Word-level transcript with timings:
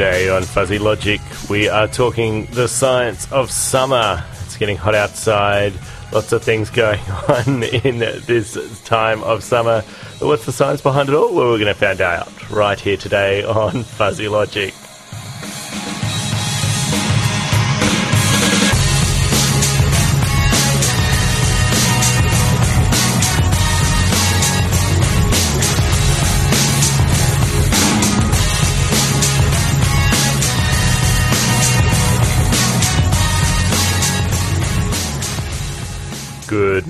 Today 0.00 0.30
on 0.30 0.44
Fuzzy 0.44 0.78
Logic, 0.78 1.20
we 1.50 1.68
are 1.68 1.86
talking 1.86 2.46
the 2.46 2.66
science 2.68 3.30
of 3.30 3.50
summer. 3.50 4.24
It's 4.46 4.56
getting 4.56 4.78
hot 4.78 4.94
outside, 4.94 5.74
lots 6.10 6.32
of 6.32 6.42
things 6.42 6.70
going 6.70 7.00
on 7.28 7.62
in 7.62 7.98
this 7.98 8.80
time 8.84 9.22
of 9.22 9.44
summer. 9.44 9.84
But 10.18 10.26
what's 10.26 10.46
the 10.46 10.52
science 10.52 10.80
behind 10.80 11.10
it 11.10 11.14
all? 11.14 11.34
Well, 11.34 11.50
we're 11.50 11.58
going 11.58 11.66
to 11.66 11.74
find 11.74 12.00
out 12.00 12.50
right 12.50 12.80
here 12.80 12.96
today 12.96 13.44
on 13.44 13.82
Fuzzy 13.82 14.26
Logic. 14.26 14.72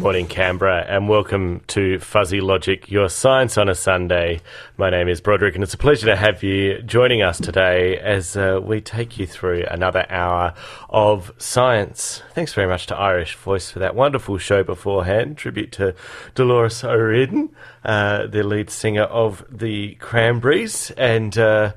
Morning, 0.01 0.27
Canberra, 0.27 0.87
and 0.89 1.11
welcome 1.11 1.61
to 1.67 1.99
Fuzzy 1.99 2.41
Logic, 2.41 2.91
your 2.91 3.11
science 3.11 3.59
on 3.59 3.69
a 3.69 3.75
Sunday. 3.75 4.41
My 4.79 4.89
name 4.89 5.09
is 5.09 5.21
Broderick, 5.21 5.55
and 5.55 5.63
it's 5.63 5.75
a 5.75 5.79
pleasure 5.79 6.07
to 6.07 6.17
have 6.17 6.43
you 6.43 6.81
joining 6.81 7.21
us 7.21 7.39
today 7.39 7.99
as 7.99 8.35
uh, 8.35 8.61
we 8.63 8.81
take 8.81 9.19
you 9.19 9.27
through 9.27 9.67
another 9.71 10.07
hour 10.09 10.55
of 10.89 11.35
science. 11.37 12.23
Thanks 12.33 12.55
very 12.55 12.67
much 12.67 12.87
to 12.87 12.97
Irish 12.97 13.35
Voice 13.35 13.71
for 13.71 13.79
that 13.81 13.95
wonderful 13.95 14.39
show 14.39 14.65
beforehand. 14.65 15.37
Tribute 15.37 15.71
to 15.73 15.95
Dolores 16.35 16.83
O'Riordan, 16.83 17.51
uh, 17.85 18.27
the 18.27 18.43
lead 18.43 18.71
singer 18.71 19.03
of 19.03 19.45
the 19.51 19.97
Cranberries, 19.97 20.91
and. 20.93 21.37
Uh, 21.37 21.73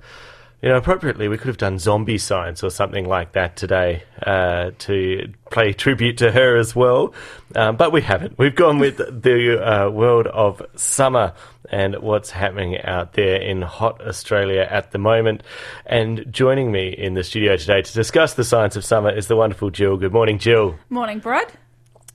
you 0.64 0.70
know, 0.70 0.78
appropriately, 0.78 1.28
we 1.28 1.38
could 1.38 1.48
have 1.48 1.58
done 1.58 1.78
zombie 1.78 2.18
science 2.18 2.64
or 2.64 2.70
something 2.70 3.06
like 3.06 3.34
that 3.34 3.58
today 3.58 4.04
uh, 4.26 4.72
to 4.80 5.34
pay 5.52 5.74
tribute 5.74 6.20
to 6.20 6.32
her 6.32 6.56
as 6.56 6.74
well. 6.74 7.14
Um, 7.54 7.76
but 7.76 7.92
we 7.92 8.02
haven't. 8.02 8.38
We've 8.38 8.56
gone 8.56 8.80
with 8.80 8.96
the 8.98 9.62
uh, 9.62 9.90
world 9.90 10.26
of 10.28 10.62
summer 10.76 11.34
and 11.70 11.96
what's 12.00 12.30
happening 12.30 12.80
out 12.80 13.12
there 13.12 13.42
in 13.42 13.62
hot 13.62 14.00
Australia 14.08 14.66
at 14.70 14.94
the 14.94 15.00
moment. 15.00 15.44
And 15.86 16.26
joining 16.32 16.72
me 16.72 16.88
in 16.98 17.14
the 17.14 17.26
studio 17.26 17.58
today 17.58 17.82
to 17.82 17.94
discuss 17.94 18.36
the 18.36 18.46
science 18.46 18.78
of 18.78 18.86
summer 18.86 19.12
is 19.12 19.28
the 19.28 19.36
wonderful 19.36 19.70
Jill. 19.70 19.98
Good 19.98 20.14
morning, 20.14 20.40
Jill. 20.40 20.80
Morning, 20.90 21.20
Brad. 21.20 21.52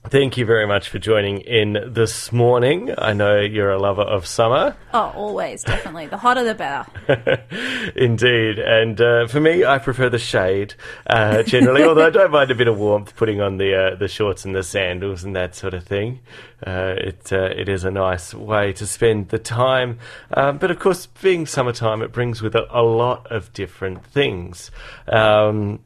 Thank 0.05 0.37
you 0.37 0.45
very 0.45 0.65
much 0.65 0.87
for 0.87 0.97
joining 0.97 1.41
in 1.41 1.77
this 1.93 2.31
morning. 2.31 2.95
I 2.97 3.11
know 3.11 3.41
you're 3.41 3.69
a 3.69 3.77
lover 3.77 4.01
of 4.01 4.25
summer. 4.25 4.75
Oh, 4.93 5.11
always, 5.13 5.61
definitely. 5.61 6.07
The 6.07 6.17
hotter 6.17 6.43
the 6.45 6.55
better. 6.55 7.43
Indeed. 7.95 8.59
And 8.59 8.99
uh, 8.99 9.27
for 9.27 9.41
me, 9.41 9.65
I 9.65 9.77
prefer 9.77 10.09
the 10.09 10.17
shade 10.17 10.73
uh, 11.05 11.43
generally, 11.43 11.83
although 11.83 12.07
I 12.07 12.11
don't 12.11 12.31
mind 12.31 12.49
a 12.49 12.55
bit 12.55 12.69
of 12.69 12.79
warmth 12.79 13.15
putting 13.17 13.41
on 13.41 13.57
the 13.57 13.75
uh, 13.75 13.95
the 13.95 14.07
shorts 14.07 14.45
and 14.45 14.55
the 14.55 14.63
sandals 14.63 15.25
and 15.25 15.35
that 15.35 15.53
sort 15.53 15.73
of 15.73 15.83
thing. 15.83 16.21
Uh, 16.65 16.95
it, 16.97 17.31
uh, 17.33 17.49
it 17.55 17.67
is 17.67 17.83
a 17.83 17.91
nice 17.91 18.33
way 18.33 18.71
to 18.73 18.87
spend 18.87 19.29
the 19.29 19.37
time. 19.37 19.99
Um, 20.33 20.59
but 20.59 20.71
of 20.71 20.79
course, 20.79 21.07
being 21.07 21.45
summertime, 21.45 22.01
it 22.01 22.13
brings 22.13 22.41
with 22.41 22.55
it 22.55 22.65
a 22.69 22.81
lot 22.81 23.29
of 23.31 23.51
different 23.51 24.05
things. 24.05 24.71
Um, 25.09 25.81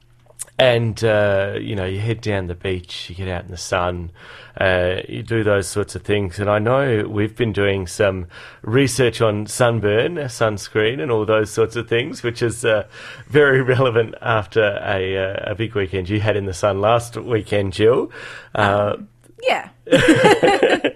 and 0.59 1.03
uh, 1.03 1.57
you 1.59 1.75
know 1.75 1.85
you 1.85 1.99
head 1.99 2.21
down 2.21 2.47
the 2.47 2.55
beach, 2.55 3.09
you 3.09 3.15
get 3.15 3.27
out 3.27 3.45
in 3.45 3.51
the 3.51 3.57
sun, 3.57 4.11
uh, 4.59 4.97
you 5.09 5.23
do 5.23 5.43
those 5.43 5.67
sorts 5.67 5.95
of 5.95 6.03
things. 6.03 6.39
And 6.39 6.49
I 6.49 6.59
know 6.59 7.07
we've 7.07 7.35
been 7.35 7.53
doing 7.53 7.87
some 7.87 8.27
research 8.61 9.21
on 9.21 9.47
sunburn, 9.47 10.15
sunscreen, 10.15 11.01
and 11.01 11.11
all 11.11 11.25
those 11.25 11.49
sorts 11.49 11.75
of 11.75 11.89
things, 11.89 12.23
which 12.23 12.41
is 12.41 12.63
uh, 12.63 12.87
very 13.27 13.61
relevant 13.73 14.15
after 14.21 14.79
a, 14.83 15.17
uh, 15.17 15.51
a 15.51 15.55
big 15.55 15.73
weekend 15.75 16.09
you 16.09 16.19
had 16.19 16.35
in 16.35 16.45
the 16.45 16.53
sun 16.53 16.81
last 16.81 17.17
weekend, 17.17 17.73
Jill. 17.73 18.11
Uh, 18.53 18.97
yeah. 19.41 19.69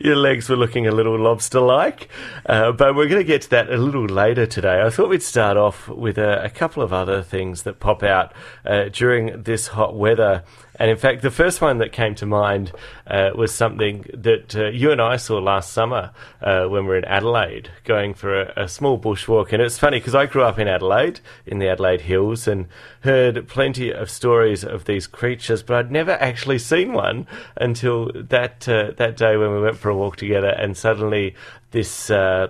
Your 0.00 0.16
legs 0.16 0.48
were 0.48 0.56
looking 0.56 0.86
a 0.86 0.90
little 0.90 1.18
lobster 1.18 1.60
like, 1.60 2.08
uh, 2.46 2.72
but 2.72 2.94
we're 2.94 3.08
going 3.08 3.20
to 3.20 3.24
get 3.24 3.42
to 3.42 3.50
that 3.50 3.70
a 3.70 3.76
little 3.76 4.06
later 4.06 4.46
today. 4.46 4.80
I 4.80 4.88
thought 4.88 5.10
we'd 5.10 5.22
start 5.22 5.58
off 5.58 5.86
with 5.88 6.16
a, 6.16 6.42
a 6.44 6.48
couple 6.48 6.82
of 6.82 6.92
other 6.94 7.22
things 7.22 7.64
that 7.64 7.78
pop 7.78 8.02
out 8.02 8.32
uh, 8.64 8.88
during 8.90 9.42
this 9.42 9.68
hot 9.68 9.94
weather. 9.94 10.44
And 10.80 10.90
in 10.90 10.96
fact, 10.96 11.20
the 11.20 11.30
first 11.30 11.60
one 11.60 11.76
that 11.78 11.92
came 11.92 12.14
to 12.16 12.26
mind 12.26 12.72
uh, 13.06 13.32
was 13.34 13.54
something 13.54 14.06
that 14.14 14.56
uh, 14.56 14.68
you 14.68 14.90
and 14.90 15.00
I 15.00 15.16
saw 15.18 15.36
last 15.36 15.74
summer 15.74 16.10
uh, 16.40 16.64
when 16.64 16.84
we 16.84 16.88
were 16.88 16.96
in 16.96 17.04
Adelaide 17.04 17.70
going 17.84 18.14
for 18.14 18.40
a, 18.40 18.64
a 18.64 18.66
small 18.66 18.98
bushwalk. 18.98 19.52
And 19.52 19.60
it's 19.60 19.78
funny 19.78 19.98
because 19.98 20.14
I 20.14 20.24
grew 20.24 20.42
up 20.42 20.58
in 20.58 20.68
Adelaide, 20.68 21.20
in 21.44 21.58
the 21.58 21.68
Adelaide 21.68 22.00
Hills, 22.00 22.48
and 22.48 22.66
heard 23.00 23.46
plenty 23.46 23.92
of 23.92 24.08
stories 24.08 24.64
of 24.64 24.86
these 24.86 25.06
creatures, 25.06 25.62
but 25.62 25.76
I'd 25.76 25.92
never 25.92 26.12
actually 26.12 26.58
seen 26.58 26.94
one 26.94 27.26
until 27.58 28.10
that 28.14 28.66
uh, 28.66 28.92
that 28.96 29.18
day 29.18 29.36
when 29.36 29.52
we 29.52 29.60
went 29.60 29.76
for 29.76 29.90
a 29.90 29.96
walk 29.96 30.16
together, 30.16 30.48
and 30.48 30.74
suddenly 30.78 31.34
this 31.72 32.08
uh, 32.08 32.48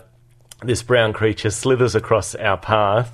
this 0.63 0.85
brown 0.85 1.13
creature 1.13 1.51
slithers 1.51 1.97
across 1.97 2.37
our 2.37 2.59
path. 2.59 3.13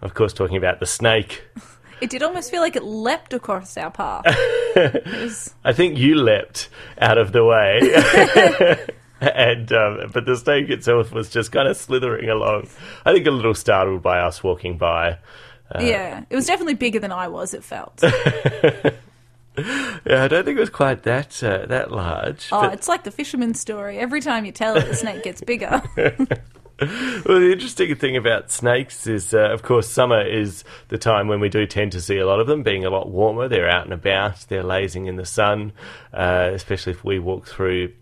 Of 0.00 0.14
course, 0.14 0.32
talking 0.32 0.56
about 0.56 0.80
the 0.80 0.86
snake. 0.86 1.44
It 2.00 2.10
did 2.10 2.22
almost 2.22 2.50
feel 2.50 2.60
like 2.60 2.76
it 2.76 2.84
leapt 2.84 3.32
across 3.32 3.76
our 3.76 3.90
path. 3.90 4.24
was... 4.76 5.54
I 5.64 5.72
think 5.72 5.98
you 5.98 6.16
leapt 6.16 6.68
out 6.98 7.16
of 7.16 7.32
the 7.32 7.44
way. 7.44 8.86
and 9.20 9.72
um, 9.72 10.10
but 10.12 10.26
the 10.26 10.36
snake 10.36 10.68
itself 10.68 11.12
was 11.12 11.30
just 11.30 11.52
kind 11.52 11.68
of 11.68 11.76
slithering 11.76 12.28
along. 12.28 12.68
I 13.04 13.12
think 13.12 13.26
a 13.26 13.30
little 13.30 13.54
startled 13.54 14.02
by 14.02 14.18
us 14.18 14.42
walking 14.42 14.76
by. 14.76 15.18
Uh, 15.74 15.80
yeah, 15.80 16.24
it 16.28 16.36
was 16.36 16.46
definitely 16.46 16.74
bigger 16.74 16.98
than 16.98 17.12
I 17.12 17.28
was. 17.28 17.54
It 17.54 17.64
felt. 17.64 17.98
yeah, 18.02 18.92
I 19.56 20.28
don't 20.28 20.44
think 20.44 20.58
it 20.58 20.60
was 20.60 20.70
quite 20.70 21.02
that 21.04 21.42
uh, 21.42 21.66
that 21.66 21.90
large. 21.90 22.48
Oh, 22.52 22.62
but... 22.62 22.74
it's 22.74 22.88
like 22.88 23.04
the 23.04 23.10
fisherman's 23.10 23.58
story. 23.58 23.98
Every 23.98 24.20
time 24.20 24.44
you 24.44 24.52
tell 24.52 24.76
it, 24.76 24.86
the 24.86 24.94
snake 24.94 25.24
gets 25.24 25.40
bigger. 25.40 25.82
well, 26.80 27.40
the 27.40 27.52
interesting 27.52 27.94
thing 27.94 28.18
about 28.18 28.50
snakes 28.50 29.06
is, 29.06 29.32
uh, 29.32 29.48
of 29.50 29.62
course, 29.62 29.88
summer 29.88 30.20
is 30.20 30.62
the 30.88 30.98
time 30.98 31.26
when 31.26 31.40
we 31.40 31.48
do 31.48 31.66
tend 31.66 31.92
to 31.92 32.02
see 32.02 32.18
a 32.18 32.26
lot 32.26 32.38
of 32.38 32.46
them, 32.46 32.62
being 32.62 32.84
a 32.84 32.90
lot 32.90 33.08
warmer. 33.08 33.48
They're 33.48 33.70
out 33.70 33.84
and 33.84 33.94
about, 33.94 34.44
they're 34.48 34.62
lazing 34.62 35.06
in 35.06 35.16
the 35.16 35.24
sun, 35.24 35.72
uh, 36.12 36.50
especially 36.52 36.92
if 36.92 37.02
we 37.02 37.18
walk 37.18 37.46
through 37.46 37.92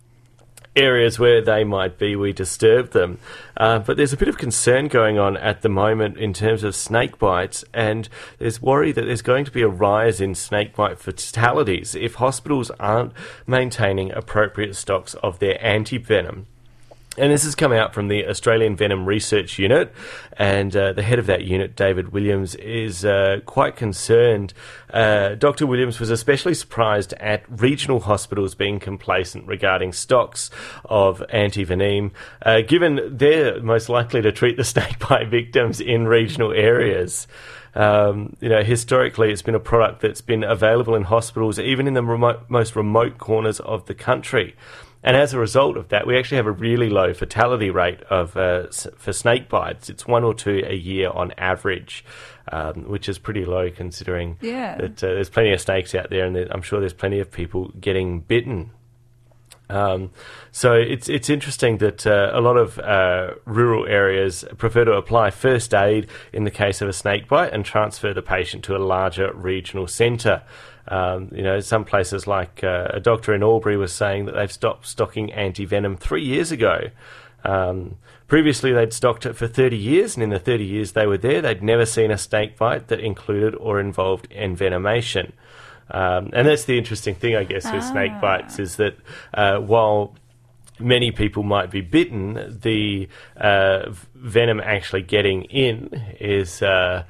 areas 0.75 1.21
where 1.21 1.41
they 1.41 1.63
might 1.63 1.99
be, 1.99 2.17
we 2.17 2.33
disturb 2.33 2.91
them. 2.91 3.19
Uh, 3.57 3.79
but 3.79 3.97
there's 3.97 4.13
a 4.13 4.17
bit 4.17 4.27
of 4.27 4.39
concern 4.39 4.89
going 4.89 5.21
on 5.21 5.37
at 5.37 5.63
the 5.63 5.69
moment 5.69 6.17
in 6.17 6.33
terms 6.33 6.65
of 6.65 6.75
snake 6.75 7.17
bites, 7.17 7.65
and 7.73 8.09
there's 8.39 8.61
worry 8.61 8.91
that 8.91 9.05
there's 9.05 9.23
going 9.23 9.45
to 9.45 9.53
be 9.53 9.63
a 9.63 9.69
rise 9.69 10.21
in 10.21 10.35
snake 10.35 10.75
bite 10.75 10.99
fatalities 10.99 11.95
if 11.95 12.17
hospitals 12.17 12.71
aren't 12.81 13.13
maintaining 13.47 14.11
appropriate 14.11 14.75
stocks 14.75 15.15
of 15.15 15.39
their 15.39 15.65
anti 15.65 15.99
venom. 15.99 16.47
And 17.17 17.31
this 17.31 17.45
has 17.45 17.55
come 17.55 17.73
out 17.73 17.95
from 17.95 18.09
the 18.09 18.27
Australian 18.27 18.75
Venom 18.75 19.07
Research 19.07 19.57
Unit, 19.59 19.95
and 20.37 20.75
uh, 20.75 20.93
the 20.95 21.03
head 21.03 21.21
of 21.21 21.27
that 21.27 21.45
unit, 21.45 21.77
David 21.77 22.09
Williams, 22.09 22.57
is 22.57 23.05
uh, 23.05 23.41
quite 23.47 23.77
concerned. 23.77 24.53
Uh, 24.93 25.37
Dr. 25.37 25.67
Williams 25.67 26.01
was 26.01 26.11
especially 26.11 26.55
surprised 26.55 27.13
at 27.15 27.45
regional 27.49 28.01
hospitals 28.01 28.57
being 28.57 28.81
complacent 28.81 29.47
regarding 29.47 29.93
stocks 29.93 30.51
of 30.85 31.23
antivenom, 31.33 32.11
uh, 32.43 32.63
given 32.63 33.17
they're 33.17 33.63
most 33.63 33.89
likely 33.89 34.21
to 34.21 34.33
treat 34.33 34.57
the 34.57 34.65
snakebite 34.65 35.29
victims 35.29 35.81
in 35.81 36.09
regional 36.09 36.53
areas. 36.53 37.29
Um, 37.77 38.37
you 38.41 38.49
know, 38.49 38.63
historically, 38.63 39.31
it's 39.33 39.43
been 39.43 39.55
a 39.55 39.61
product 39.61 40.01
that's 40.01 40.21
been 40.21 40.45
available 40.45 40.95
in 40.95 41.03
hospitals, 41.05 41.59
even 41.59 41.87
in 41.87 41.95
the 41.95 42.03
remote, 42.03 42.49
most 42.49 42.77
remote 42.77 43.19
corners 43.19 43.61
of 43.61 43.87
the 43.87 43.95
country. 43.95 44.55
And 45.05 45.19
as 45.19 45.35
a 45.35 45.39
result 45.39 45.77
of 45.77 45.89
that, 45.89 46.07
we 46.07 46.19
actually 46.19 46.39
have 46.39 46.47
a 46.47 46.53
really 46.53 46.89
low 46.89 47.13
fatality 47.13 47.69
rate 47.69 48.01
of 48.05 48.37
uh, 48.39 48.69
for 48.97 49.13
snake 49.13 49.51
bites. 49.51 49.91
It's 49.91 50.07
one 50.07 50.25
or 50.25 50.33
two 50.33 50.63
a 50.67 50.75
year 50.75 51.11
on 51.11 51.33
average, 51.37 52.07
um, 52.51 52.89
which 52.89 53.07
is 53.07 53.19
pretty 53.19 53.45
low 53.45 53.71
considering 53.71 54.39
yeah. 54.41 54.79
that 54.79 55.05
uh, 55.05 55.09
there's 55.09 55.29
plenty 55.29 55.53
of 55.53 55.61
snakes 55.61 55.95
out 55.95 56.09
there, 56.09 56.25
and 56.25 56.35
I'm 56.51 56.63
sure 56.63 56.81
there's 56.81 56.95
plenty 56.95 57.21
of 57.21 57.31
people 57.31 57.71
getting 57.79 58.21
bitten. 58.21 58.71
Um, 59.69 60.11
so 60.53 60.75
it's 60.75 61.09
it's 61.09 61.29
interesting 61.29 61.79
that 61.79 62.07
uh, 62.07 62.31
a 62.33 62.41
lot 62.41 62.57
of 62.57 62.79
uh, 62.79 63.35
rural 63.45 63.87
areas 63.87 64.45
prefer 64.57 64.85
to 64.85 64.93
apply 64.93 65.31
first 65.31 65.75
aid 65.75 66.09
in 66.33 66.45
the 66.45 66.51
case 66.51 66.81
of 66.81 66.89
a 66.89 66.93
snake 66.93 67.29
bite 67.29 67.53
and 67.53 67.65
transfer 67.65 68.15
the 68.15 68.23
patient 68.23 68.65
to 68.65 68.77
a 68.77 68.79
larger 68.79 69.33
regional 69.35 69.87
centre. 69.87 70.43
Um, 70.87 71.31
you 71.33 71.43
know, 71.43 71.61
some 71.61 71.85
places 71.85 72.27
like 72.27 72.63
uh, 72.63 72.89
a 72.93 73.01
doctor 73.01 73.35
in 73.35 73.43
Albury 73.43 73.77
was 73.77 73.93
saying 73.93 74.27
that 74.27 74.35
they've 74.35 74.53
stopped 74.53 74.87
stocking 74.87 75.33
anti 75.33 75.65
venom 75.65 75.97
three 75.97 76.25
years 76.25 76.53
ago. 76.53 76.91
Um, 77.45 77.97
previously, 78.29 78.73
they'd 78.73 78.93
stocked 78.93 79.27
it 79.27 79.35
for 79.35 79.47
30 79.47 79.77
years, 79.77 80.15
and 80.15 80.23
in 80.23 80.31
the 80.31 80.39
30 80.39 80.65
years 80.65 80.93
they 80.93 81.07
were 81.07 81.19
there, 81.19 81.41
they'd 81.41 81.63
never 81.63 81.87
seen 81.87 82.11
a 82.11 82.19
snake 82.19 82.57
bite 82.57 82.89
that 82.89 83.01
included 83.01 83.55
or 83.55 83.81
involved 83.81 84.29
envenomation. 84.31 85.33
Um, 85.91 86.31
and 86.33 86.49
that's 86.49 86.65
the 86.65 86.79
interesting 86.79 87.15
thing, 87.15 87.37
I 87.37 87.45
guess, 87.45 87.65
with 87.65 87.83
ah. 87.83 87.91
snake 87.93 88.21
bites 88.21 88.59
is 88.59 88.77
that 88.77 88.97
uh, 89.35 89.59
while 89.59 90.15
many 90.79 91.13
people 91.13 91.43
might 91.43 91.71
be 91.71 91.83
bitten, 91.83 92.59
the 92.63 93.09
uh, 93.37 93.91
venom 94.15 94.61
actually 94.61 95.03
getting 95.03 95.45
in 95.45 95.89
is. 96.21 96.63
Uh, 96.63 97.05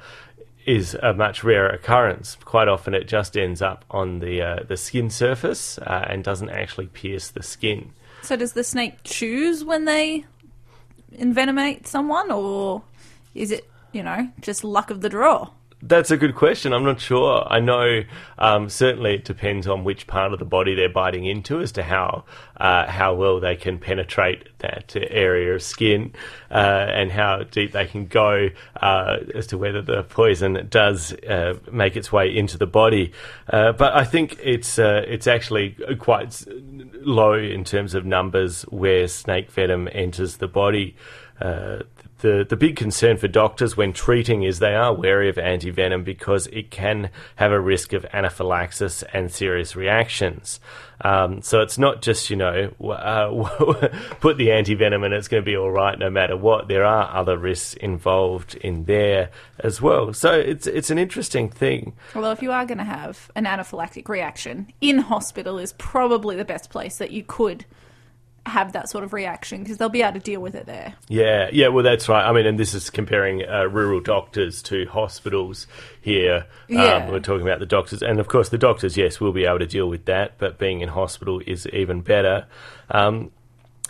is 0.65 0.95
a 0.95 1.13
much 1.13 1.43
rarer 1.43 1.69
occurrence. 1.69 2.37
Quite 2.43 2.67
often, 2.67 2.93
it 2.93 3.07
just 3.07 3.37
ends 3.37 3.61
up 3.61 3.85
on 3.91 4.19
the 4.19 4.41
uh, 4.41 4.63
the 4.67 4.77
skin 4.77 5.09
surface 5.09 5.77
uh, 5.79 6.05
and 6.07 6.23
doesn't 6.23 6.49
actually 6.49 6.87
pierce 6.87 7.29
the 7.29 7.43
skin. 7.43 7.91
So 8.23 8.35
does 8.35 8.53
the 8.53 8.63
snake 8.63 9.03
choose 9.03 9.63
when 9.63 9.85
they 9.85 10.25
envenomate 11.13 11.87
someone, 11.87 12.31
or 12.31 12.83
is 13.33 13.51
it 13.51 13.69
you 13.91 14.03
know 14.03 14.29
just 14.41 14.63
luck 14.63 14.89
of 14.89 15.01
the 15.01 15.09
draw? 15.09 15.49
That's 15.87 16.09
a 16.09 16.17
good 16.17 16.33
question. 16.33 16.73
I'm 16.73 16.83
not 16.83 16.99
sure. 16.99 17.45
I 17.45 17.59
know 17.59 18.01
um, 18.39 18.69
certainly 18.69 19.13
it 19.13 19.23
depends 19.23 19.67
on 19.67 19.83
which 19.83 20.07
part 20.07 20.33
of 20.33 20.39
the 20.39 20.45
body 20.45 20.73
they're 20.73 20.89
biting 20.89 21.25
into 21.25 21.59
as 21.59 21.71
to 21.73 21.83
how 21.83 22.23
uh, 22.57 22.89
how 22.89 23.13
well 23.13 23.39
they 23.39 23.55
can 23.55 23.77
penetrate 23.77 24.47
that 24.59 24.95
area 24.95 25.53
of 25.53 25.61
skin 25.61 26.11
uh, 26.49 26.87
and 26.89 27.11
how 27.11 27.43
deep 27.43 27.73
they 27.73 27.85
can 27.85 28.07
go 28.07 28.49
uh, 28.81 29.17
as 29.35 29.45
to 29.47 29.59
whether 29.59 29.83
the 29.83 30.01
poison 30.01 30.65
does 30.71 31.13
uh, 31.29 31.53
make 31.71 31.95
its 31.95 32.11
way 32.11 32.35
into 32.35 32.57
the 32.57 32.65
body. 32.65 33.13
Uh, 33.47 33.71
but 33.71 33.93
I 33.93 34.05
think 34.05 34.39
it's 34.41 34.79
uh, 34.79 35.03
it's 35.07 35.27
actually 35.27 35.77
quite 35.99 36.45
low 37.03 37.33
in 37.33 37.63
terms 37.63 37.93
of 37.93 38.07
numbers 38.07 38.63
where 38.63 39.07
snake 39.07 39.51
venom 39.51 39.87
enters 39.91 40.37
the 40.37 40.47
body. 40.47 40.95
The, 42.19 42.45
the 42.47 42.55
big 42.55 42.77
concern 42.77 43.17
for 43.17 43.27
doctors 43.27 43.75
when 43.75 43.91
treating 43.91 44.43
is 44.43 44.59
they 44.59 44.73
are 44.73 44.93
wary 44.93 45.27
of 45.27 45.35
antivenom 45.35 46.05
because 46.05 46.47
it 46.47 46.71
can 46.71 47.09
have 47.35 47.51
a 47.51 47.59
risk 47.59 47.91
of 47.91 48.05
anaphylaxis 48.13 49.03
and 49.13 49.31
serious 49.31 49.75
reactions. 49.75 50.61
Um, 51.01 51.41
so 51.41 51.61
it's 51.61 51.77
not 51.77 52.01
just, 52.01 52.29
you 52.29 52.37
know, 52.37 52.71
uh, 52.81 53.27
put 54.21 54.37
the 54.37 54.47
antivenom 54.47 55.03
and 55.03 55.13
it's 55.13 55.27
going 55.27 55.43
to 55.43 55.45
be 55.45 55.57
all 55.57 55.71
right 55.71 55.99
no 55.99 56.09
matter 56.09 56.37
what. 56.37 56.69
There 56.69 56.85
are 56.85 57.13
other 57.13 57.37
risks 57.37 57.73
involved 57.73 58.55
in 58.55 58.85
there 58.85 59.29
as 59.59 59.81
well. 59.81 60.13
So 60.13 60.31
it's, 60.31 60.67
it's 60.67 60.89
an 60.89 60.97
interesting 60.97 61.49
thing. 61.49 61.93
Although, 62.15 62.31
if 62.31 62.41
you 62.41 62.51
are 62.51 62.65
going 62.65 62.77
to 62.77 62.85
have 62.85 63.29
an 63.35 63.45
anaphylactic 63.45 64.07
reaction, 64.07 64.71
in 64.79 64.99
hospital 64.99 65.59
is 65.59 65.73
probably 65.73 66.37
the 66.37 66.45
best 66.45 66.69
place 66.69 66.97
that 66.97 67.11
you 67.11 67.23
could 67.23 67.65
have 68.45 68.73
that 68.73 68.89
sort 68.89 69.03
of 69.03 69.13
reaction 69.13 69.63
because 69.63 69.77
they'll 69.77 69.89
be 69.89 70.01
able 70.01 70.13
to 70.13 70.19
deal 70.19 70.41
with 70.41 70.55
it 70.55 70.65
there. 70.65 70.93
Yeah, 71.07 71.49
yeah, 71.51 71.69
well, 71.69 71.83
that's 71.83 72.07
right. 72.07 72.23
I 72.27 72.31
mean, 72.31 72.45
and 72.45 72.59
this 72.59 72.73
is 72.73 72.89
comparing 72.89 73.43
uh, 73.47 73.65
rural 73.65 73.99
doctors 73.99 74.61
to 74.63 74.85
hospitals 74.85 75.67
here. 75.99 76.45
Yeah. 76.67 76.95
Um, 76.95 77.11
we're 77.11 77.19
talking 77.19 77.45
about 77.45 77.59
the 77.59 77.65
doctors, 77.65 78.01
and 78.01 78.19
of 78.19 78.27
course, 78.27 78.49
the 78.49 78.57
doctors, 78.57 78.97
yes, 78.97 79.19
will 79.19 79.33
be 79.33 79.45
able 79.45 79.59
to 79.59 79.67
deal 79.67 79.89
with 79.89 80.05
that, 80.05 80.37
but 80.37 80.57
being 80.59 80.81
in 80.81 80.89
hospital 80.89 81.41
is 81.45 81.67
even 81.67 82.01
better. 82.01 82.45
Um, 82.91 83.31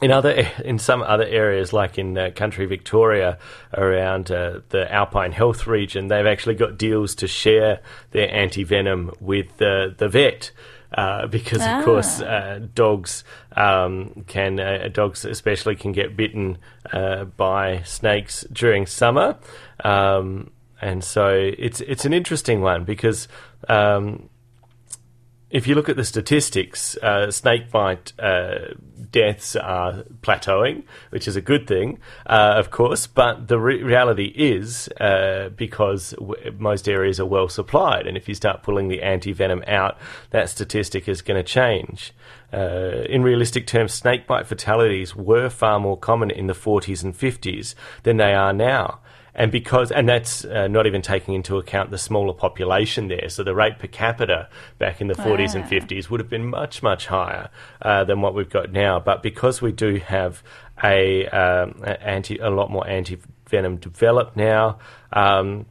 in 0.02 0.12
other, 0.12 0.32
in 0.64 0.80
some 0.80 1.02
other 1.02 1.26
areas, 1.26 1.74
like 1.74 1.98
in 1.98 2.18
uh, 2.18 2.32
country 2.36 2.66
Victoria, 2.66 3.38
around 3.74 4.32
uh, 4.32 4.62
the 4.70 4.92
Alpine 4.92 5.32
Health 5.32 5.68
region, 5.68 6.08
they've 6.08 6.26
actually 6.26 6.56
got 6.56 6.78
deals 6.78 7.16
to 7.16 7.28
share 7.28 7.82
their 8.12 8.34
anti 8.34 8.64
venom 8.64 9.12
with 9.20 9.62
uh, 9.62 9.90
the 9.98 10.08
vet. 10.10 10.52
Uh, 10.94 11.28
because 11.28 11.62
of 11.62 11.68
Ah. 11.68 11.84
course 11.84 12.22
uh, 12.22 12.60
dogs 12.74 13.24
um, 13.58 14.24
can 14.28 14.60
uh, 14.60 14.88
dogs 14.94 15.26
especially 15.26 15.76
can 15.76 15.92
get 15.92 16.16
bitten 16.16 16.58
uh, 16.94 17.26
by 17.26 17.82
snakes 17.84 18.46
during 18.54 18.86
summer, 18.86 19.36
um, 19.84 20.52
and 20.82 21.04
so 21.04 21.30
it's 21.58 21.82
it's 21.82 22.06
an 22.06 22.14
interesting 22.14 22.62
one 22.62 22.84
because. 22.86 23.28
Um, 23.68 24.30
if 25.56 25.68
you 25.68 25.74
look 25.74 25.88
at 25.88 25.96
the 25.96 26.04
statistics, 26.04 26.98
uh, 26.98 27.32
snake 27.32 27.72
bite 27.72 28.12
uh, 28.20 28.74
deaths 29.10 29.56
are 29.56 30.04
plateauing, 30.20 30.84
which 31.12 31.30
is 31.30 31.38
a 31.38 31.42
good 31.42 31.66
thing, 31.66 31.98
uh, 32.26 32.56
of 32.58 32.72
course. 32.72 33.08
But 33.08 33.48
the 33.48 33.58
re- 33.58 33.82
reality 33.82 34.34
is 34.36 34.90
uh, 35.00 35.48
because 35.56 36.10
w- 36.20 36.52
most 36.60 36.90
areas 36.90 37.22
are 37.22 37.26
well 37.26 37.48
supplied, 37.48 38.06
and 38.06 38.18
if 38.18 38.28
you 38.28 38.36
start 38.36 38.64
pulling 38.64 38.90
the 38.90 39.02
anti 39.02 39.32
venom 39.32 39.64
out, 39.66 39.98
that 40.32 40.50
statistic 40.50 41.08
is 41.08 41.22
going 41.22 41.42
to 41.42 41.50
change. 41.50 42.12
Uh, 42.52 43.06
in 43.08 43.24
realistic 43.24 43.66
terms, 43.66 43.94
snake 43.94 44.28
bite 44.28 44.48
fatalities 44.48 45.16
were 45.16 45.50
far 45.50 45.80
more 45.80 45.98
common 45.98 46.32
in 46.32 46.48
the 46.48 46.54
40s 46.54 47.02
and 47.02 47.18
50s 47.18 47.76
than 48.04 48.18
they 48.18 48.34
are 48.34 48.52
now 48.52 49.00
and 49.36 49.52
because 49.52 49.92
and 49.92 50.08
that's 50.08 50.46
uh, 50.46 50.68
not 50.68 50.88
even 50.88 51.02
taking 51.02 51.34
into 51.34 51.58
account 51.58 51.92
the 51.92 51.98
smaller 51.98 52.34
population 52.34 53.08
there 53.10 53.30
so 53.30 53.44
the 53.44 53.54
rate 53.54 53.78
per 53.78 53.88
capita 53.88 54.48
back 54.80 55.02
in 55.02 55.08
the 55.08 55.14
40s 55.14 55.54
and 55.56 55.66
Ah. 55.66 55.68
50s 55.68 56.10
would 56.10 56.20
have 56.20 56.30
been 56.30 56.50
much 56.50 56.82
much 56.82 57.08
higher 57.08 57.50
uh, 57.82 58.04
than 58.04 58.22
what 58.22 58.34
we've 58.34 58.50
got 58.50 58.72
now 58.72 59.00
but 59.00 59.22
because 59.22 59.62
we 59.62 59.72
do 59.72 59.98
have 59.98 60.42
a, 60.84 61.26
um, 61.28 61.82
a 61.84 62.02
anti 62.04 62.38
a 62.40 62.50
lot 62.50 62.72
more 62.72 62.88
anti 62.88 63.18
venom 63.50 63.78
developed 63.78 64.36
now 64.36 64.80
um, 65.14 65.66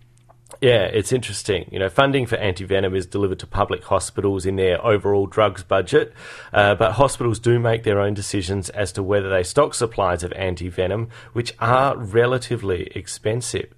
yeah, 0.64 0.84
it's 0.84 1.12
interesting. 1.12 1.68
You 1.70 1.78
know, 1.78 1.90
funding 1.90 2.24
for 2.24 2.38
antivenom 2.38 2.96
is 2.96 3.04
delivered 3.04 3.38
to 3.40 3.46
public 3.46 3.84
hospitals 3.84 4.46
in 4.46 4.56
their 4.56 4.82
overall 4.82 5.26
drugs 5.26 5.62
budget, 5.62 6.14
uh, 6.54 6.74
but 6.74 6.92
hospitals 6.92 7.38
do 7.38 7.58
make 7.58 7.82
their 7.82 8.00
own 8.00 8.14
decisions 8.14 8.70
as 8.70 8.90
to 8.92 9.02
whether 9.02 9.28
they 9.28 9.42
stock 9.42 9.74
supplies 9.74 10.22
of 10.22 10.30
antivenom, 10.30 11.10
which 11.34 11.52
are 11.60 11.98
relatively 11.98 12.90
expensive. 12.94 13.74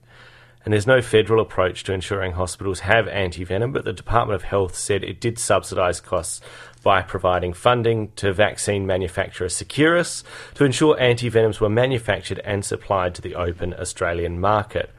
And 0.64 0.72
there's 0.72 0.86
no 0.86 1.02
federal 1.02 1.40
approach 1.40 1.82
to 1.84 1.92
ensuring 1.92 2.32
hospitals 2.32 2.80
have 2.80 3.06
antivenom, 3.06 3.72
but 3.72 3.84
the 3.84 3.92
Department 3.92 4.36
of 4.36 4.44
Health 4.44 4.76
said 4.76 5.02
it 5.02 5.20
did 5.20 5.40
subsidise 5.40 6.00
costs 6.00 6.40
by 6.84 7.02
providing 7.02 7.52
funding 7.52 8.12
to 8.14 8.32
vaccine 8.32 8.86
manufacturer 8.86 9.48
Seqirus 9.48 10.22
to 10.54 10.64
ensure 10.64 10.96
antivenoms 10.98 11.58
were 11.58 11.68
manufactured 11.68 12.40
and 12.44 12.64
supplied 12.64 13.12
to 13.16 13.22
the 13.22 13.34
open 13.34 13.74
Australian 13.74 14.38
market. 14.38 14.92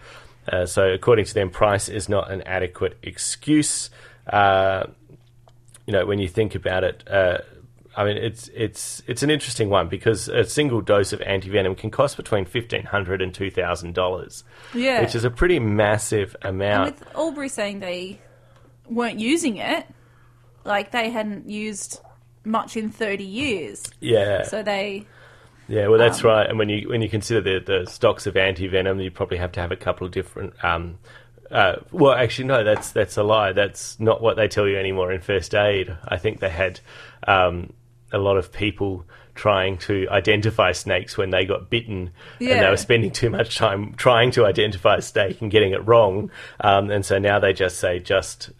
Uh, 0.51 0.65
so, 0.65 0.87
according 0.89 1.25
to 1.25 1.33
them, 1.33 1.49
price 1.49 1.89
is 1.89 2.07
not 2.07 2.31
an 2.31 2.41
adequate 2.43 2.97
excuse. 3.03 3.89
Uh, 4.25 4.85
you 5.85 5.93
know, 5.93 6.05
when 6.05 6.19
you 6.19 6.27
think 6.27 6.55
about 6.55 6.83
it, 6.83 7.03
uh, 7.09 7.39
I 7.95 8.03
mean, 8.05 8.17
it's 8.17 8.49
it's 8.53 9.01
it's 9.07 9.23
an 9.23 9.29
interesting 9.29 9.69
one 9.69 9.87
because 9.89 10.27
a 10.29 10.43
single 10.43 10.81
dose 10.81 11.13
of 11.13 11.19
antivenom 11.21 11.77
can 11.77 11.89
cost 11.89 12.15
between 12.15 12.45
fifteen 12.45 12.83
hundred 12.83 13.21
and 13.21 13.33
two 13.33 13.49
thousand 13.49 13.95
dollars, 13.95 14.43
Yeah. 14.73 15.01
which 15.01 15.15
is 15.15 15.23
a 15.23 15.29
pretty 15.31 15.59
massive 15.59 16.35
and 16.41 16.55
amount. 16.61 16.95
with 16.99 17.15
Albury 17.15 17.49
saying 17.49 17.79
they 17.79 18.19
weren't 18.87 19.19
using 19.19 19.57
it, 19.57 19.85
like 20.63 20.91
they 20.91 21.09
hadn't 21.09 21.49
used 21.49 21.99
much 22.45 22.77
in 22.77 22.89
30 22.89 23.25
years. 23.25 23.83
yeah, 23.99 24.43
So 24.43 24.63
they, 24.63 25.05
yeah. 25.67 25.87
Well, 25.87 25.99
that's 25.99 26.23
um, 26.23 26.27
right. 26.27 26.49
And 26.49 26.57
when 26.57 26.69
you 26.69 26.89
when 26.89 27.01
you 27.01 27.09
consider 27.09 27.41
the 27.41 27.59
the 27.65 27.89
stocks 27.89 28.25
of 28.25 28.37
anti 28.37 28.67
venom, 28.67 28.99
you 28.99 29.11
probably 29.11 29.37
have 29.37 29.51
to 29.53 29.59
have 29.61 29.71
a 29.71 29.75
couple 29.75 30.05
of 30.05 30.13
different. 30.13 30.53
Um, 30.63 30.99
uh, 31.51 31.77
well, 31.91 32.13
actually, 32.13 32.47
no. 32.47 32.63
That's 32.63 32.91
that's 32.91 33.17
a 33.17 33.23
lie. 33.23 33.53
That's 33.53 33.99
not 33.99 34.21
what 34.21 34.35
they 34.35 34.47
tell 34.47 34.67
you 34.67 34.77
anymore 34.77 35.11
in 35.11 35.21
first 35.21 35.53
aid. 35.55 35.95
I 36.07 36.17
think 36.17 36.39
they 36.39 36.49
had 36.49 36.79
um, 37.27 37.73
a 38.11 38.17
lot 38.17 38.37
of 38.37 38.51
people 38.51 39.05
trying 39.35 39.77
to 39.77 40.07
identify 40.09 40.71
snakes 40.71 41.15
when 41.15 41.29
they 41.29 41.45
got 41.45 41.69
bitten, 41.69 42.11
and 42.51 42.61
they 42.61 42.69
were 42.69 42.77
spending 42.77 43.11
too 43.11 43.29
much 43.29 43.57
time 43.57 43.93
trying 43.95 44.31
to 44.31 44.45
identify 44.45 44.95
a 44.95 45.01
snake 45.01 45.41
and 45.41 45.51
getting 45.51 45.73
it 45.73 45.85
wrong. 45.87 46.31
Um, 46.59 46.89
and 46.89 47.05
so 47.05 47.19
now 47.19 47.39
they 47.39 47.53
just 47.53 47.77
say 47.79 47.99
just. 47.99 48.51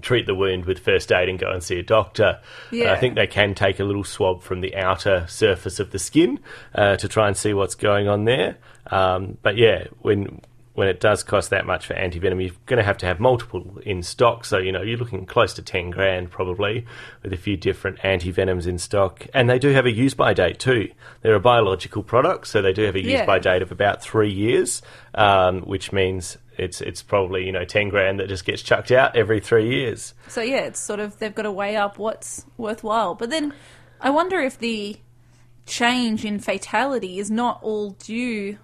Treat 0.00 0.26
the 0.26 0.34
wound 0.34 0.64
with 0.66 0.78
first 0.80 1.12
aid 1.12 1.28
and 1.28 1.38
go 1.38 1.50
and 1.50 1.62
see 1.62 1.78
a 1.78 1.82
doctor. 1.82 2.40
Yeah. 2.70 2.92
I 2.92 2.96
think 2.96 3.14
they 3.14 3.26
can 3.26 3.54
take 3.54 3.78
a 3.80 3.84
little 3.84 4.04
swab 4.04 4.42
from 4.42 4.60
the 4.60 4.76
outer 4.76 5.26
surface 5.28 5.78
of 5.80 5.90
the 5.92 5.98
skin 5.98 6.40
uh, 6.74 6.96
to 6.96 7.08
try 7.08 7.28
and 7.28 7.36
see 7.36 7.54
what's 7.54 7.74
going 7.74 8.08
on 8.08 8.24
there. 8.24 8.56
Um, 8.88 9.38
but 9.42 9.56
yeah, 9.56 9.86
when 10.00 10.40
when 10.74 10.88
it 10.88 10.98
does 10.98 11.22
cost 11.22 11.50
that 11.50 11.66
much 11.66 11.86
for 11.86 11.94
antivenom, 11.94 12.42
you're 12.44 12.52
going 12.66 12.78
to 12.78 12.82
have 12.84 12.98
to 12.98 13.06
have 13.06 13.20
multiple 13.20 13.78
in 13.86 14.02
stock. 14.02 14.44
So 14.44 14.58
you 14.58 14.72
know 14.72 14.82
you're 14.82 14.98
looking 14.98 15.24
close 15.24 15.54
to 15.54 15.62
ten 15.62 15.90
grand 15.90 16.32
probably 16.32 16.84
with 17.22 17.32
a 17.32 17.36
few 17.36 17.56
different 17.56 17.98
antivenoms 18.00 18.66
in 18.66 18.78
stock, 18.78 19.26
and 19.32 19.48
they 19.48 19.60
do 19.60 19.68
have 19.68 19.86
a 19.86 19.92
use 19.92 20.14
by 20.14 20.34
date 20.34 20.58
too. 20.58 20.90
They're 21.22 21.36
a 21.36 21.40
biological 21.40 22.02
product, 22.02 22.48
so 22.48 22.60
they 22.60 22.72
do 22.72 22.82
have 22.82 22.96
a 22.96 23.00
use 23.00 23.12
Yeah. 23.12 23.26
by 23.26 23.38
date 23.38 23.62
of 23.62 23.70
about 23.70 24.02
three 24.02 24.32
years, 24.32 24.82
um, 25.14 25.60
which 25.60 25.92
means. 25.92 26.36
It's 26.56 26.80
it's 26.80 27.02
probably 27.02 27.46
you 27.46 27.52
know 27.52 27.64
ten 27.64 27.88
grand 27.88 28.20
that 28.20 28.28
just 28.28 28.44
gets 28.44 28.62
chucked 28.62 28.90
out 28.90 29.16
every 29.16 29.40
three 29.40 29.68
years. 29.68 30.14
so 30.28 30.40
yeah, 30.40 30.60
it's 30.60 30.80
sort 30.80 31.00
of, 31.00 31.18
they've 31.18 31.34
got 31.34 31.42
to 31.42 31.52
weigh 31.52 31.76
up 31.76 31.98
what's 31.98 32.46
worthwhile. 32.56 33.14
But 33.14 33.30
then 33.30 33.52
I 34.00 34.10
wonder 34.10 34.40
if 34.40 34.58
the 34.58 34.96
change 35.66 36.24
in 36.24 36.38
fatality 36.38 37.18
is 37.18 37.30
not 37.30 37.58
all 37.62 37.90
due 37.90 38.58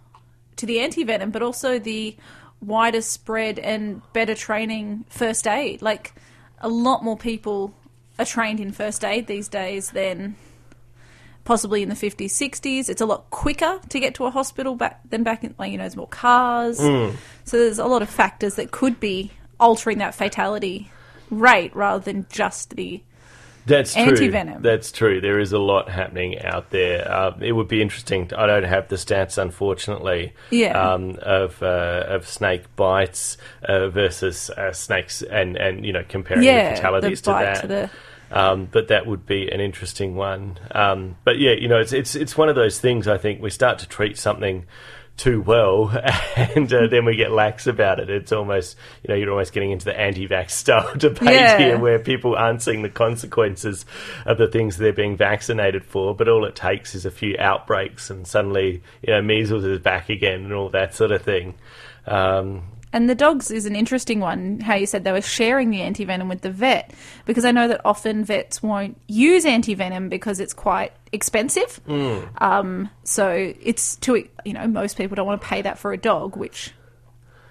to 0.56 0.66
the 0.66 0.80
anti 0.80 1.04
venom, 1.04 1.30
but 1.30 1.42
also 1.42 1.78
the 1.78 2.16
wider 2.60 3.00
spread 3.00 3.58
and 3.58 4.02
better 4.12 4.34
training 4.34 5.04
first 5.08 5.46
aid. 5.46 5.82
Like 5.82 6.14
a 6.58 6.68
lot 6.68 7.02
more 7.02 7.16
people 7.16 7.74
are 8.18 8.24
trained 8.24 8.60
in 8.60 8.70
first 8.72 9.04
aid 9.04 9.26
these 9.26 9.48
days 9.48 9.90
than 9.90 10.36
possibly 11.44 11.82
in 11.82 11.88
the 11.88 11.94
50s, 11.94 12.26
60s. 12.26 12.88
It's 12.88 13.00
a 13.00 13.06
lot 13.06 13.30
quicker 13.30 13.80
to 13.88 14.00
get 14.00 14.14
to 14.16 14.24
a 14.26 14.30
hospital 14.30 14.74
back 14.76 15.00
than 15.08 15.22
back 15.22 15.42
in, 15.44 15.54
like, 15.58 15.72
you 15.72 15.78
know, 15.78 15.82
there's 15.84 15.96
more 15.96 16.06
cars. 16.08 16.78
So 16.78 17.12
there's 17.58 17.78
a 17.78 17.86
lot 17.86 18.02
of 18.02 18.08
factors 18.10 18.54
that 18.56 18.70
could 18.70 19.00
be 19.00 19.32
altering 19.58 19.98
that 19.98 20.14
fatality 20.14 20.90
rate 21.30 21.74
rather 21.74 22.02
than 22.02 22.26
just 22.30 22.76
the 22.76 23.02
That's 23.66 23.92
true. 23.94 24.02
Anti-venom. 24.04 24.62
That's 24.62 24.90
true. 24.90 25.20
There 25.20 25.38
is 25.38 25.52
a 25.52 25.58
lot 25.58 25.88
happening 25.90 26.40
out 26.40 26.70
there. 26.70 27.10
Uh, 27.10 27.36
it 27.40 27.52
would 27.52 27.68
be 27.68 27.80
interesting. 27.82 28.30
I 28.36 28.46
don't 28.46 28.64
have 28.64 28.88
the 28.88 28.96
stats, 28.96 29.36
unfortunately. 29.36 30.32
Yeah. 30.50 30.80
Um, 30.92 31.18
of 31.22 31.62
uh, 31.62 32.04
of 32.08 32.26
snake 32.26 32.64
bites 32.76 33.36
uh, 33.62 33.88
versus 33.88 34.50
uh, 34.50 34.72
snakes, 34.72 35.22
and 35.22 35.56
and 35.56 35.84
you 35.84 35.92
know 35.92 36.04
comparing 36.08 36.42
Yeah, 36.44 36.70
the 36.70 36.76
fatalities 36.76 37.20
the 37.20 37.32
to 37.32 37.38
that. 37.38 37.60
to 37.60 37.66
the- 37.66 37.90
Um, 38.30 38.68
but 38.70 38.88
that 38.88 39.06
would 39.06 39.26
be 39.26 39.50
an 39.50 39.60
interesting 39.60 40.14
one. 40.14 40.58
Um, 40.72 41.16
but 41.24 41.38
yeah, 41.38 41.52
you 41.52 41.68
know, 41.68 41.80
it's 41.80 41.92
it's 41.92 42.14
it's 42.14 42.36
one 42.36 42.48
of 42.48 42.54
those 42.54 42.78
things. 42.78 43.08
I 43.08 43.18
think 43.18 43.42
we 43.42 43.50
start 43.50 43.80
to 43.80 43.88
treat 43.88 44.16
something 44.16 44.66
too 45.16 45.42
well, 45.42 45.88
and 46.36 46.72
uh, 46.72 46.86
then 46.86 47.04
we 47.04 47.14
get 47.16 47.30
lax 47.30 47.66
about 47.66 48.00
it. 48.00 48.08
It's 48.08 48.32
almost, 48.32 48.76
you 49.02 49.08
know, 49.12 49.14
you're 49.18 49.30
almost 49.30 49.52
getting 49.52 49.70
into 49.70 49.84
the 49.84 49.98
anti-vax 50.00 50.50
style 50.62 50.94
debate 50.96 51.28
Yeah. 51.28 51.58
here, 51.58 51.78
where 51.78 51.98
people 51.98 52.36
aren't 52.36 52.62
seeing 52.62 52.80
the 52.82 52.88
consequences 52.88 53.84
of 54.24 54.38
the 54.38 54.46
things 54.46 54.76
they're 54.78 54.94
being 54.94 55.16
vaccinated 55.18 55.84
for. 55.84 56.14
But 56.14 56.28
all 56.28 56.46
it 56.46 56.54
takes 56.56 56.94
is 56.94 57.04
a 57.04 57.10
few 57.10 57.36
outbreaks, 57.38 58.08
and 58.08 58.26
suddenly, 58.26 58.82
you 59.02 59.12
know, 59.12 59.20
measles 59.20 59.64
is 59.64 59.80
back 59.80 60.08
again, 60.08 60.44
and 60.44 60.52
all 60.54 60.70
that 60.70 60.94
sort 60.94 61.10
of 61.10 61.20
thing. 61.22 61.54
Um, 62.06 62.62
And 62.92 63.08
the 63.08 63.14
dogs 63.14 63.50
is 63.50 63.66
an 63.66 63.76
interesting 63.76 64.20
one, 64.20 64.60
how 64.60 64.74
you 64.74 64.86
said 64.86 65.04
they 65.04 65.12
were 65.12 65.20
sharing 65.20 65.70
the 65.70 65.80
anti 65.80 66.04
venom 66.04 66.28
with 66.28 66.40
the 66.40 66.50
vet, 66.50 66.92
because 67.24 67.44
I 67.44 67.52
know 67.52 67.68
that 67.68 67.80
often 67.84 68.24
vets 68.24 68.62
won't 68.62 69.00
use 69.06 69.44
anti 69.44 69.74
venom 69.74 70.08
because 70.08 70.40
it's 70.40 70.52
quite 70.52 70.92
expensive. 71.12 71.80
Um, 72.38 72.90
so 73.04 73.54
it's 73.60 73.96
too, 73.96 74.28
you 74.44 74.52
know, 74.52 74.66
most 74.66 74.96
people 74.96 75.14
don't 75.14 75.26
want 75.26 75.40
to 75.40 75.46
pay 75.46 75.62
that 75.62 75.78
for 75.78 75.92
a 75.92 75.96
dog, 75.96 76.36
which, 76.36 76.72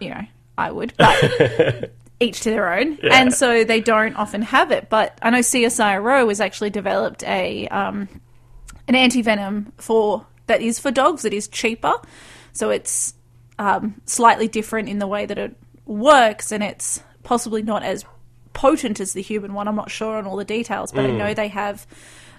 you 0.01 0.09
know, 0.09 0.21
I 0.57 0.71
would, 0.71 0.93
but 0.97 1.93
each 2.19 2.41
to 2.41 2.49
their 2.49 2.73
own. 2.73 2.99
And 3.03 3.33
so 3.33 3.63
they 3.63 3.79
don't 3.79 4.15
often 4.15 4.41
have 4.41 4.71
it. 4.71 4.89
But 4.89 5.17
I 5.21 5.29
know 5.29 5.39
CSIRO 5.39 6.27
has 6.27 6.41
actually 6.41 6.69
developed 6.69 7.23
a, 7.23 7.67
um, 7.69 8.09
an 8.89 8.95
antivenom 8.95 9.71
for 9.77 10.25
that 10.47 10.61
is 10.61 10.79
for 10.79 10.91
dogs 10.91 11.21
that 11.21 11.33
is 11.33 11.47
cheaper. 11.47 11.93
So 12.51 12.71
it's 12.71 13.13
um, 13.59 14.01
slightly 14.05 14.47
different 14.47 14.89
in 14.89 14.97
the 14.97 15.05
way 15.07 15.27
that 15.27 15.37
it 15.37 15.55
works, 15.85 16.51
and 16.51 16.63
it's 16.63 17.03
possibly 17.23 17.61
not 17.61 17.83
as 17.83 18.03
potent 18.53 18.99
as 18.99 19.13
the 19.13 19.21
human 19.21 19.53
one. 19.53 19.67
I'm 19.67 19.75
not 19.75 19.91
sure 19.91 20.17
on 20.17 20.25
all 20.25 20.37
the 20.37 20.43
details, 20.45 20.91
but 20.91 21.05
I 21.05 21.11
know 21.17 21.33
they 21.35 21.49
have 21.49 21.85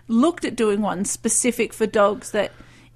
looked 0.09 0.45
at 0.45 0.57
doing 0.57 0.81
one 0.83 1.05
specific 1.05 1.73
for 1.73 1.87
dogs 1.87 2.33
that 2.33 2.51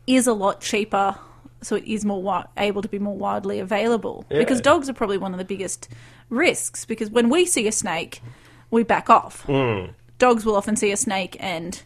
is 0.07 0.27
a 0.27 0.33
lot 0.33 0.61
cheaper, 0.61 1.17
so 1.63 1.77
it 1.77 1.85
is 1.85 2.05
more 2.05 2.19
wi- 2.21 2.47
able 2.57 2.83
to 2.83 2.89
be 2.89 2.99
more 2.99 3.17
widely 3.17 3.61
available. 3.61 4.25
Because 4.39 4.61
dogs 4.61 4.89
are 4.89 4.95
probably 4.95 5.19
one 5.19 5.33
of 5.33 5.39
the 5.39 5.45
biggest 5.45 5.89
risks. 6.29 6.85
Because 6.85 7.11
when 7.11 7.29
we 7.29 7.47
see 7.47 7.67
a 7.69 7.73
snake, 7.73 8.21
we 8.71 8.83
back 8.83 9.09
off. 9.09 9.47
Dogs 10.19 10.45
will 10.45 10.57
often 10.57 10.77
see 10.77 10.91
a 10.93 10.97
snake 10.97 11.37
and 11.41 11.81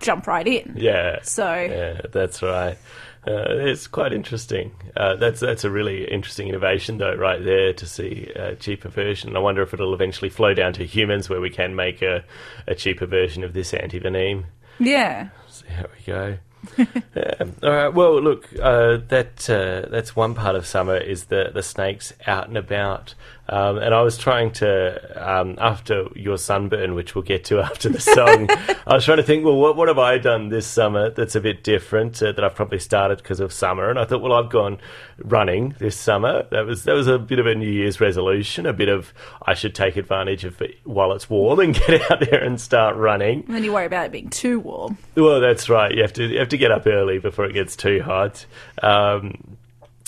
jump 0.00 0.26
right 0.26 0.46
in. 0.46 0.74
yeah. 0.76 1.20
So 1.22 1.46
Yeah, 1.54 2.00
that's 2.12 2.42
right. 2.42 2.76
Uh, 3.26 3.44
it's 3.48 3.86
quite 3.86 4.12
interesting. 4.12 4.72
Uh, 4.96 5.16
that's 5.16 5.40
that's 5.40 5.64
a 5.64 5.70
really 5.70 6.04
interesting 6.10 6.48
innovation, 6.48 6.98
though, 6.98 7.14
right 7.14 7.42
there 7.42 7.72
to 7.72 7.86
see 7.86 8.30
a 8.36 8.54
cheaper 8.54 8.88
version. 8.88 9.36
I 9.36 9.40
wonder 9.40 9.62
if 9.62 9.72
it'll 9.72 9.94
eventually 9.94 10.28
flow 10.28 10.52
down 10.54 10.72
to 10.74 10.84
humans, 10.84 11.28
where 11.30 11.40
we 11.40 11.50
can 11.50 11.74
make 11.74 12.02
a, 12.02 12.24
a 12.66 12.74
cheaper 12.74 13.06
version 13.06 13.42
of 13.42 13.54
this 13.54 13.72
antivenom. 13.72 14.44
yeah, 14.78 15.28
See 15.48 15.68
how 15.68 15.84
we 15.84 16.04
go. 16.12 16.38
yeah. 17.14 17.44
All 17.62 17.70
right. 17.70 17.88
Well, 17.88 18.20
look, 18.20 18.48
uh, 18.60 18.98
that 19.08 19.48
uh, 19.48 19.88
that's 19.90 20.16
one 20.16 20.34
part 20.34 20.56
of 20.56 20.66
summer 20.66 20.96
is 20.96 21.24
the 21.26 21.50
the 21.52 21.62
snakes 21.62 22.12
out 22.26 22.48
and 22.48 22.56
about. 22.56 23.14
Um, 23.48 23.78
and 23.78 23.94
I 23.94 24.00
was 24.02 24.16
trying 24.16 24.52
to 24.52 25.12
um, 25.16 25.56
after 25.58 26.06
your 26.14 26.38
sunburn, 26.38 26.94
which 26.94 27.14
we'll 27.14 27.24
get 27.24 27.44
to 27.46 27.60
after 27.64 27.88
the 27.88 28.00
song. 28.00 28.48
I 28.86 28.94
was 28.94 29.04
trying 29.04 29.18
to 29.18 29.22
think, 29.22 29.44
well, 29.44 29.56
what 29.56 29.76
what 29.76 29.88
have 29.88 29.98
I 29.98 30.18
done 30.18 30.48
this 30.48 30.66
summer 30.66 31.10
that's 31.10 31.34
a 31.34 31.40
bit 31.40 31.62
different 31.62 32.22
uh, 32.22 32.32
that 32.32 32.42
I've 32.42 32.54
probably 32.54 32.78
started 32.78 33.18
because 33.18 33.40
of 33.40 33.52
summer? 33.52 33.90
And 33.90 33.98
I 33.98 34.04
thought, 34.04 34.22
well, 34.22 34.32
I've 34.32 34.50
gone 34.50 34.78
running 35.18 35.74
this 35.78 35.96
summer. 35.96 36.46
That 36.50 36.66
was 36.66 36.84
that 36.84 36.94
was 36.94 37.06
a 37.06 37.18
bit 37.18 37.38
of 37.38 37.46
a 37.46 37.54
New 37.54 37.70
Year's 37.70 38.00
resolution. 38.00 38.66
A 38.66 38.72
bit 38.72 38.88
of 38.88 39.12
I 39.42 39.54
should 39.54 39.74
take 39.74 39.96
advantage 39.96 40.44
of 40.44 40.60
it 40.62 40.78
while 40.84 41.12
it's 41.12 41.28
warm 41.28 41.60
and 41.60 41.74
get 41.86 42.10
out 42.10 42.20
there 42.20 42.42
and 42.42 42.60
start 42.60 42.96
running. 42.96 43.44
and 43.46 43.54
then 43.54 43.64
you 43.64 43.72
worry 43.72 43.86
about 43.86 44.06
it 44.06 44.12
being 44.12 44.30
too 44.30 44.60
warm. 44.60 44.96
Well, 45.14 45.40
that's 45.40 45.68
right. 45.68 45.92
You 45.94 46.02
have 46.02 46.14
to 46.14 46.24
you 46.24 46.38
have 46.38 46.48
to 46.48 46.56
get 46.56 46.70
up 46.70 46.86
early 46.86 47.18
before 47.18 47.44
it 47.44 47.52
gets 47.52 47.76
too 47.76 48.02
hot. 48.02 48.46
Um, 48.82 49.56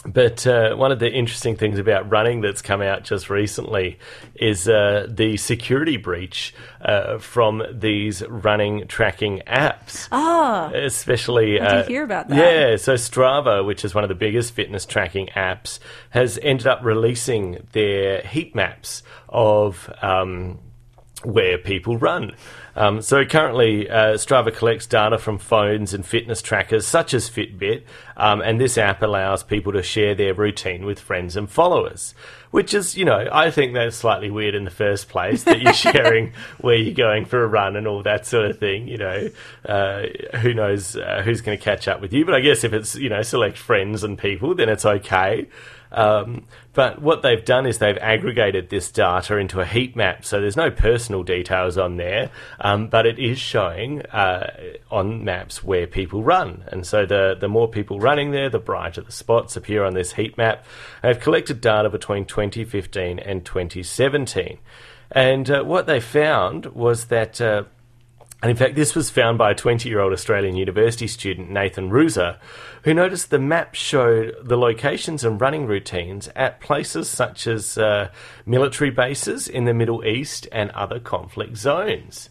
but 0.06 0.46
uh, 0.46 0.75
one 0.76 0.92
of 0.92 0.98
the 0.98 1.10
interesting 1.10 1.56
things 1.56 1.78
about 1.78 2.10
running 2.10 2.40
that's 2.40 2.62
come 2.62 2.80
out 2.80 3.04
just 3.04 3.28
recently 3.28 3.98
is 4.34 4.68
uh, 4.68 5.06
the 5.08 5.36
security 5.36 5.96
breach 5.96 6.54
uh, 6.80 7.18
from 7.18 7.62
these 7.72 8.26
running 8.28 8.86
tracking 8.86 9.42
apps. 9.46 10.08
Ah, 10.12 10.70
Especially, 10.72 11.60
I 11.60 11.76
did 11.76 11.84
uh, 11.84 11.88
hear 11.88 12.04
about 12.04 12.28
that. 12.28 12.36
Yeah, 12.36 12.76
so 12.76 12.94
Strava, 12.94 13.66
which 13.66 13.84
is 13.84 13.94
one 13.94 14.04
of 14.04 14.08
the 14.08 14.14
biggest 14.14 14.54
fitness 14.54 14.86
tracking 14.86 15.28
apps, 15.34 15.78
has 16.10 16.38
ended 16.42 16.66
up 16.66 16.80
releasing 16.82 17.66
their 17.72 18.20
heat 18.22 18.54
maps 18.54 19.02
of 19.28 19.92
um, 20.02 20.58
where 21.25 21.58
people 21.58 21.98
run. 21.98 22.32
Um, 22.76 23.00
so 23.00 23.25
currently, 23.25 23.88
uh, 23.88 24.14
Strava 24.14 24.54
collects 24.54 24.87
data 24.87 25.16
from 25.16 25.38
phones 25.38 25.95
and 25.95 26.04
fitness 26.04 26.42
trackers 26.42 26.87
such 26.87 27.14
as 27.14 27.28
Fitbit, 27.30 27.85
um, 28.18 28.42
and 28.42 28.61
this 28.61 28.76
app 28.76 29.00
allows 29.00 29.42
people 29.42 29.73
to 29.73 29.83
share 29.83 30.14
their 30.14 30.35
routine 30.35 30.85
with 30.85 31.00
friends 31.00 31.37
and 31.37 31.50
followers. 31.50 32.14
Which 32.52 32.75
is, 32.75 32.97
you 32.97 33.04
know, 33.04 33.28
I 33.33 33.50
think 33.50 33.75
that's 33.75 33.97
slightly 33.97 34.30
weird 34.30 34.54
in 34.54 34.64
the 34.64 34.71
first 34.71 35.09
place 35.09 35.42
that 35.45 35.61
you're 35.61 35.73
sharing 35.75 36.33
where 36.59 36.76
you're 36.76 36.95
going 36.95 37.25
for 37.25 37.42
a 37.42 37.47
run 37.47 37.76
and 37.76 37.87
all 37.87 38.02
that 38.04 38.25
sort 38.25 38.50
of 38.50 38.59
thing. 38.59 38.88
You 38.88 38.99
know, 38.99 39.30
uh, 39.66 40.02
who 40.38 40.54
knows 40.54 40.97
uh, 40.97 41.23
who's 41.25 41.40
going 41.40 41.59
to 41.59 41.62
catch 41.62 41.88
up 41.88 42.00
with 42.00 42.12
you? 42.12 42.25
But 42.25 42.35
I 42.35 42.40
guess 42.40 42.62
if 42.62 42.73
it's, 42.73 42.95
you 42.95 43.09
know, 43.09 43.23
select 43.23 43.59
friends 43.59 44.04
and 44.04 44.16
people, 44.16 44.54
then 44.54 44.68
it's 44.68 44.87
okay. 44.87 45.49
Um, 45.93 46.45
but 46.73 47.00
what 47.00 47.23
they've 47.23 47.45
done 47.45 47.66
is 47.66 47.78
they've 47.78 47.97
aggregated 47.99 48.69
this 48.69 48.90
data 48.90 49.37
into 49.37 49.61
a 49.61 49.64
heat 49.64 49.97
map, 49.97 50.25
so 50.25 50.40
there's 50.40 50.57
no 50.57 50.71
personal 50.71 51.23
details 51.23 51.78
on 51.78 51.97
there, 51.97 52.31
um, 52.61 52.88
but 52.88 53.07
it 53.07 53.19
is 53.19 53.38
showing 53.38 54.02
uh, 54.07 54.50
on 54.90 55.25
maps 55.25 55.64
where 55.64 55.87
people 55.87 56.23
run. 56.23 56.64
And 56.69 56.87
so 56.87 57.07
the, 57.07 57.37
the 57.38 57.49
more 57.49 57.69
people 57.69 57.99
running 57.99 58.31
there, 58.31 58.50
the 58.50 58.59
brighter 58.59 59.00
the 59.00 59.12
spots 59.12 59.57
appear 59.57 59.85
on 59.85 59.95
this 59.95 60.12
heat 60.12 60.37
map. 60.37 60.64
They've 61.02 61.19
collected 61.19 61.61
data 61.61 61.88
between 61.88 62.26
2015 62.26 63.19
and 63.19 63.45
2017. 63.45 64.59
And 65.12 65.50
uh, 65.50 65.62
what 65.62 65.87
they 65.87 66.00
found 66.00 66.66
was 66.66 67.07
that. 67.07 67.40
Uh, 67.40 67.64
and 68.43 68.50
in 68.50 68.57
fact, 68.57 68.75
this 68.75 68.95
was 68.95 69.09
found 69.09 69.38
by 69.38 69.52
a 69.52 69.55
20 69.55 69.88
year 69.88 70.00
old 70.00 70.12
Australian 70.12 70.57
university 70.57 71.07
student, 71.07 71.50
Nathan 71.50 71.88
Ruser, 71.88 72.38
who 72.85 72.93
noticed 72.93 73.31
the 73.31 73.38
map 73.38 73.75
showed 73.75 74.37
the 74.43 74.59
locations 74.59 75.25
and 75.25 75.40
running 75.40 75.66
routines 75.66 76.28
at 76.37 76.61
places 76.61 77.09
such 77.09 77.47
as 77.47 77.78
uh, 77.78 78.11
military 78.45 78.90
bases 78.90 79.49
in 79.49 79.64
the 79.64 79.73
Middle 79.73 80.05
East 80.05 80.47
and 80.52 80.71
other 80.73 81.00
conflict 81.00 81.57
zones. 81.57 82.28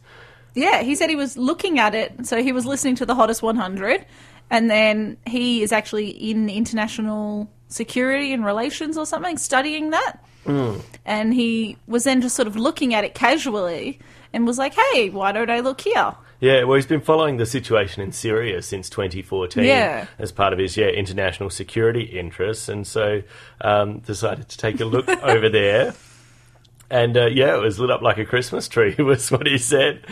yeah. 0.53 0.83
He 0.83 0.95
said 0.95 1.09
he 1.09 1.15
was 1.15 1.37
looking 1.37 1.79
at 1.79 1.95
it, 1.95 2.27
so 2.27 2.41
he 2.41 2.51
was 2.51 2.65
listening 2.65 2.95
to 2.95 3.05
the 3.05 3.15
hottest 3.15 3.41
100, 3.41 4.05
and 4.51 4.69
then 4.69 5.17
he 5.25 5.63
is 5.63 5.71
actually 5.71 6.09
in 6.09 6.49
international 6.49 7.49
security 7.67 8.31
and 8.31 8.45
relations 8.45 8.95
or 8.95 9.07
something, 9.07 9.37
studying 9.37 9.89
that. 9.89 10.23
And 11.03 11.33
he 11.33 11.77
was 11.87 12.03
then 12.03 12.21
just 12.21 12.35
sort 12.35 12.47
of 12.47 12.55
looking 12.55 12.93
at 12.93 13.03
it 13.03 13.15
casually 13.15 13.99
and 14.35 14.45
was 14.45 14.57
like, 14.59 14.75
"Hey, 14.75 15.09
why 15.09 15.31
don't 15.31 15.49
I 15.49 15.61
look 15.61 15.81
here?" 15.81 16.13
Yeah, 16.41 16.63
well, 16.65 16.75
he's 16.75 16.85
been 16.85 17.01
following 17.01 17.37
the 17.37 17.45
situation 17.45 18.03
in 18.03 18.11
Syria 18.11 18.61
since 18.61 18.89
2014 18.89 19.63
Yeah. 19.63 20.05
as 20.19 20.31
part 20.33 20.51
of 20.53 20.59
his 20.59 20.75
yeah 20.77 20.87
international 20.87 21.49
security 21.49 22.03
interests, 22.03 22.69
and 22.69 22.85
so 22.85 23.23
um, 23.61 23.99
decided 23.99 24.49
to 24.49 24.57
take 24.57 24.79
a 24.81 24.85
look 24.85 25.07
over 25.23 25.49
there. 25.49 25.95
And 26.87 27.17
uh, 27.17 27.25
yeah, 27.25 27.55
it 27.55 27.61
was 27.61 27.79
lit 27.79 27.89
up 27.89 28.03
like 28.03 28.19
a 28.19 28.25
Christmas 28.25 28.67
tree. 28.67 28.93
Was 28.99 29.31
what 29.31 29.47
he 29.47 29.57
said. 29.57 30.05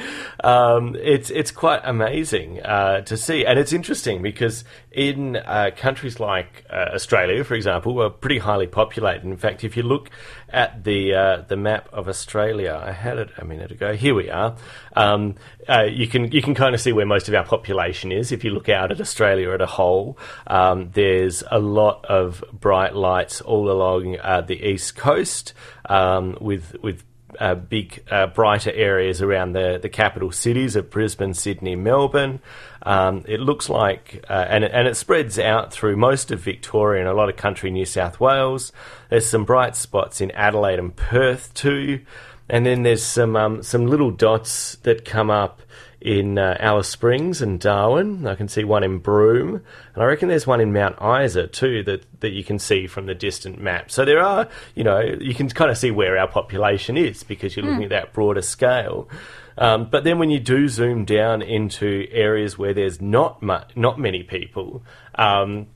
Um, 0.43 0.95
it's 0.99 1.29
it's 1.29 1.51
quite 1.51 1.81
amazing 1.83 2.61
uh, 2.63 3.01
to 3.01 3.15
see, 3.15 3.45
and 3.45 3.59
it's 3.59 3.71
interesting 3.73 4.23
because 4.23 4.63
in 4.91 5.35
uh, 5.35 5.69
countries 5.77 6.19
like 6.19 6.65
uh, 6.71 6.89
Australia, 6.95 7.43
for 7.43 7.53
example, 7.53 7.93
we're 7.93 8.09
pretty 8.09 8.39
highly 8.39 8.65
populated. 8.65 9.23
In 9.23 9.37
fact, 9.37 9.63
if 9.63 9.77
you 9.77 9.83
look 9.83 10.09
at 10.53 10.83
the 10.83 11.13
uh, 11.13 11.41
the 11.47 11.57
map 11.57 11.89
of 11.91 12.07
Australia, 12.07 12.79
I 12.81 12.91
had 12.91 13.17
it 13.17 13.29
a 13.37 13.43
minute 13.43 13.71
ago. 13.71 13.95
Here 13.95 14.13
we 14.13 14.29
are. 14.29 14.55
Um, 14.95 15.35
uh, 15.67 15.83
you 15.83 16.07
can 16.07 16.31
you 16.31 16.41
can 16.41 16.53
kind 16.53 16.75
of 16.75 16.81
see 16.81 16.93
where 16.93 17.05
most 17.05 17.27
of 17.27 17.33
our 17.33 17.43
population 17.43 18.11
is. 18.11 18.31
If 18.31 18.43
you 18.43 18.51
look 18.51 18.69
out 18.69 18.91
at 18.91 19.01
Australia 19.01 19.51
as 19.51 19.61
a 19.61 19.65
whole, 19.65 20.17
um, 20.47 20.91
there's 20.93 21.43
a 21.49 21.59
lot 21.59 22.05
of 22.05 22.43
bright 22.53 22.95
lights 22.95 23.41
all 23.41 23.69
along 23.71 24.19
uh, 24.19 24.41
the 24.41 24.61
east 24.63 24.95
coast, 24.95 25.53
um, 25.89 26.37
with 26.39 26.75
with 26.83 27.03
uh, 27.39 27.55
big, 27.55 28.03
uh, 28.11 28.27
brighter 28.27 28.71
areas 28.71 29.21
around 29.21 29.53
the, 29.53 29.79
the 29.81 29.89
capital 29.89 30.31
cities 30.31 30.75
of 30.75 30.89
Brisbane, 30.89 31.33
Sydney, 31.33 31.75
Melbourne. 31.75 32.39
Um, 32.85 33.23
it 33.27 33.39
looks 33.39 33.69
like, 33.69 34.23
uh, 34.29 34.45
and, 34.49 34.63
it- 34.63 34.71
and 34.73 34.87
it 34.87 34.95
spreads 34.95 35.39
out 35.39 35.71
through 35.73 35.95
most 35.95 36.31
of 36.31 36.39
Victoria 36.41 36.99
and 37.01 37.09
a 37.09 37.13
lot 37.13 37.29
of 37.29 37.37
country 37.37 37.71
New 37.71 37.85
South 37.85 38.19
Wales. 38.19 38.71
There's 39.09 39.25
some 39.25 39.45
bright 39.45 39.75
spots 39.75 40.19
in 40.21 40.31
Adelaide 40.31 40.79
and 40.79 40.95
Perth 40.95 41.53
too. 41.53 42.01
and 42.49 42.65
then 42.65 42.83
there's 42.83 43.03
some 43.03 43.35
um, 43.37 43.63
some 43.63 43.87
little 43.87 44.11
dots 44.11 44.75
that 44.83 45.05
come 45.05 45.29
up 45.31 45.61
in 46.01 46.37
uh, 46.37 46.57
Alice 46.59 46.89
Springs 46.89 47.41
and 47.41 47.57
Darwin. 47.61 48.27
I 48.27 48.35
can 48.35 48.49
see 48.49 48.65
one 48.65 48.83
in 48.83 48.97
Broome, 48.99 49.61
and 49.93 50.03
I 50.03 50.05
reckon 50.05 50.27
there's 50.27 50.45
one 50.45 50.59
in 50.59 50.73
Mount 50.73 50.97
Isa 51.01 51.47
too 51.47 51.81
that, 51.83 52.03
that 52.19 52.31
you 52.33 52.43
can 52.43 52.59
see 52.59 52.87
from 52.87 53.05
the 53.05 53.15
distant 53.15 53.61
map. 53.61 53.89
So 53.89 54.03
there 54.03 54.21
are, 54.21 54.49
you 54.75 54.83
know, 54.83 54.99
you 54.99 55.33
can 55.33 55.47
kind 55.47 55.71
of 55.71 55.77
see 55.77 55.91
where 55.91 56.17
our 56.17 56.27
population 56.27 56.97
is 56.97 57.23
because 57.23 57.55
you're 57.55 57.65
looking 57.65 57.85
at 57.85 57.89
that 57.91 58.11
broader 58.11 58.41
scale. 58.41 59.07
Um, 59.57 59.89
but 59.89 60.03
then 60.03 60.19
when 60.19 60.29
you 60.29 60.39
do 60.39 60.67
zoom 60.67 61.05
down 61.05 61.41
into 61.41 62.07
areas 62.11 62.57
where 62.57 62.73
there's 62.73 63.01
not 63.01 63.41
mu- 63.41 63.59
not 63.75 63.99
many 63.99 64.23
people, 64.23 64.83
um, 65.15 65.67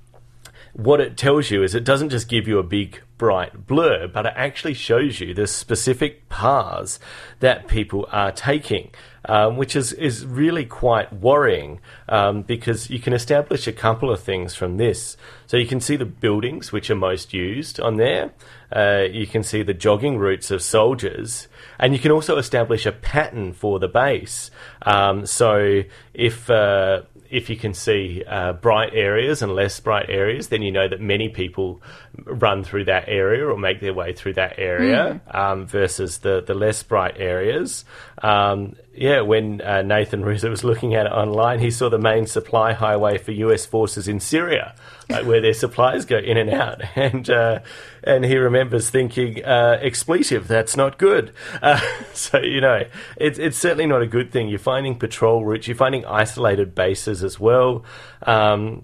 what 0.74 1.02
it 1.02 1.18
tells 1.18 1.50
you 1.50 1.64
is 1.64 1.74
it 1.74 1.84
doesn't 1.84 2.10
just 2.10 2.30
give 2.30 2.48
you 2.48 2.60
a 2.60 2.64
big 2.64 3.02
bright 3.18 3.66
blur, 3.66 4.08
but 4.08 4.26
it 4.26 4.34
actually 4.36 4.76
shows 4.76 5.20
you 5.20 5.34
the 5.34 5.48
specific 5.48 6.30
paths 6.30 7.00
that 7.40 7.68
people 7.68 8.08
are 8.12 8.32
taking, 8.32 8.92
um, 9.28 9.58
which 9.58 9.76
is, 9.76 9.94
is 9.94 10.26
really 10.26 10.66
quite 10.66 11.14
worrying 11.14 11.80
um, 12.10 12.42
because 12.42 12.90
you 12.90 13.00
can 13.00 13.14
establish 13.14 13.68
a 13.68 13.74
couple 13.74 14.10
of 14.10 14.20
things 14.22 14.56
from 14.56 14.78
this. 14.78 15.18
So 15.46 15.58
you 15.58 15.68
can 15.68 15.80
see 15.80 15.96
the 15.96 16.06
buildings 16.06 16.72
which 16.72 16.90
are 16.90 16.96
most 16.96 17.34
used 17.34 17.80
on 17.80 17.98
there, 17.98 18.32
uh, 18.76 19.06
you 19.10 19.28
can 19.28 19.44
see 19.44 19.64
the 19.64 19.74
jogging 19.74 20.18
routes 20.18 20.52
of 20.52 20.62
soldiers, 20.62 21.48
and 21.80 21.94
you 21.94 22.00
can 22.00 22.12
also 22.12 22.38
establish 22.38 22.86
a 22.86 22.92
pattern 22.92 23.54
for 23.54 23.80
the 23.80 23.88
base. 23.88 24.52
Um, 24.82 25.26
so 25.26 25.84
if 26.14 26.50
uh, 26.50 27.04
if 27.30 27.50
you 27.50 27.56
can 27.56 27.74
see 27.74 28.24
uh, 28.28 28.54
bright 28.54 28.92
areas 28.94 29.42
and 29.42 29.54
less 29.54 29.80
bright 29.80 30.10
areas, 30.10 30.50
then 30.50 30.62
you 30.62 30.72
know 30.72 30.88
that 30.88 31.02
many 31.02 31.30
people 31.30 31.82
run 32.24 32.64
through 32.64 32.86
that 32.86 33.06
area 33.08 33.46
or 33.46 33.58
make 33.58 33.80
their 33.80 33.94
way 33.94 34.14
through 34.14 34.34
that 34.34 34.56
area 34.58 35.20
um, 35.32 35.66
versus 35.66 36.20
the, 36.20 36.42
the 36.42 36.54
less 36.54 36.82
bright 36.84 37.16
areas. 37.18 37.86
Um, 38.22 38.76
yeah, 38.96 39.22
when 39.22 39.62
uh, 39.62 39.84
Nathan 39.84 40.24
Ruser 40.26 40.50
was 40.50 40.64
looking 40.64 40.96
at 40.96 41.06
it 41.06 41.12
online, 41.12 41.60
he 41.60 41.70
saw 41.72 41.90
the 41.90 42.00
main 42.00 42.26
supply 42.26 42.74
highway 42.74 43.18
for 43.18 43.32
US 43.32 43.66
forces 43.66 44.08
in 44.08 44.20
Syria, 44.20 44.74
where 45.10 45.42
their 45.42 45.54
supplies 45.54 46.06
go 46.06 46.18
in 46.18 46.38
and 46.38 46.50
out, 46.50 46.82
and 46.96 47.30
uh, 47.30 47.60
and 48.04 48.26
he 48.26 48.38
remembers 48.38 48.90
thinking, 48.90 49.44
uh, 49.44 49.80
expletive, 49.82 50.48
that's 50.48 50.76
not 50.76 50.98
good. 50.98 51.34
Uh, 51.62 51.80
so 52.14 52.40
you 52.40 52.62
know, 52.62 52.84
it's 53.18 53.40
it's 53.40 53.58
certainly 53.58 53.88
not 53.88 54.02
a 54.02 54.08
good 54.08 54.32
thing. 54.32 54.48
You're 54.48 54.60
finding 54.60 54.98
patrol 54.98 55.44
routes, 55.44 55.68
you're 55.68 55.76
finding 55.76 56.06
isolated 56.06 56.76
bases 56.76 57.24
as 57.24 57.40
well. 57.40 57.84
Um, 58.22 58.84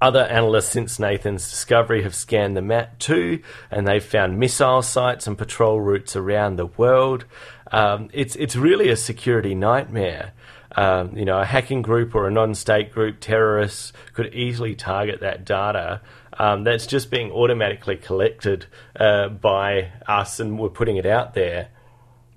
other 0.00 0.20
analysts 0.20 0.68
since 0.70 0.98
Nathan's 0.98 1.48
discovery 1.48 2.02
have 2.02 2.14
scanned 2.14 2.56
the 2.56 2.62
map 2.62 2.98
too, 2.98 3.42
and 3.70 3.86
they've 3.86 4.04
found 4.04 4.38
missile 4.38 4.82
sites 4.82 5.26
and 5.26 5.36
patrol 5.36 5.80
routes 5.80 6.14
around 6.14 6.56
the 6.56 6.66
world. 6.66 7.24
Um, 7.72 8.08
it's 8.12 8.36
it's 8.36 8.56
really 8.56 8.88
a 8.88 8.96
security 8.96 9.54
nightmare. 9.54 10.32
Um, 10.78 11.16
you 11.16 11.24
know, 11.24 11.40
a 11.40 11.44
hacking 11.44 11.82
group 11.82 12.14
or 12.14 12.28
a 12.28 12.30
non-state 12.30 12.92
group, 12.92 13.18
terrorists 13.18 13.92
could 14.12 14.32
easily 14.32 14.76
target 14.76 15.18
that 15.22 15.44
data. 15.44 16.00
Um, 16.38 16.62
that's 16.62 16.86
just 16.86 17.10
being 17.10 17.32
automatically 17.32 17.96
collected 17.96 18.66
uh, 18.94 19.28
by 19.28 19.90
us, 20.06 20.38
and 20.38 20.56
we're 20.56 20.68
putting 20.68 20.96
it 20.96 21.04
out 21.04 21.34
there. 21.34 21.70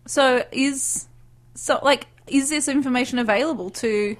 So 0.07 0.43
is 0.51 1.07
so 1.53 1.79
like 1.83 2.07
is 2.25 2.49
this 2.49 2.67
information 2.67 3.19
available 3.19 3.69
to 3.69 4.17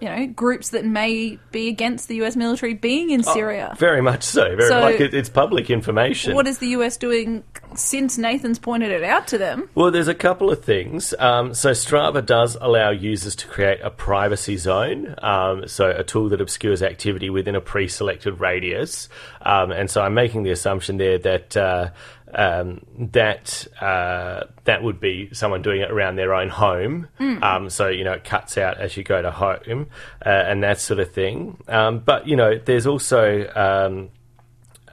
you 0.00 0.08
know 0.08 0.26
groups 0.26 0.70
that 0.70 0.84
may 0.84 1.38
be 1.52 1.68
against 1.68 2.08
the 2.08 2.16
U.S. 2.16 2.36
military 2.36 2.74
being 2.74 3.10
in 3.10 3.22
Syria? 3.22 3.74
Very 3.78 4.00
much 4.02 4.22
so. 4.22 4.56
Very 4.56 4.68
So- 4.68 4.80
like 4.80 5.00
it, 5.00 5.14
it's 5.14 5.28
public 5.28 5.70
information. 5.70 6.34
What 6.34 6.46
is 6.46 6.58
the 6.58 6.68
U.S. 6.68 6.96
doing 6.96 7.44
since 7.74 8.18
Nathan's 8.18 8.58
pointed 8.58 8.90
it 8.90 9.02
out 9.02 9.26
to 9.28 9.38
them? 9.38 9.68
Well, 9.74 9.90
there's 9.90 10.08
a 10.08 10.14
couple 10.14 10.50
of 10.50 10.64
things. 10.64 11.14
Um, 11.18 11.54
so 11.54 11.70
Strava 11.72 12.24
does 12.24 12.56
allow 12.60 12.90
users 12.90 13.36
to 13.36 13.46
create 13.46 13.80
a 13.82 13.90
privacy 13.90 14.56
zone, 14.56 15.14
um, 15.22 15.66
so 15.68 15.90
a 15.90 16.04
tool 16.04 16.28
that 16.30 16.40
obscures 16.40 16.82
activity 16.82 17.30
within 17.30 17.54
a 17.54 17.60
pre-selected 17.60 18.40
radius. 18.40 19.08
Um, 19.42 19.70
and 19.72 19.90
so 19.90 20.02
I'm 20.02 20.14
making 20.14 20.42
the 20.42 20.50
assumption 20.50 20.96
there 20.98 21.18
that. 21.18 21.56
Uh, 21.56 21.90
um, 22.34 22.84
that 23.12 23.66
uh, 23.80 24.44
that 24.64 24.82
would 24.82 25.00
be 25.00 25.32
someone 25.32 25.62
doing 25.62 25.80
it 25.80 25.90
around 25.90 26.16
their 26.16 26.34
own 26.34 26.48
home. 26.48 27.08
Um, 27.42 27.70
so 27.70 27.88
you 27.88 28.04
know 28.04 28.12
it 28.12 28.24
cuts 28.24 28.58
out 28.58 28.78
as 28.78 28.96
you 28.96 29.04
go 29.04 29.22
to 29.22 29.30
home 29.30 29.88
uh, 30.24 30.28
and 30.28 30.62
that 30.62 30.80
sort 30.80 31.00
of 31.00 31.12
thing. 31.12 31.62
Um, 31.68 32.00
but 32.00 32.26
you 32.26 32.36
know 32.36 32.58
there's 32.58 32.86
also 32.86 33.48
um, 33.54 34.10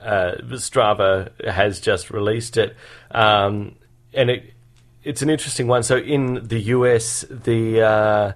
uh, 0.01 0.35
Strava 0.51 1.31
has 1.49 1.79
just 1.79 2.11
released 2.11 2.57
it, 2.57 2.75
um, 3.11 3.75
and 4.13 4.29
it 4.29 4.53
it's 5.03 5.21
an 5.21 5.29
interesting 5.29 5.67
one. 5.67 5.83
So 5.83 5.97
in 5.97 6.47
the 6.47 6.59
US, 6.59 7.25
the 7.29 7.81
uh, 7.81 8.31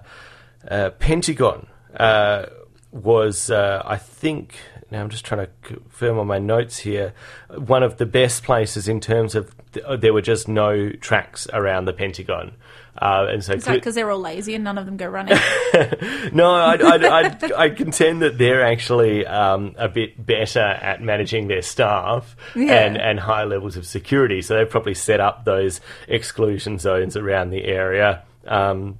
uh, 0.68 0.90
Pentagon 0.90 1.66
uh, 1.96 2.46
was, 2.92 3.50
uh, 3.50 3.82
I 3.84 3.96
think. 3.96 4.56
Now 4.90 5.02
I'm 5.02 5.10
just 5.10 5.24
trying 5.24 5.46
to 5.46 5.52
confirm 5.62 6.18
on 6.18 6.26
my 6.26 6.38
notes 6.38 6.78
here. 6.78 7.12
One 7.54 7.82
of 7.82 7.98
the 7.98 8.06
best 8.06 8.42
places 8.42 8.88
in 8.88 9.00
terms 9.00 9.34
of 9.34 9.54
th- 9.72 9.84
there 10.00 10.12
were 10.14 10.22
just 10.22 10.48
no 10.48 10.90
tracks 10.90 11.46
around 11.52 11.84
the 11.84 11.92
Pentagon, 11.92 12.52
uh, 13.00 13.26
and 13.28 13.44
so 13.44 13.52
Is 13.52 13.64
that 13.66 13.74
because 13.74 13.94
they're 13.94 14.10
all 14.10 14.18
lazy 14.18 14.54
and 14.54 14.64
none 14.64 14.78
of 14.78 14.86
them 14.86 14.96
go 14.96 15.06
running? 15.06 15.38
no, 16.32 16.50
I'd, 16.52 16.82
I'd, 16.82 17.04
I'd, 17.04 17.52
I 17.52 17.68
contend 17.70 18.22
that 18.22 18.38
they're 18.38 18.64
actually 18.64 19.26
um, 19.26 19.74
a 19.78 19.88
bit 19.88 20.24
better 20.24 20.60
at 20.60 21.00
managing 21.02 21.48
their 21.48 21.62
staff 21.62 22.34
Yeah. 22.56 22.72
and, 22.84 22.96
and 22.96 23.20
high 23.20 23.44
levels 23.44 23.76
of 23.76 23.86
security. 23.86 24.42
So 24.42 24.56
they've 24.56 24.68
probably 24.68 24.94
set 24.94 25.20
up 25.20 25.44
those 25.44 25.80
exclusion 26.08 26.78
zones 26.78 27.16
around 27.16 27.50
the 27.50 27.64
area. 27.64 28.24
Um, 28.46 28.98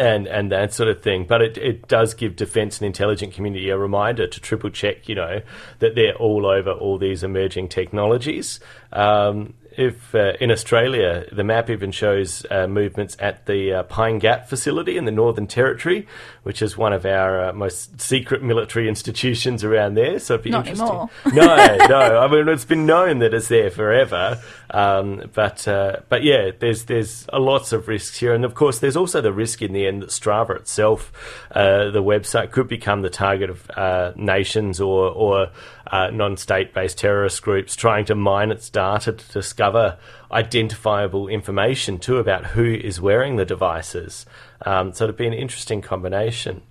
and 0.00 0.26
and 0.26 0.50
that 0.50 0.72
sort 0.72 0.88
of 0.88 1.02
thing. 1.02 1.26
But 1.28 1.42
it, 1.42 1.58
it 1.58 1.86
does 1.86 2.14
give 2.14 2.34
defence 2.34 2.78
and 2.78 2.86
intelligence 2.86 3.34
community 3.34 3.68
a 3.68 3.76
reminder 3.76 4.26
to 4.26 4.40
triple 4.40 4.70
check, 4.70 5.08
you 5.08 5.14
know, 5.14 5.42
that 5.80 5.94
they're 5.94 6.16
all 6.16 6.46
over 6.46 6.72
all 6.72 6.98
these 6.98 7.22
emerging 7.22 7.68
technologies. 7.68 8.60
Um, 8.92 9.54
if 9.80 10.14
uh, 10.14 10.34
in 10.40 10.50
Australia, 10.50 11.24
the 11.32 11.42
map 11.42 11.70
even 11.70 11.90
shows 11.90 12.44
uh, 12.50 12.66
movements 12.66 13.16
at 13.18 13.46
the 13.46 13.72
uh, 13.72 13.82
Pine 13.84 14.18
Gap 14.18 14.46
facility 14.46 14.98
in 14.98 15.06
the 15.06 15.10
Northern 15.10 15.46
Territory, 15.46 16.06
which 16.42 16.60
is 16.60 16.76
one 16.76 16.92
of 16.92 17.06
our 17.06 17.46
uh, 17.48 17.52
most 17.54 17.98
secret 18.00 18.42
military 18.42 18.88
institutions 18.88 19.64
around 19.64 19.94
there. 19.94 20.18
So 20.18 20.34
it'd 20.34 20.44
be 20.44 20.50
Not 20.50 20.68
interesting. 20.68 20.86
anymore. 20.88 21.10
no, 21.32 21.86
no. 21.86 22.18
I 22.18 22.28
mean, 22.28 22.48
it's 22.48 22.66
been 22.66 22.84
known 22.84 23.20
that 23.20 23.32
it's 23.32 23.48
there 23.48 23.70
forever. 23.70 24.40
Um, 24.70 25.30
but 25.32 25.66
uh, 25.66 25.96
but 26.08 26.22
yeah, 26.22 26.50
there's 26.58 26.84
there's 26.84 27.26
lots 27.32 27.72
of 27.72 27.88
risks 27.88 28.18
here, 28.18 28.34
and 28.34 28.44
of 28.44 28.54
course, 28.54 28.80
there's 28.80 28.96
also 28.96 29.20
the 29.20 29.32
risk 29.32 29.62
in 29.62 29.72
the 29.72 29.86
end 29.86 30.02
that 30.02 30.10
Strava 30.10 30.56
itself, 30.56 31.10
uh, 31.52 31.90
the 31.90 32.02
website, 32.02 32.50
could 32.50 32.68
become 32.68 33.02
the 33.02 33.10
target 33.10 33.50
of 33.50 33.70
uh, 33.70 34.12
nations 34.14 34.80
or 34.80 35.08
or 35.10 35.48
uh, 35.90 36.10
non-state-based 36.10 36.98
terrorist 36.98 37.42
groups 37.42 37.74
trying 37.74 38.04
to 38.04 38.14
mine 38.14 38.50
its 38.50 38.70
data 38.70 39.12
to 39.12 39.32
discover 39.32 39.98
identifiable 40.30 41.28
information 41.28 41.98
too 41.98 42.18
about 42.18 42.46
who 42.46 42.64
is 42.64 43.00
wearing 43.00 43.36
the 43.36 43.44
devices. 43.44 44.26
Um, 44.64 44.92
so 44.92 45.04
it'd 45.04 45.16
be 45.16 45.26
an 45.26 45.32
interesting 45.32 45.80
combination. 45.80 46.62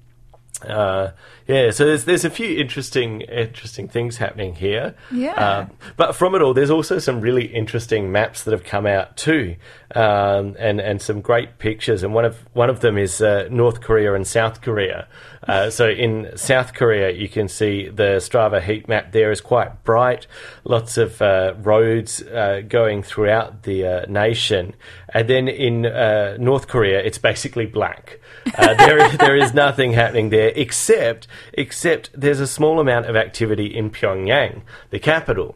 Uh, 0.67 1.11
yeah, 1.49 1.71
so 1.71 1.83
there's 1.83 2.05
there's 2.05 2.25
a 2.25 2.29
few 2.29 2.59
interesting 2.59 3.21
interesting 3.21 3.87
things 3.87 4.17
happening 4.17 4.53
here. 4.53 4.93
Yeah. 5.11 5.33
Um, 5.33 5.71
but 5.97 6.15
from 6.15 6.35
it 6.35 6.43
all, 6.43 6.53
there's 6.53 6.69
also 6.69 6.99
some 6.99 7.21
really 7.21 7.47
interesting 7.47 8.11
maps 8.11 8.43
that 8.43 8.51
have 8.51 8.63
come 8.63 8.85
out 8.85 9.17
too, 9.17 9.55
um, 9.95 10.55
and 10.59 10.79
and 10.79 11.01
some 11.01 11.21
great 11.21 11.57
pictures. 11.57 12.03
And 12.03 12.13
one 12.13 12.23
of 12.23 12.37
one 12.53 12.69
of 12.69 12.81
them 12.81 12.99
is 12.99 13.19
uh, 13.19 13.47
North 13.49 13.81
Korea 13.81 14.13
and 14.13 14.27
South 14.27 14.61
Korea. 14.61 15.07
Uh, 15.47 15.69
so 15.71 15.89
in 15.89 16.29
South 16.35 16.75
Korea, 16.75 17.09
you 17.09 17.27
can 17.27 17.47
see 17.47 17.89
the 17.89 18.17
Strava 18.19 18.61
heat 18.61 18.87
map 18.87 19.11
there 19.13 19.31
is 19.31 19.41
quite 19.41 19.83
bright, 19.83 20.27
lots 20.63 20.97
of 20.97 21.19
uh, 21.21 21.55
roads 21.57 22.21
uh, 22.21 22.61
going 22.67 23.01
throughout 23.01 23.63
the 23.63 23.85
uh, 23.85 24.05
nation. 24.07 24.75
And 25.11 25.27
then 25.27 25.47
in 25.47 25.87
uh, 25.87 26.37
North 26.39 26.67
Korea, 26.67 26.99
it's 26.99 27.17
basically 27.17 27.65
black. 27.65 28.19
Uh, 28.57 28.73
there, 28.75 29.09
there 29.17 29.35
is 29.35 29.53
nothing 29.53 29.93
happening 29.93 30.29
there 30.29 30.51
except 30.55 31.27
except 31.53 32.09
there's 32.13 32.39
a 32.39 32.47
small 32.47 32.79
amount 32.79 33.05
of 33.05 33.15
activity 33.15 33.65
in 33.65 33.89
Pyongyang, 33.89 34.61
the 34.89 34.99
capital. 34.99 35.55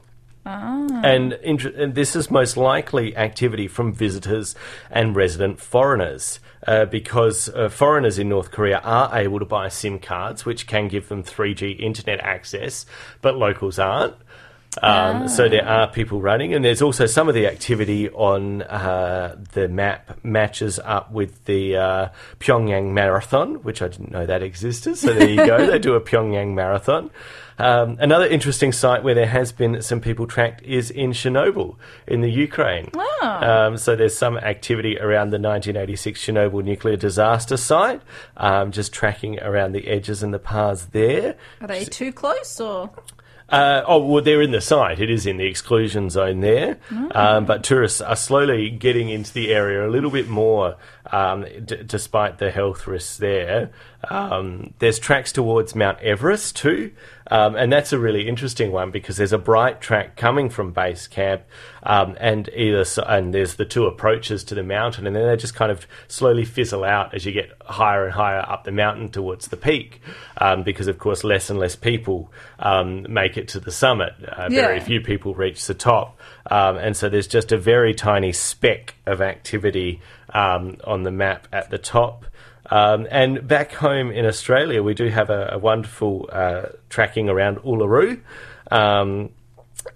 And, 1.06 1.34
inter- 1.42 1.74
and 1.76 1.96
this 1.96 2.16
is 2.16 2.30
most 2.30 2.58
likely 2.58 3.16
activity 3.16 3.68
from 3.68 3.94
visitors 3.94 4.56
and 4.92 5.16
resident 5.16 5.62
foreigners. 5.62 6.40
Uh, 6.66 6.86
because 6.86 7.50
uh, 7.50 7.68
foreigners 7.68 8.18
in 8.18 8.30
North 8.30 8.50
Korea 8.50 8.80
are 8.86 9.18
able 9.18 9.38
to 9.40 9.46
buy 9.46 9.68
SIM 9.68 10.00
cards, 10.00 10.46
which 10.46 10.66
can 10.66 10.88
give 10.88 11.10
them 11.10 11.22
3G 11.22 11.78
internet 11.78 12.22
access, 12.22 12.86
but 13.22 13.36
locals 13.36 13.78
aren't. 13.78 14.16
Um, 14.82 15.28
So 15.28 15.50
there 15.50 15.68
are 15.68 15.88
people 15.88 16.22
running, 16.22 16.54
and 16.54 16.64
there's 16.64 16.82
also 16.82 17.06
some 17.06 17.28
of 17.30 17.36
the 17.36 17.48
activity 17.48 18.10
on 18.10 18.62
uh, 18.64 19.36
the 19.54 19.68
map 19.68 20.20
matches 20.24 20.80
up 20.80 21.12
with 21.12 21.46
the 21.46 21.78
uh, 21.78 22.10
Pyongyang 22.40 22.92
Marathon, 22.94 23.56
which 23.64 23.82
I 23.82 23.88
didn't 23.88 24.12
know 24.12 24.26
that 24.26 24.42
existed. 24.42 24.98
So 24.98 25.14
there 25.14 25.30
you 25.30 25.46
go, 25.46 25.66
they 25.66 25.80
do 25.80 25.96
a 25.96 26.02
Pyongyang 26.10 26.54
Marathon. 26.54 27.12
Um, 27.60 27.98
another 28.00 28.26
interesting 28.26 28.72
site 28.72 29.04
where 29.04 29.14
there 29.14 29.28
has 29.28 29.52
been 29.52 29.82
some 29.82 30.02
people 30.02 30.26
tracked 30.26 30.64
is 30.64 30.90
in 30.90 31.12
Chernobyl 31.12 31.76
in 32.08 32.22
the 32.22 32.32
Ukraine. 32.32 32.90
Oh. 32.96 33.22
Um, 33.22 33.78
so 33.78 33.96
there's 33.96 34.18
some 34.18 34.38
activity 34.38 34.98
around 34.98 35.30
the 35.30 35.40
1986 35.40 36.20
Chernobyl 36.26 36.64
nuclear 36.64 36.96
disaster 36.98 37.58
site, 37.58 38.02
um, 38.38 38.72
just 38.72 38.92
tracking 38.92 39.40
around 39.40 39.74
the 39.74 39.88
edges 39.88 40.24
and 40.24 40.34
the 40.34 40.40
paths 40.40 40.86
there. 40.86 41.36
Are 41.62 41.68
they 41.68 41.86
too 41.86 42.12
close 42.12 42.60
or? 42.60 42.90
Uh, 43.54 43.84
oh, 43.88 44.04
well, 44.04 44.24
they're 44.24 44.42
in 44.42 44.50
the 44.52 44.62
site. 44.62 45.00
It 45.00 45.12
is 45.12 45.26
in 45.28 45.38
the 45.38 45.46
exclusion 45.46 46.10
zone 46.10 46.40
there. 46.42 46.80
Um, 47.12 47.46
but 47.46 47.64
tourists 47.64 48.02
are 48.02 48.16
slowly 48.16 48.70
getting 48.72 49.10
into 49.10 49.32
the 49.32 49.54
area 49.54 49.88
a 49.88 49.92
little 49.92 50.10
bit 50.10 50.28
more, 50.28 50.76
um, 51.12 51.46
d- 51.64 51.84
despite 51.86 52.40
the 52.40 52.50
health 52.50 52.88
risks 52.88 53.18
there. 53.18 53.70
Um, 54.10 54.74
there's 54.80 54.98
tracks 54.98 55.32
towards 55.32 55.76
Mount 55.76 56.00
Everest 56.02 56.56
too. 56.56 56.92
Um, 57.32 57.56
and 57.56 57.72
that's 57.72 57.94
a 57.94 58.00
really 58.00 58.28
interesting 58.28 58.72
one 58.72 58.92
because 58.92 59.16
there's 59.18 59.32
a 59.34 59.38
bright 59.38 59.80
track 59.80 60.18
coming 60.18 60.50
from 60.50 60.72
base 60.72 61.08
camp, 61.08 61.44
um, 61.84 62.16
and 62.20 62.50
either 62.54 62.84
and 63.08 63.34
there's 63.34 63.56
the 63.56 63.66
two 63.66 63.86
approaches 63.86 64.44
to 64.46 64.56
the 64.56 64.64
mountain, 64.64 65.08
and 65.08 65.16
then 65.16 65.26
they 65.28 65.36
just 65.38 65.56
kind 65.56 65.72
of 65.72 65.88
slowly 66.08 66.44
fizzle 66.44 66.84
out 66.84 67.14
as 67.14 67.26
you 67.26 67.32
get 67.32 67.52
higher 67.62 68.06
and 68.06 68.14
higher 68.14 68.40
up 68.48 68.66
the 68.66 68.72
mountain 68.72 69.10
towards 69.10 69.48
the 69.48 69.58
peak, 69.58 70.02
um, 70.38 70.64
because 70.64 70.88
of 70.88 70.98
course 71.00 71.24
less 71.24 71.50
and 71.50 71.60
less 71.60 71.76
people 71.78 72.32
um, 72.60 73.06
make 73.10 73.38
it 73.38 73.48
to 73.50 73.60
the 73.60 73.72
summit. 73.72 74.14
Uh, 74.28 74.50
Very 74.50 74.78
Yeah. 74.78 74.84
few 74.84 75.02
people 75.02 75.34
reach 75.34 75.66
the 75.66 75.74
top, 75.74 76.20
um, 76.52 76.78
and 76.78 76.96
so 76.98 77.08
there's 77.08 77.28
just 77.28 77.52
a 77.52 77.58
very 77.58 77.94
tiny 77.94 78.34
speck 78.34 78.96
of 79.06 79.22
activity 79.22 80.02
um, 80.34 80.78
on 80.84 81.04
the 81.04 81.12
map 81.12 81.48
at 81.54 81.70
the 81.70 81.78
top. 81.78 82.26
Um, 82.70 83.08
and 83.12 83.48
back 83.48 83.74
home 83.74 84.12
in 84.12 84.26
Australia, 84.26 84.82
we 84.82 84.94
do 84.94 85.10
have 85.10 85.30
a, 85.30 85.50
a 85.54 85.58
wonderful 85.58 86.30
uh, 86.32 86.68
tracking 86.90 87.30
around 87.30 87.58
Uluru. 87.58 88.22
Um, 88.72 89.32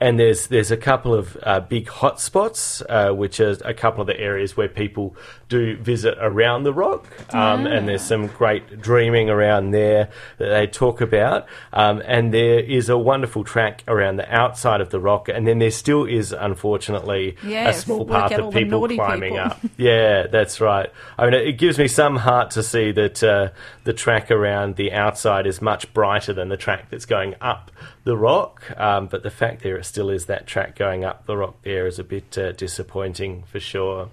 and 0.02 0.20
there's 0.20 0.48
there's 0.48 0.72
a 0.72 0.78
couple 0.78 1.14
of 1.14 1.38
uh, 1.44 1.62
big 1.62 1.88
hotspots, 1.88 2.84
uh, 2.90 3.16
which 3.16 3.40
are 3.40 3.56
a 3.64 3.74
couple 3.74 4.02
of 4.02 4.08
the 4.08 4.20
areas 4.20 4.58
where 4.58 4.68
people 4.68 5.16
do 5.50 5.78
visit 5.78 6.18
around 6.20 6.64
the 6.64 6.74
rock, 6.74 7.06
um, 7.34 7.66
and 7.68 7.88
there's 7.88 8.02
some 8.02 8.28
great 8.28 8.82
dreaming 8.82 9.30
around 9.30 9.72
there 9.72 10.10
that 10.38 10.50
they 10.50 10.68
talk 10.68 11.00
about. 11.02 11.46
Um, 11.74 12.02
and 12.06 12.34
there 12.34 12.60
is 12.60 12.90
a 12.90 12.98
wonderful 12.98 13.44
track 13.44 13.84
around 13.88 14.18
the 14.18 14.34
outside 14.34 14.82
of 14.82 14.90
the 14.90 15.00
rock, 15.00 15.30
and 15.30 15.48
then 15.48 15.60
there 15.60 15.72
still 15.72 16.06
is, 16.06 16.32
unfortunately, 16.34 17.38
Yeah, 17.44 17.70
a 17.70 17.74
small 17.74 18.06
path 18.06 18.32
of 18.34 18.54
people 18.54 18.88
climbing 18.88 19.34
people. 19.34 19.46
up. 19.46 19.60
Yeah, 19.78 20.28
that's 20.28 20.60
right. 20.60 20.92
I 21.18 21.26
mean, 21.26 21.34
it 21.34 21.54
gives 21.58 21.78
me 21.78 21.88
some 21.88 22.18
heart 22.18 22.52
to 22.52 22.64
see 22.64 22.92
that 22.92 23.24
uh, 23.24 23.50
the 23.84 23.94
track 23.94 24.32
around 24.32 24.76
the 24.76 24.92
outside 24.92 25.48
is 25.48 25.62
much 25.62 25.94
brighter 25.94 26.34
than 26.34 26.50
the 26.50 26.58
track 26.58 26.90
that's 26.90 27.06
going 27.06 27.36
up 27.42 27.72
the 28.04 28.18
rock. 28.18 28.64
Um, 28.78 29.08
but 29.08 29.24
the 29.24 29.30
fact 29.30 29.64
there 29.64 29.82
still 29.84 30.10
is 30.10 30.26
that 30.26 30.48
track 30.48 30.76
going 30.76 31.06
up 31.06 31.26
the 31.26 31.38
rock 31.38 31.56
there 31.64 31.88
is 31.88 32.00
a 32.00 32.04
bit 32.04 32.38
uh, 32.38 32.52
disappointing 32.54 33.44
for 33.44 33.60
sure. 33.60 34.10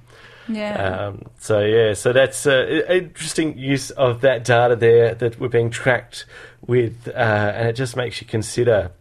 Yeah. 0.49 1.07
Um, 1.09 1.23
so 1.39 1.61
yeah, 1.61 1.95
so 1.95 2.13
that's 2.13 2.47
uh, 2.47 2.83
interesting 2.89 3.57
use 3.59 3.91
of 3.91 4.21
that 4.23 4.45
data 4.45 4.77
there 4.77 5.15
that 5.15 5.41
we're 5.41 5.49
being 5.49 5.71
tracked 5.71 6.27
with, 6.67 7.09
uh, 7.09 7.11
and 7.13 7.69
it 7.69 7.75
just 7.75 7.97
makes 7.97 8.21
you 8.21 8.27
consider. 8.27 8.93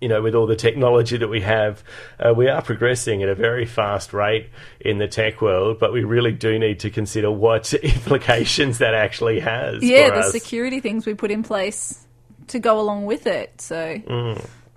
You 0.00 0.08
know, 0.08 0.22
with 0.22 0.36
all 0.36 0.46
the 0.46 0.54
technology 0.54 1.16
that 1.16 1.26
we 1.26 1.40
have, 1.40 1.82
uh, 2.20 2.32
we 2.32 2.46
are 2.48 2.62
progressing 2.62 3.24
at 3.24 3.28
a 3.28 3.34
very 3.34 3.66
fast 3.66 4.12
rate 4.12 4.48
in 4.78 4.98
the 4.98 5.08
tech 5.08 5.42
world, 5.42 5.80
but 5.80 5.92
we 5.92 6.04
really 6.04 6.30
do 6.30 6.56
need 6.56 6.78
to 6.80 6.90
consider 6.90 7.32
what 7.32 7.74
implications 8.12 8.78
that 8.78 8.94
actually 8.94 9.40
has. 9.40 9.82
yeah, 9.82 10.10
for 10.10 10.14
the 10.14 10.20
us. 10.20 10.30
security 10.30 10.78
things 10.78 11.04
we 11.04 11.14
put 11.14 11.32
in 11.32 11.42
place 11.42 12.06
to 12.46 12.60
go 12.60 12.78
along 12.78 13.06
with 13.06 13.26
it. 13.26 13.60
So, 13.60 14.00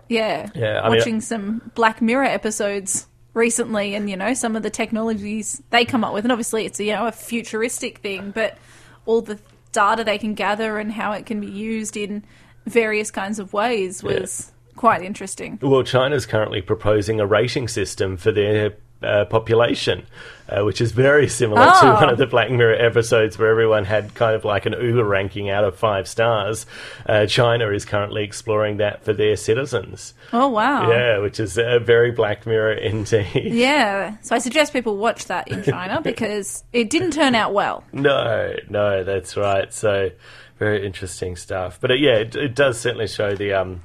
yeah, 0.10 0.48
Mm. 0.48 0.56
Yeah, 0.56 0.82
I 0.84 0.90
mean- 0.90 0.98
watching 0.98 1.22
some 1.22 1.72
Black 1.76 2.02
Mirror 2.02 2.24
episodes 2.26 3.06
recently, 3.34 3.96
and 3.96 4.10
you 4.10 4.18
know 4.18 4.34
some 4.34 4.56
of 4.56 4.64
the 4.64 4.70
technologies 4.70 5.62
they 5.70 5.86
come 5.86 6.04
up 6.04 6.14
with, 6.14 6.26
and 6.26 6.32
obviously 6.32 6.66
it's 6.66 6.80
you 6.80 6.94
know 6.94 7.08
a 7.08 7.12
futuristic 7.12 8.00
thing, 8.00 8.32
but 8.32 8.58
all 9.06 9.22
the 9.22 9.40
data 9.72 10.04
they 10.04 10.18
can 10.18 10.34
gather 10.34 10.78
and 10.78 10.92
how 10.92 11.12
it 11.12 11.26
can 11.26 11.40
be 11.40 11.48
used 11.48 11.96
in 11.96 12.24
various 12.66 13.10
kinds 13.10 13.40
of 13.40 13.54
ways 13.54 14.04
was 14.04 14.52
quite 14.76 15.02
interesting. 15.02 15.58
Well, 15.62 15.84
China's 15.84 16.26
currently 16.26 16.62
proposing 16.62 17.20
a 17.20 17.26
rating 17.26 17.68
system 17.68 18.18
for 18.18 18.32
their 18.32 18.76
uh, 19.04 19.26
population, 19.26 20.06
uh, 20.50 20.64
which 20.64 20.82
is 20.82 20.92
very 20.92 21.28
similar 21.28 21.62
to 21.66 21.72
Oh. 21.84 21.94
one 21.96 22.10
of 22.10 22.18
the 22.18 22.28
Black 22.28 22.52
Mirror 22.52 22.76
episodes 22.76 23.38
where 23.38 23.50
everyone 23.50 23.86
had 23.86 24.14
kind 24.14 24.36
of 24.36 24.46
like 24.46 24.66
an 24.66 24.74
Uber 24.74 25.04
ranking 25.04 25.50
out 25.50 25.64
of 25.64 25.76
five 25.76 26.08
stars. 26.08 26.66
Uh, 27.08 27.26
China 27.26 27.70
is 27.72 27.86
currently 27.86 28.24
exploring 28.24 28.78
that 28.78 29.04
for 29.04 29.14
their 29.14 29.36
citizens. 29.36 30.14
Oh 30.34 30.50
wow! 30.50 30.90
Yeah, 30.90 31.18
which 31.20 31.40
is 31.40 31.58
a 31.58 31.80
very 31.80 32.12
Black 32.12 32.46
Mirror 32.46 32.74
indeed. 32.74 33.28
Yeah, 33.54 34.18
so 34.22 34.36
I 34.36 34.40
suggest 34.40 34.74
people 34.74 34.98
watch 34.98 35.26
that 35.26 35.48
in 35.48 35.64
China 35.64 36.02
because 36.04 36.64
it 36.74 36.90
didn't 36.90 37.12
turn 37.12 37.36
out 37.36 37.54
well. 37.54 37.84
No, 37.94 38.54
no, 38.70 39.04
that's 39.04 39.36
right. 39.38 39.74
So 39.74 40.12
very 40.60 40.86
interesting 40.86 41.36
stuff. 41.36 41.80
But 41.82 41.92
uh, 41.92 41.94
yeah, 41.96 42.18
it, 42.18 42.36
it 42.36 42.56
does 42.56 42.80
certainly 42.80 43.08
show 43.08 43.34
the 43.36 43.54
um, 43.54 43.82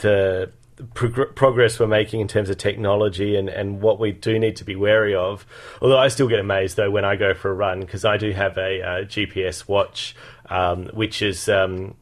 the 0.00 0.50
prog- 0.94 1.34
progress 1.34 1.78
we're 1.78 1.86
making 1.86 2.20
in 2.20 2.28
terms 2.28 2.50
of 2.50 2.58
technology 2.58 3.36
and, 3.36 3.48
and 3.48 3.80
what 3.80 3.98
we 3.98 4.12
do 4.12 4.38
need 4.38 4.56
to 4.56 4.64
be 4.64 4.76
wary 4.76 5.14
of. 5.14 5.46
Although 5.80 5.98
I 5.98 6.08
still 6.08 6.28
get 6.28 6.38
amazed 6.38 6.76
though 6.76 6.90
when 6.90 7.04
I 7.04 7.16
go 7.16 7.34
for 7.34 7.50
a 7.50 7.54
run 7.54 7.80
because 7.80 8.04
I 8.04 8.16
do 8.16 8.32
have 8.32 8.56
a, 8.58 8.82
uh 8.82 8.86
GPS 9.04 9.68
watch, 9.68 10.14
um, 10.48 10.86
which 10.86 11.22
is. 11.22 11.48
Um, 11.48 11.96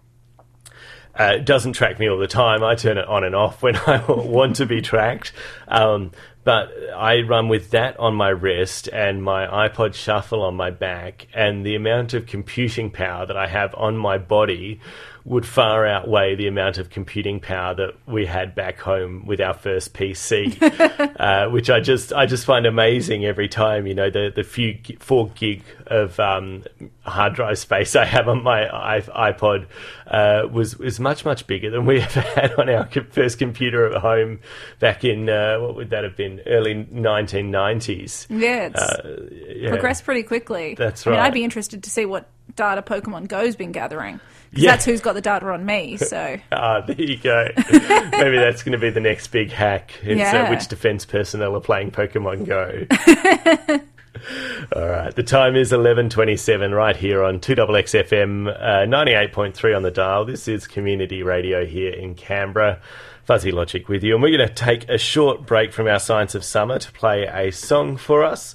uh, 1.17 1.37
doesn't 1.37 1.75
track 1.75 2.01
me 2.01 2.09
all 2.09 2.19
the 2.19 2.27
time. 2.27 2.65
I 2.65 2.75
turn 2.75 2.99
it 2.99 3.07
on 3.07 3.23
and 3.23 3.37
off 3.37 3.63
when 3.63 3.77
I 3.77 4.05
want 4.09 4.57
to 4.57 4.67
be 4.67 4.83
tracked. 4.83 5.33
Um, 5.69 6.11
but 6.45 6.71
I 6.95 7.23
run 7.23 7.49
with 7.49 7.71
that 7.71 7.99
on 7.99 8.15
my 8.15 8.29
wrist 8.29 8.89
and 8.89 9.23
my 9.23 9.47
iPod 9.47 9.95
Shuffle 9.95 10.43
on 10.43 10.55
my 10.55 10.71
back, 10.71 11.27
and 11.33 11.65
the 11.65 11.75
amount 11.75 12.13
of 12.13 12.27
computing 12.27 12.91
power 12.91 13.25
that 13.25 13.37
I 13.37 13.47
have 13.47 13.75
on 13.75 13.97
my 13.97 14.19
body 14.19 14.81
would 15.27 15.47
far 15.47 15.87
outweigh 15.87 16.35
the 16.35 16.47
amount 16.47 16.77
of 16.77 16.91
computing 16.91 17.41
power 17.41 17.75
that 17.75 17.95
we 18.07 18.27
had 18.27 18.55
back 18.55 18.79
home 18.79 19.25
with 19.25 19.41
our 19.41 19.55
first 19.55 19.95
PC, 19.95 20.61
uh, 21.19 21.49
which 21.51 21.71
I 21.71 21.81
just 21.81 22.13
I 22.13 22.27
just 22.27 22.45
find 22.45 22.67
amazing 22.67 23.25
every 23.25 23.49
time. 23.49 23.87
You 23.87 23.95
know 23.95 24.11
the 24.11 24.31
the 24.35 24.43
few 24.45 24.79
four 25.01 25.31
gig 25.31 25.63
of 25.87 26.21
um, 26.21 26.65
hard 27.07 27.35
drive 27.35 27.59
space 27.59 27.97
I 27.97 28.05
have 28.05 28.29
on 28.29 28.43
my 28.43 28.65
iPod 29.09 29.67
uh, 30.07 30.47
was 30.53 30.75
is 30.81 31.01
much 31.01 31.25
much 31.25 31.47
bigger 31.47 31.71
than 31.71 31.87
we 31.87 32.01
ever 32.03 32.21
had 32.21 32.53
on 32.59 32.69
our 32.69 32.87
first 33.11 33.39
computer 33.39 33.91
at 33.95 34.03
home 34.03 34.41
back 34.79 35.05
in 35.05 35.31
uh, 35.31 35.59
what 35.59 35.75
would 35.77 35.91
that 35.91 36.05
have 36.05 36.17
been 36.17 36.41
early 36.47 36.75
1990s. 36.75 38.27
Yeah, 38.29 38.67
it's 38.67 38.81
Uh, 38.83 39.27
yeah. 39.57 39.71
progressed 39.71 40.05
pretty 40.05 40.23
quickly. 40.23 40.75
That's 40.75 41.07
I 41.07 41.11
mean, 41.11 41.19
right. 41.19 41.27
I'd 41.27 41.33
be 41.35 41.45
interested 41.45 41.83
to 41.83 41.91
see 41.91 42.05
what 42.05 42.29
data 42.57 42.83
Pokemon 42.83 43.29
Go's 43.29 43.57
been 43.57 43.73
gathering. 43.73 44.21
Yeah. 44.57 44.71
that's 44.71 44.85
who's 44.85 45.01
got 45.01 45.15
the 45.15 45.21
data 45.21 45.47
on 45.51 45.67
me. 45.67 45.97
So 46.05 46.37
Ah, 46.53 46.81
there 46.83 46.95
you 47.01 47.17
go. 47.17 47.49
Maybe 47.73 48.37
that's 48.37 48.63
going 48.63 48.73
to 48.73 48.79
be 48.79 48.91
the 48.91 49.01
next 49.01 49.29
big 49.29 49.51
hack. 49.51 49.93
It's 50.03 50.21
uh, 50.21 50.37
Yeah. 50.37 50.51
which 50.51 50.69
defense 50.69 51.05
personnel 51.05 51.57
are 51.57 51.61
playing 51.61 51.91
Pokemon 51.91 52.47
Go. 52.47 53.81
All 54.77 54.89
right, 54.89 55.15
the 55.15 55.23
time 55.25 55.55
is 55.57 55.73
eleven 55.73 56.09
twenty-seven 56.09 56.73
right 56.73 56.97
here 56.97 57.23
on 57.25 57.41
Two 57.41 57.55
Double 57.57 57.77
X 57.77 57.93
FM, 57.93 58.47
uh, 58.63 58.87
ninety-eight 58.87 59.33
point 59.33 59.55
three 59.55 59.75
on 59.75 59.83
the 59.83 59.91
dial. 59.91 60.25
This 60.25 60.47
is 60.49 60.67
Community 60.67 61.23
Radio 61.23 61.67
here 61.67 61.93
in 61.93 62.15
Canberra. 62.15 62.81
Fuzzy 63.25 63.51
Logic 63.51 63.89
with 63.89 64.03
you, 64.05 64.15
and 64.15 64.23
we're 64.23 64.37
going 64.37 64.47
to 64.49 64.55
take 64.55 64.89
a 64.89 64.99
short 64.99 65.47
break 65.47 65.73
from 65.73 65.89
our 65.89 65.99
Science 65.99 66.35
of 66.35 66.45
Summer 66.45 66.79
to 66.79 66.93
play 66.93 67.25
a 67.27 67.51
song 67.51 67.97
for 67.97 68.23
us. 68.23 68.55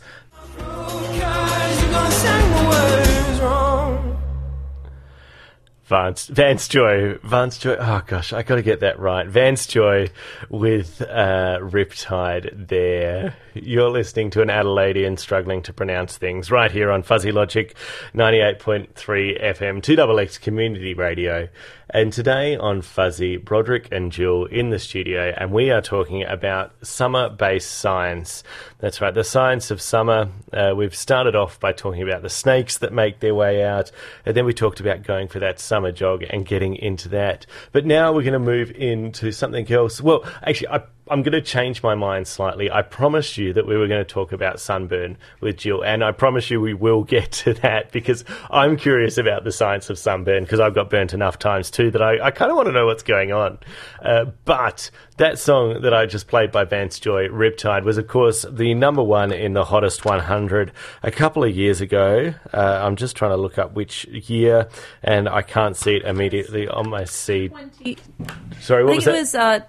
Vance, 5.90 6.28
Vance 6.28 6.68
Joy, 6.68 7.16
Vance 7.24 7.58
Joy. 7.58 7.76
Oh 7.80 8.04
gosh, 8.06 8.32
I 8.32 8.44
got 8.44 8.58
to 8.58 8.62
get 8.62 8.82
that 8.82 9.00
right. 9.00 9.28
Vance 9.28 9.66
Joy 9.66 10.12
with 10.48 11.02
uh, 11.02 11.58
Riptide. 11.64 12.68
There, 12.68 13.36
you're 13.56 13.90
listening 13.90 14.30
to 14.32 14.44
an 14.44 14.50
Adelaidean 14.50 15.18
struggling 15.18 15.64
to 15.64 15.74
pronounce 15.74 16.16
things 16.16 16.52
right 16.52 16.72
here 16.72 16.92
on 16.92 17.02
Fuzzy 17.02 17.32
Logic, 17.32 17.76
ninety-eight 18.14 18.60
point 18.60 18.94
three 18.94 19.36
FM, 19.36 19.82
two 19.82 19.96
double 19.96 20.20
X 20.20 20.38
Community 20.38 20.94
Radio. 20.94 21.50
And 21.92 22.14
today 22.14 22.56
on 22.56 22.84
Fuzzy, 22.84 23.38
Broderick 23.38 23.88
and 23.92 24.12
Jill 24.12 24.46
in 24.46 24.70
the 24.70 24.78
studio, 24.78 25.34
and 25.36 25.52
we 25.52 25.72
are 25.72 25.82
talking 25.82 26.24
about 26.24 26.72
summer-based 26.86 27.68
science. 27.68 28.44
That's 28.78 29.02
right, 29.02 29.12
the 29.12 29.24
science 29.24 29.72
of 29.72 29.82
summer. 29.82 30.30
Uh, 30.54 30.74
we've 30.78 30.96
started 30.96 31.36
off 31.36 31.60
by 31.60 31.72
talking 31.74 32.04
about 32.04 32.22
the 32.22 32.30
snakes 32.30 32.78
that 32.78 32.94
make 32.94 33.22
their 33.22 33.34
way 33.34 33.64
out, 33.64 33.92
and 34.24 34.38
then 34.38 34.46
we 34.46 34.54
talked 34.54 34.80
about 34.80 35.02
going 35.02 35.30
for 35.30 35.40
that 35.40 35.60
summer 35.60 35.79
summer 35.80 35.92
jog 35.94 36.24
and 36.30 36.46
getting 36.46 36.76
into 36.76 37.08
that. 37.08 37.46
But 37.72 37.86
now 37.86 38.12
we're 38.12 38.24
going 38.24 38.34
to 38.34 38.40
move 38.40 38.70
into 38.72 39.32
something 39.32 39.72
else. 39.72 40.02
Well, 40.02 40.26
actually, 40.44 40.68
I, 40.68 40.84
I'm 41.10 41.24
going 41.24 41.34
to 41.34 41.42
change 41.42 41.82
my 41.82 41.96
mind 41.96 42.28
slightly. 42.28 42.70
I 42.70 42.82
promised 42.84 43.38
you 43.38 43.54
that 43.54 43.66
we 43.68 43.76
were 43.78 43.88
going 43.88 44.02
to 44.02 44.06
talk 44.14 44.32
about 44.32 44.60
sunburn 44.60 45.18
with 45.42 45.58
Jill, 45.58 45.82
and 45.84 46.04
I 46.04 46.12
promise 46.12 46.50
you 46.52 46.62
we 46.62 46.74
will 46.74 47.04
get 47.04 47.32
to 47.44 47.54
that 47.56 47.92
because 47.92 48.24
I'm 48.50 48.78
curious 48.78 49.18
about 49.18 49.44
the 49.44 49.52
science 49.52 49.90
of 49.90 49.98
sunburn 49.98 50.44
because 50.44 50.60
I've 50.60 50.76
got 50.76 50.90
burnt 50.90 51.14
enough 51.14 51.40
times 51.40 51.72
too 51.72 51.90
that 51.92 52.02
I, 52.02 52.28
I 52.28 52.32
kind 52.32 52.52
of 52.52 52.58
want 52.58 52.68
to 52.68 52.72
know 52.74 52.86
what's 52.86 53.04
going 53.04 53.32
on. 53.32 53.58
Uh, 54.02 54.26
but 54.46 54.92
that 55.18 55.40
song 55.40 55.82
that 55.82 55.94
I 55.94 56.06
just 56.06 56.28
played 56.28 56.52
by 56.52 56.64
Vance 56.64 57.00
Joy, 57.00 57.28
Riptide, 57.28 57.84
was 57.84 57.98
of 57.98 58.08
course 58.08 58.46
the 58.50 58.74
number 58.74 59.04
one 59.04 59.32
in 59.32 59.54
the 59.54 59.66
hottest 59.66 60.06
100 60.06 60.72
a 61.04 61.12
couple 61.12 61.44
of 61.44 61.56
years 61.56 61.82
ago. 61.82 62.34
Uh, 62.54 62.80
I'm 62.84 62.96
just 62.96 63.16
trying 63.16 63.32
to 63.32 63.38
look 63.38 63.58
up 63.58 63.74
which 63.74 64.06
year, 64.06 64.68
and 65.02 65.28
I 65.28 65.42
can't 65.42 65.76
see 65.76 65.96
it 65.96 66.04
immediately 66.04 66.68
on 66.68 66.90
my 66.90 67.06
seat. 67.06 67.52
20, 67.52 67.98
Sorry, 68.62 68.84
I 68.84 68.86
what 68.86 68.92
think 68.92 68.98
was 68.98 69.08
it 69.08 69.12
that? 69.12 69.20
was 69.20 69.36
uh, 69.36 69.60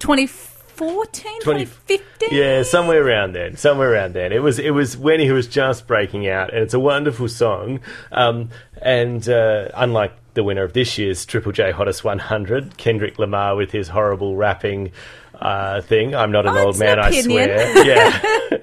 2014, 0.80 1.40
20 1.42 1.64
2015. 1.66 2.28
Yeah, 2.32 2.62
somewhere 2.62 3.06
around 3.06 3.34
then. 3.34 3.56
Somewhere 3.56 3.92
around 3.92 4.14
then. 4.14 4.32
It 4.32 4.42
was 4.42 4.58
it 4.58 4.70
was 4.70 4.96
when 4.96 5.20
he 5.20 5.30
was 5.30 5.46
just 5.46 5.86
breaking 5.86 6.26
out, 6.26 6.52
and 6.54 6.62
it's 6.62 6.72
a 6.74 6.80
wonderful 6.80 7.28
song. 7.28 7.80
Um, 8.12 8.48
and 8.80 9.28
uh, 9.28 9.68
unlike 9.74 10.12
the 10.34 10.42
winner 10.42 10.62
of 10.62 10.72
this 10.72 10.96
year's 10.96 11.26
Triple 11.26 11.52
J 11.52 11.70
Hottest 11.70 12.02
100, 12.02 12.78
Kendrick 12.78 13.18
Lamar 13.18 13.56
with 13.56 13.72
his 13.72 13.88
horrible 13.88 14.36
rapping. 14.36 14.92
Uh, 15.34 15.80
thing. 15.80 16.14
I'm 16.14 16.30
not 16.32 16.44
an 16.46 16.54
Oh, 16.54 16.66
old 16.66 16.74
an 16.74 16.80
man, 16.80 16.98
I 16.98 17.18
swear. 17.22 17.56
Yeah, 17.86 18.58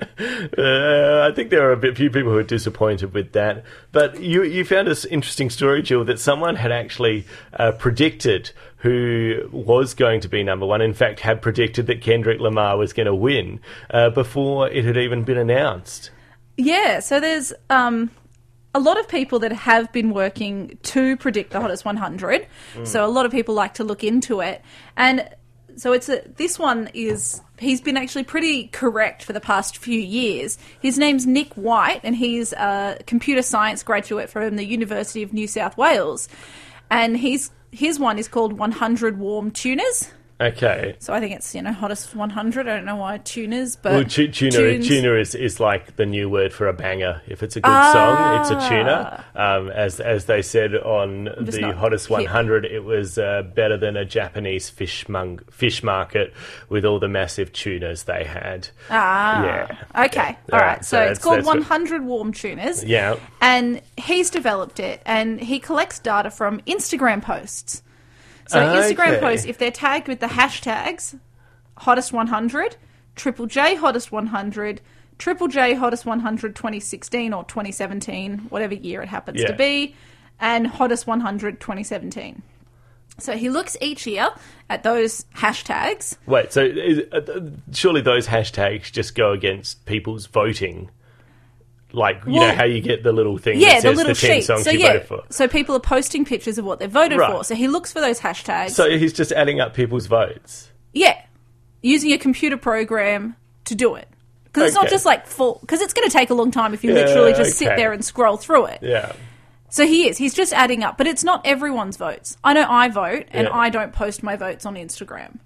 uh, 0.55 1.27
I 1.27 1.33
think 1.35 1.49
there 1.49 1.67
are 1.67 1.71
a 1.71 1.77
bit, 1.77 1.97
few 1.97 2.11
people 2.11 2.31
who 2.31 2.37
are 2.37 2.43
disappointed 2.43 3.15
with 3.15 3.31
that. 3.31 3.63
But 3.91 4.21
you, 4.21 4.43
you 4.43 4.63
found 4.63 4.87
this 4.87 5.03
interesting 5.03 5.49
story, 5.49 5.81
Jill, 5.81 6.05
that 6.05 6.19
someone 6.19 6.55
had 6.55 6.71
actually 6.71 7.25
uh, 7.53 7.71
predicted 7.71 8.51
who 8.77 9.49
was 9.51 9.93
going 9.93 10.21
to 10.21 10.29
be 10.29 10.43
number 10.43 10.65
one. 10.65 10.81
In 10.81 10.93
fact, 10.93 11.19
had 11.19 11.41
predicted 11.41 11.87
that 11.87 12.01
Kendrick 12.01 12.39
Lamar 12.39 12.77
was 12.77 12.93
going 12.93 13.07
to 13.07 13.15
win 13.15 13.59
uh, 13.89 14.09
before 14.09 14.69
it 14.69 14.85
had 14.85 14.97
even 14.97 15.23
been 15.23 15.37
announced. 15.37 16.11
Yeah, 16.57 16.99
so 16.99 17.19
there's 17.19 17.53
um, 17.69 18.11
a 18.73 18.79
lot 18.79 18.99
of 18.99 19.07
people 19.07 19.39
that 19.39 19.51
have 19.51 19.91
been 19.91 20.11
working 20.11 20.77
to 20.83 21.17
predict 21.17 21.51
the 21.51 21.61
hottest 21.61 21.85
100. 21.85 22.47
So 22.83 23.05
a 23.05 23.07
lot 23.09 23.25
of 23.25 23.31
people 23.31 23.55
like 23.55 23.75
to 23.75 23.83
look 23.83 24.03
into 24.03 24.41
it, 24.41 24.61
and 24.95 25.27
so 25.75 25.93
it's 25.93 26.09
a, 26.09 26.23
this 26.37 26.57
one 26.57 26.89
is 26.93 27.41
he's 27.59 27.81
been 27.81 27.97
actually 27.97 28.23
pretty 28.23 28.67
correct 28.67 29.23
for 29.23 29.33
the 29.33 29.39
past 29.39 29.77
few 29.77 29.99
years. 29.99 30.57
His 30.79 30.97
name's 30.97 31.25
Nick 31.27 31.53
White, 31.53 32.01
and 32.03 32.15
he's 32.15 32.53
a 32.53 32.97
computer 33.05 33.43
science 33.43 33.83
graduate 33.83 34.29
from 34.29 34.55
the 34.55 34.65
University 34.65 35.21
of 35.21 35.33
New 35.33 35.47
South 35.47 35.77
Wales, 35.77 36.29
and 36.89 37.17
he's 37.17 37.51
his 37.71 37.99
one 37.99 38.17
is 38.17 38.27
called 38.27 38.53
100 38.57 39.17
Warm 39.17 39.51
Tunas. 39.51 40.11
Okay. 40.39 40.95
So 40.99 41.13
I 41.13 41.19
think 41.19 41.33
it's 41.33 41.55
you 41.55 41.63
know 41.63 41.71
hottest 41.73 42.15
100. 42.15 42.67
I 42.67 42.75
don't 42.75 42.85
know 42.85 42.97
why 42.97 43.17
tuners, 43.17 43.75
but 43.75 43.91
Well, 43.91 44.03
tu- 44.03 44.27
tuna, 44.27 44.51
tunes- 44.51 44.87
tuna 44.87 45.13
is, 45.15 45.33
is 45.33 45.59
like 45.59 45.95
the 45.95 46.05
new 46.05 46.29
word 46.29 46.53
for 46.53 46.67
a 46.67 46.73
banger. 46.73 47.23
If 47.27 47.41
it's 47.41 47.55
a 47.55 47.61
good 47.61 47.71
song, 47.91 48.41
it's 48.41 48.51
a 48.51 48.69
tuna. 48.69 49.25
Um, 49.35 49.69
as 49.69 49.99
as 49.99 50.25
they 50.25 50.43
said 50.43 50.75
on 50.75 51.23
the 51.39 51.71
hottest 51.75 52.07
hip. 52.07 52.17
100, 52.19 52.65
it 52.65 52.83
was 52.83 53.17
uh, 53.17 53.43
better 53.55 53.77
than 53.77 53.97
a 53.97 54.05
Japanese 54.05 54.69
fish 54.69 55.09
mung- 55.09 55.39
fish 55.49 55.81
market 55.81 56.33
with 56.69 56.85
all 56.85 56.99
the 56.99 57.07
massive 57.07 57.51
tunas 57.51 58.03
they 58.03 58.23
had. 58.23 58.69
Ah. 58.91 59.43
Yeah. 59.43 59.77
Okay. 60.05 60.37
All 60.53 60.59
All 60.59 60.65
right, 60.65 60.85
so 60.85 60.97
So, 60.97 61.01
it's 61.03 61.19
called 61.19 61.37
that's 61.37 61.47
what- 61.47 61.57
100 61.57 62.05
Warm 62.05 62.31
Tunas. 62.31 62.83
Yeah. 62.83 63.15
And 63.41 63.81
he's 63.97 64.29
developed 64.29 64.79
it 64.79 65.01
and 65.05 65.39
he 65.39 65.59
collects 65.59 65.97
data 65.97 66.29
from 66.29 66.59
Instagram 66.61 67.23
posts. 67.23 67.81
So 68.47 68.59
Ah, 68.59 68.75
Instagram 68.75 69.13
okay. 69.13 69.19
posts, 69.19 69.45
if 69.45 69.57
they're 69.57 69.71
tagged 69.71 70.07
with 70.07 70.19
the 70.19 70.27
hashtags 70.27 71.19
hottest 71.77 72.11
100, 72.13 72.75
triple 73.15 73.45
J 73.45 73.75
hottest 73.75 74.11
100, 74.11 74.81
triple 75.17 75.47
J 75.47 75.73
hottest 75.75 76.05
100 76.05 76.55
2016 76.55 77.33
or 77.33 77.43
2017, 77.43 78.47
whatever 78.49 78.73
year 78.73 79.01
it 79.01 79.09
happens 79.09 79.41
Yeah. 79.41 79.47
to 79.47 79.53
be, 79.53 79.95
and 80.39 80.67
hottest 80.67 81.07
100 81.07 81.59
2017. 81.59 82.41
So 83.19 83.35
he 83.35 83.49
looks 83.49 83.75
each 83.81 84.05
year 84.05 84.29
at 84.69 84.83
those 84.83 85.25
hashtags 85.35 86.17
Wait, 86.27 86.53
so 86.53 86.63
is, 86.63 87.01
uh, 87.11 87.49
surely 87.73 88.01
those 88.01 88.27
hashtags 88.27 88.91
just 88.91 89.15
go 89.15 89.31
against 89.31 89.85
people's 89.87 90.27
voting? 90.27 90.91
Like, 91.93 92.21
you 92.27 92.39
know 92.39 92.51
how 92.53 92.65
you 92.65 92.81
get 92.81 93.03
the 93.03 93.13
little 93.13 93.37
thing 93.37 93.59
Yeah, 93.59 93.75
that 93.79 93.83
the 93.83 93.91
little 93.93 94.13
the 94.13 94.19
10 94.19 94.35
sheet. 94.37 94.41
songs 94.43 94.63
So 94.65 94.71
you 94.71 94.79
yeah, 94.79 94.87
voted 94.93 95.07
for. 95.07 95.23
so 95.29 95.47
people 95.47 95.73
are 95.75 95.79
posting 95.79 96.25
pictures 96.25 96.57
of 96.57 96.65
what 96.65 96.79
they 96.79 96.87
voted 96.87 97.17
Right. 97.17 97.31
for. 97.31 97.43
So 97.45 97.55
he 97.55 97.67
looks 97.69 97.93
for 97.93 98.01
those 98.01 98.19
hashtags. 98.19 98.71
So 98.71 98.89
he's 98.89 99.13
just 99.13 99.31
adding 99.31 99.59
up 99.61 99.73
people's 99.73 100.05
votes. 100.07 100.69
yeah, 100.93 101.21
using 101.81 102.11
a 102.11 102.17
computer 102.17 102.57
program 102.57 103.35
to 103.65 103.75
do 103.75 103.95
it 103.95 104.07
because 104.45 104.63
it's 104.67 104.75
not 104.75 104.89
just 104.89 105.05
like 105.05 105.27
full. 105.27 105.59
Because 105.61 105.79
it's 105.81 105.93
going 105.93 106.07
to 106.07 106.11
take 106.13 106.29
a 106.29 106.33
long 106.33 106.51
time 106.51 106.73
if 106.73 106.83
you 106.83 106.89
Yeah, 106.93 107.05
literally 107.05 107.33
just 107.33 107.57
sit 107.57 107.75
there 107.77 107.93
and 107.93 108.03
scroll 108.03 108.35
through 108.37 108.65
it. 108.65 108.79
Yeah. 108.81 109.13
So 109.69 109.85
he 109.85 110.07
is. 110.09 110.17
He's 110.17 110.33
just 110.33 110.53
adding 110.53 110.83
up, 110.83 110.97
but 110.97 111.07
it's 111.07 111.23
not 111.23 111.45
everyone's 111.45 111.97
votes. 111.97 112.37
I 112.43 112.53
know 112.53 112.65
I 112.67 112.87
vote, 112.89 113.25
and 113.31 113.47
Yeah. 113.47 113.55
I 113.55 113.69
don't 113.69 113.91
post 113.93 114.23
my 114.23 114.35
votes 114.35 114.65
on 114.65 114.75
Instagram. 114.75 115.39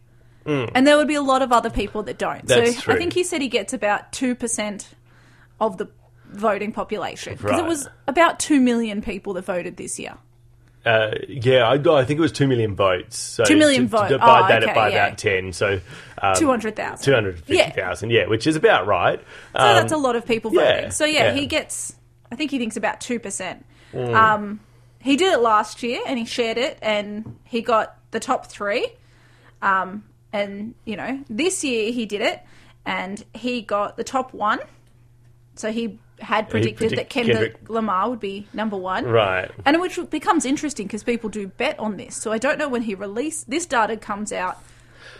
And 0.45 0.88
there 0.88 0.97
would 0.97 1.08
be 1.08 1.15
a 1.15 1.21
lot 1.21 1.41
of 1.43 1.51
other 1.51 1.69
people 1.69 2.01
that 2.04 2.17
don't. 2.17 2.43
Mm. 2.45 2.47
That's 2.47 2.75
so 2.75 2.82
true. 2.82 2.93
I 2.95 2.97
think 2.97 3.13
he 3.13 3.23
said 3.23 3.41
he 3.41 3.47
gets 3.47 3.73
about 3.73 4.12
two 4.12 4.34
percent 4.36 4.89
of 5.60 5.77
the 5.77 5.88
voting 6.32 6.72
population 6.72 7.34
because 7.34 7.52
Right. 7.52 7.60
it 7.60 7.65
was 7.65 7.88
about 8.08 8.39
two 8.39 8.60
million 8.60 9.02
people 9.02 9.34
that 9.34 9.46
voted 9.46 9.78
this 9.78 10.00
year. 10.00 10.17
Uh, 10.86 11.12
yeah, 11.28 11.67
I, 11.67 11.74
I 11.74 12.06
think 12.06 12.17
it 12.17 12.22
was 12.22 12.32
2 12.32 12.48
million 12.48 12.76
votes. 12.76 13.15
So 13.15 13.44
2 13.44 13.56
million 13.56 13.88
votes. 13.88 14.10
divide 14.10 14.46
oh, 14.46 14.48
that 14.48 14.63
okay, 14.63 14.74
by 14.74 14.89
yeah. 14.89 15.06
about 15.06 15.17
10. 15.20 15.54
So 15.54 15.80
um, 16.24 16.36
200,000. 16.36 17.06
250,000, 17.06 18.10
yeah. 18.10 18.26
which 18.28 18.48
is 18.48 18.56
about 18.56 18.88
right. 18.88 19.20
So 19.20 19.60
Um, 19.60 19.76
that's 19.76 19.91
a 19.91 19.98
lot 19.98 20.15
of 20.15 20.26
people 20.26 20.52
yeah, 20.52 20.76
voting. 20.78 20.91
So 20.91 21.06
yeah, 21.06 21.26
yeah. 21.26 21.34
he 21.34 21.46
gets. 21.46 21.96
I 22.32 22.36
think 22.36 22.50
he 22.50 22.58
thinks 22.58 22.78
about 22.78 23.00
two 23.00 23.20
percent. 23.20 23.63
Mm. 23.94 24.15
Um, 24.15 24.60
he 25.00 25.17
did 25.17 25.34
it 25.34 25.39
last 25.41 25.84
year, 25.84 26.02
and 26.08 26.17
he 26.17 26.26
shared 26.26 26.58
it, 26.58 26.80
and 26.82 27.38
he 27.44 27.62
got 27.62 27.98
the 28.12 28.20
top 28.20 28.48
three. 28.48 28.88
Um, 29.62 30.04
and 30.34 30.74
you 30.86 30.96
know, 30.96 31.24
this 31.30 31.63
year 31.63 31.91
he 31.91 32.06
did 32.08 32.22
it, 32.22 32.41
and 32.86 33.24
he 33.36 33.62
got 33.62 33.98
the 33.98 34.04
top 34.04 34.34
one. 34.34 34.60
So 35.56 35.72
he 35.72 36.00
had 36.22 36.50
predicted 36.50 36.78
predict- 36.90 36.96
that 36.98 37.10
Kendrick, 37.10 37.38
Kendrick- 37.38 37.70
Lamar 37.70 38.10
would 38.10 38.20
be 38.20 38.48
number 38.54 38.78
one. 38.78 39.06
Right. 39.06 39.50
And 39.66 39.80
which 39.82 40.00
becomes 40.10 40.46
interesting 40.46 40.88
because 40.88 41.04
people 41.04 41.30
do 41.30 41.48
bet 41.48 41.78
on 41.80 41.98
this. 41.98 42.16
So 42.16 42.32
I 42.32 42.38
don't 42.38 42.58
know 42.58 42.70
when 42.70 42.84
he 42.84 42.96
released 42.96 43.50
this 43.50 43.66
data 43.66 43.98
comes 43.98 44.32
out 44.32 44.58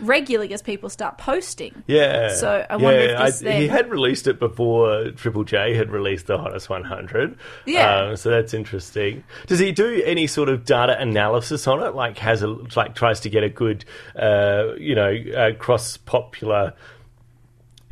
regularly 0.00 0.52
as 0.54 0.62
people 0.62 0.88
start 0.88 1.18
posting. 1.18 1.84
Yeah. 1.86 2.34
So 2.34 2.64
I 2.68 2.76
wonder 2.76 3.04
yeah, 3.04 3.26
if 3.26 3.40
this 3.40 3.44
I- 3.44 3.60
He 3.60 3.68
had 3.68 3.90
released 3.90 4.26
it 4.26 4.38
before 4.38 5.10
Triple 5.10 5.44
J 5.44 5.74
had 5.74 5.90
released 5.90 6.26
the 6.26 6.38
Hottest 6.38 6.70
100. 6.70 7.36
Yeah. 7.66 7.96
Um, 8.06 8.16
so 8.16 8.30
that's 8.30 8.54
interesting. 8.54 9.22
Does 9.46 9.58
he 9.58 9.70
do 9.70 10.02
any 10.04 10.26
sort 10.26 10.48
of 10.48 10.64
data 10.64 10.98
analysis 11.00 11.66
on 11.68 11.82
it? 11.82 11.94
Like 11.94 12.18
has 12.18 12.42
a 12.42 12.48
like 12.74 12.94
tries 12.94 13.20
to 13.20 13.30
get 13.30 13.44
a 13.44 13.48
good, 13.48 13.84
uh, 14.18 14.72
you 14.78 14.94
know, 14.94 15.14
uh, 15.36 15.52
cross 15.58 15.96
popular. 15.98 16.72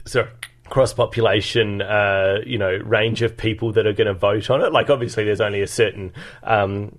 Sorry. 0.06 0.28
Cross 0.70 0.94
population, 0.94 1.82
uh, 1.82 2.38
you 2.46 2.56
know, 2.58 2.76
range 2.84 3.22
of 3.22 3.36
people 3.36 3.72
that 3.72 3.86
are 3.86 3.92
going 3.92 4.06
to 4.06 4.14
vote 4.14 4.48
on 4.50 4.62
it. 4.62 4.72
Like, 4.72 4.88
obviously, 4.88 5.24
there's 5.24 5.40
only 5.40 5.60
a 5.62 5.66
certain 5.66 6.12
um, 6.42 6.96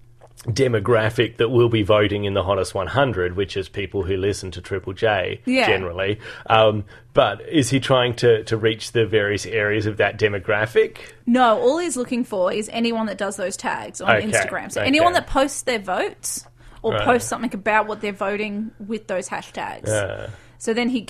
demographic 0.47 1.37
that 1.37 1.49
will 1.49 1.69
be 1.69 1.83
voting 1.83 2.25
in 2.25 2.33
the 2.33 2.43
hottest 2.43 2.73
100, 2.73 3.35
which 3.35 3.55
is 3.55 3.69
people 3.69 4.03
who 4.03 4.17
listen 4.17 4.51
to 4.51 4.61
Triple 4.61 4.93
J 4.93 5.39
Yeah. 5.45 5.67
generally. 5.67 6.19
Um, 6.49 6.83
but 7.13 7.41
is 7.47 7.69
he 7.69 7.79
trying 7.79 8.15
to, 8.17 8.43
to 8.45 8.57
reach 8.57 8.91
the 8.91 9.05
various 9.05 9.45
areas 9.45 9.85
of 9.85 9.97
that 9.97 10.17
demographic? 10.19 10.97
No, 11.25 11.59
all 11.59 11.77
he's 11.77 11.95
looking 11.97 12.23
for 12.23 12.51
is 12.51 12.69
anyone 12.73 13.05
that 13.07 13.17
does 13.17 13.35
those 13.37 13.55
tags 13.57 14.01
on 14.01 14.15
Okay, 14.15 14.27
Instagram. 14.27 14.71
So 14.71 14.81
okay. 14.81 14.87
anyone 14.87 15.13
that 15.13 15.27
posts 15.27 15.61
their 15.63 15.79
votes 15.79 16.45
or 16.81 16.93
Right. 16.93 17.03
posts 17.05 17.29
something 17.29 17.53
about 17.53 17.87
what 17.87 18.01
they're 18.01 18.11
voting 18.11 18.71
with 18.85 19.07
those 19.07 19.29
hashtags. 19.29 20.29
So 20.57 20.73
then 20.73 20.89
he 20.89 21.07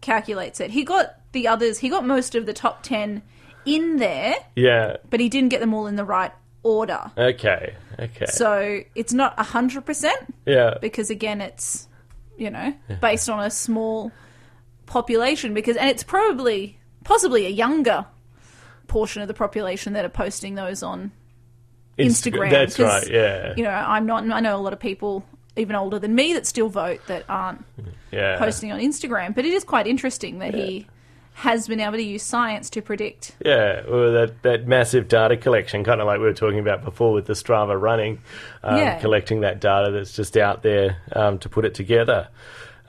calculates 0.00 0.60
it. 0.60 0.70
He 0.70 0.84
got 0.84 1.14
the 1.32 1.48
others. 1.48 1.78
He 1.78 1.88
got 1.88 2.06
most 2.06 2.34
of 2.34 2.46
the 2.46 2.52
top 2.52 2.82
ten 2.82 3.22
in 3.64 3.96
there, 3.96 4.34
yeah. 4.56 4.96
but 5.10 5.20
he 5.20 5.28
didn't 5.28 5.50
get 5.50 5.60
them 5.60 5.74
all 5.74 5.86
in 5.86 5.96
the 5.96 6.04
right 6.04 6.32
order. 6.62 7.10
Okay. 7.16 7.74
Okay. 7.98 8.26
So 8.26 8.80
it's 8.94 9.12
not 9.12 9.38
hundred 9.38 9.84
percent 9.84 10.34
yeah. 10.46 10.74
because 10.80 11.10
again, 11.10 11.40
it's 11.40 11.88
you 12.36 12.50
know 12.50 12.74
based 13.00 13.28
on 13.28 13.44
a 13.44 13.50
small 13.50 14.12
population. 14.86 15.54
Because 15.54 15.76
and 15.76 15.88
it's 15.88 16.02
probably 16.02 16.78
possibly 17.04 17.46
a 17.46 17.50
younger 17.50 18.06
portion 18.86 19.22
of 19.22 19.28
the 19.28 19.34
population 19.34 19.92
that 19.94 20.04
are 20.04 20.10
posting 20.10 20.54
those 20.54 20.82
on 20.82 21.12
Insta- 21.98 22.32
Instagram. 22.32 22.50
That's 22.50 22.76
'cause, 22.76 23.04
right. 23.04 23.10
Yeah. 23.10 23.54
You 23.56 23.64
know, 23.64 23.70
I'm 23.70 24.06
not. 24.06 24.28
I 24.30 24.40
know 24.40 24.56
a 24.56 24.58
lot 24.60 24.72
of 24.72 24.80
people 24.80 25.24
even 25.56 25.76
older 25.76 25.98
than 25.98 26.14
me 26.14 26.32
that 26.32 26.46
still 26.46 26.68
vote 26.68 27.00
that 27.08 27.24
aren't 27.28 27.64
yeah. 28.10 28.38
posting 28.38 28.72
on 28.72 28.80
Instagram. 28.80 29.34
But 29.34 29.44
it 29.44 29.52
is 29.52 29.64
quite 29.64 29.86
interesting 29.86 30.38
that 30.38 30.54
he 30.54 30.86
has 31.34 31.66
been 31.66 31.80
able 31.80 31.94
to 31.96 32.02
use 32.02 32.22
science 32.22 32.70
to 32.70 32.82
predict. 32.82 33.34
Yeah, 33.44 33.82
well, 33.88 34.12
that, 34.12 34.42
that 34.42 34.66
massive 34.66 35.08
data 35.08 35.36
collection, 35.36 35.82
kind 35.82 36.00
of 36.00 36.06
like 36.06 36.18
we 36.18 36.24
were 36.24 36.34
talking 36.34 36.58
about 36.58 36.84
before 36.84 37.12
with 37.12 37.26
the 37.26 37.32
Strava 37.32 37.80
running, 37.80 38.20
um, 38.62 38.76
Yeah. 38.76 38.98
collecting 39.00 39.40
that 39.40 39.60
data 39.60 39.90
that's 39.90 40.12
just 40.14 40.36
out 40.36 40.62
there 40.62 40.98
um, 41.12 41.38
to 41.38 41.48
put 41.48 41.64
it 41.64 41.74
together. 41.74 42.28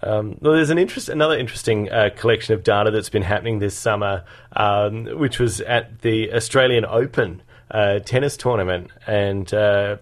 Um, 0.03 0.37
well, 0.41 0.53
there's 0.53 0.69
an 0.69 0.77
interest, 0.77 1.07
another 1.07 1.37
interesting 1.37 1.89
uh, 1.89 2.09
collection 2.15 2.53
of 2.53 2.63
data 2.63 2.91
that's 2.91 3.09
been 3.09 3.21
happening 3.23 3.59
this 3.59 3.75
summer, 3.75 4.25
um, 4.53 5.05
which 5.17 5.39
was 5.39 5.61
at 5.61 6.01
the 6.01 6.33
Australian 6.33 6.83
Open 6.85 7.41
uh, 7.71 7.99
tennis 7.99 8.35
tournament, 8.35 8.91
and 9.07 9.51
uh, 9.53 9.95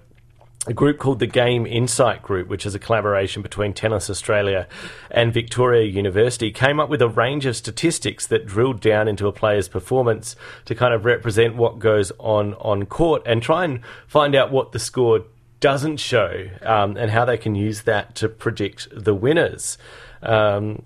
a 0.68 0.74
group 0.74 1.00
called 1.00 1.18
the 1.18 1.28
Game 1.28 1.66
Insight 1.66 2.22
Group, 2.22 2.48
which 2.48 2.68
is 2.68 2.76
a 2.76 2.80
collaboration 2.80 3.42
between 3.42 3.74
Tennis 3.74 4.12
Australia 4.12 4.68
and 5.10 5.34
Victoria 5.34 5.86
University, 5.86 6.52
came 6.52 6.80
up 6.80 6.88
with 6.88 7.02
a 7.02 7.08
range 7.08 7.48
of 7.48 7.56
statistics 7.56 8.28
that 8.28 8.46
drilled 8.46 8.80
down 8.80 9.08
into 9.08 9.28
a 9.28 9.32
player's 9.32 9.68
performance 9.68 10.36
to 10.66 10.76
kind 10.76 10.94
of 10.94 11.04
represent 11.04 11.56
what 11.56 11.80
goes 11.80 12.12
on 12.20 12.54
on 12.56 12.86
court 12.86 13.24
and 13.26 13.42
try 13.42 13.66
and 13.66 13.82
find 14.06 14.36
out 14.36 14.52
what 14.52 14.72
the 14.72 14.78
score 14.78 15.24
doesn't 15.62 15.98
show 15.98 16.48
um, 16.62 16.96
and 16.96 17.10
how 17.10 17.26
they 17.26 17.38
can 17.38 17.56
use 17.56 17.82
that 17.84 18.14
to 18.16 18.30
predict 18.30 18.88
the 18.92 19.16
winners. 19.16 19.80
Um, 20.22 20.84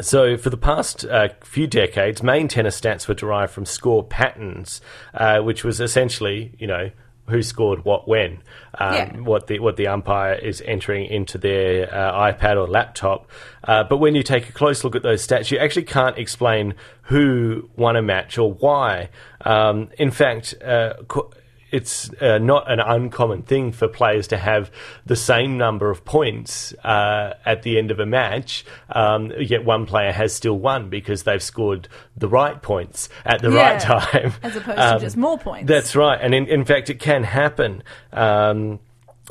so, 0.00 0.38
for 0.38 0.48
the 0.48 0.56
past 0.56 1.04
uh, 1.04 1.28
few 1.42 1.66
decades, 1.66 2.22
main 2.22 2.48
tennis 2.48 2.80
stats 2.80 3.06
were 3.06 3.14
derived 3.14 3.52
from 3.52 3.66
score 3.66 4.02
patterns, 4.02 4.80
uh, 5.12 5.40
which 5.40 5.64
was 5.64 5.80
essentially, 5.80 6.54
you 6.58 6.66
know, 6.66 6.90
who 7.28 7.42
scored 7.42 7.84
what 7.84 8.08
when, 8.08 8.42
um, 8.78 8.94
Yeah. 8.94 9.16
what 9.18 9.46
the 9.46 9.58
what 9.60 9.76
the 9.76 9.86
umpire 9.86 10.34
is 10.34 10.62
entering 10.66 11.06
into 11.06 11.38
their 11.38 11.92
uh, 11.94 12.32
iPad 12.32 12.56
or 12.56 12.66
laptop. 12.66 13.30
Uh, 13.64 13.84
but 13.84 13.98
when 13.98 14.14
you 14.14 14.22
take 14.22 14.48
a 14.48 14.52
close 14.52 14.82
look 14.84 14.96
at 14.96 15.02
those 15.02 15.26
stats, 15.26 15.50
you 15.50 15.58
actually 15.58 15.84
can't 15.84 16.18
explain 16.18 16.74
who 17.02 17.68
won 17.76 17.96
a 17.96 18.02
match 18.02 18.38
or 18.38 18.52
why. 18.52 19.08
Um, 19.42 19.88
in 19.98 20.10
fact, 20.10 20.54
uh, 20.64 20.94
it's 21.72 22.10
uh, 22.20 22.38
not 22.38 22.70
an 22.70 22.78
uncommon 22.78 23.42
thing 23.42 23.72
for 23.72 23.88
players 23.88 24.28
to 24.28 24.36
have 24.36 24.70
the 25.06 25.16
same 25.16 25.56
number 25.56 25.90
of 25.90 26.04
points 26.04 26.74
uh, 26.84 27.34
at 27.44 27.62
the 27.62 27.78
end 27.78 27.90
of 27.90 27.98
a 27.98 28.06
match, 28.06 28.64
um, 28.90 29.32
yet 29.40 29.64
one 29.64 29.86
player 29.86 30.12
has 30.12 30.34
still 30.34 30.58
won 30.58 30.90
because 30.90 31.22
they've 31.24 31.42
scored 31.42 31.88
the 32.16 32.28
right 32.28 32.60
points 32.62 33.08
at 33.24 33.40
the 33.40 33.50
right 33.50 33.80
time. 33.80 34.32
as 34.42 34.54
opposed 34.54 34.78
Um, 34.78 34.98
to 34.98 35.04
just 35.06 35.16
more 35.16 35.38
points. 35.38 35.66
That's 35.66 35.96
right. 35.96 36.18
And 36.20 36.34
in, 36.34 36.46
in 36.46 36.64
fact, 36.64 36.90
it 36.90 37.00
can 37.00 37.24
happen. 37.24 37.82
Um, 38.12 38.78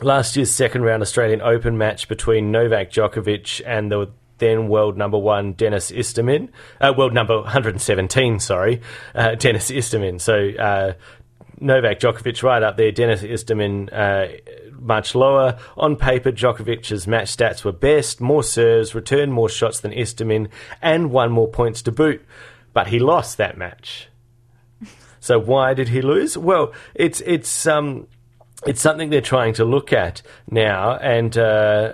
last 0.01 0.35
year's 0.35 0.51
second 0.51 0.81
round 0.81 1.01
Australian 1.03 1.41
Open 1.41 1.77
match 1.77 2.07
between 2.07 2.51
Novak 2.51 2.91
Djokovic 2.91 3.61
and 3.65 3.91
the 3.91 4.07
then 4.39 4.67
world 4.67 4.97
number 4.97 5.19
one 5.19 5.53
Dennis 5.53 5.91
Istomin, 5.91 6.49
uh, 6.81 6.91
world 6.97 7.13
number 7.13 7.37
117, 7.41 8.39
sorry, 8.39 8.81
uh, 9.13 9.35
Dennis 9.35 9.69
Istomin. 9.69 10.19
So 10.19 10.49
uh, 10.59 10.93
Novak 11.61 11.99
Djokovic 11.99 12.41
right 12.43 12.63
up 12.63 12.75
there, 12.75 12.91
Dennis 12.91 13.21
Istomin 13.21 13.93
uh, 13.93 14.27
much 14.81 15.13
lower. 15.15 15.57
On 15.77 15.95
paper, 15.95 16.31
Djokovic's 16.31 17.07
match 17.07 17.35
stats 17.35 17.63
were 17.63 17.71
best, 17.71 18.19
more 18.19 18.43
serves, 18.43 18.95
returned 18.95 19.31
more 19.31 19.47
shots 19.47 19.79
than 19.79 19.91
Istomin, 19.91 20.49
and 20.81 21.11
won 21.11 21.31
more 21.31 21.47
points 21.47 21.81
to 21.83 21.91
boot. 21.91 22.25
But 22.73 22.87
he 22.87 22.99
lost 22.99 23.37
that 23.37 23.57
match. 23.57 24.07
So 25.23 25.37
why 25.37 25.75
did 25.75 25.89
he 25.89 26.01
lose? 26.01 26.35
Well, 26.35 26.73
it's 26.95 27.21
it's 27.21 27.67
um, 27.67 28.07
it's 28.65 28.81
something 28.81 29.11
they're 29.11 29.21
trying 29.21 29.53
to 29.53 29.65
look 29.65 29.93
at 29.93 30.23
now, 30.49 30.95
and 30.95 31.37
uh, 31.37 31.93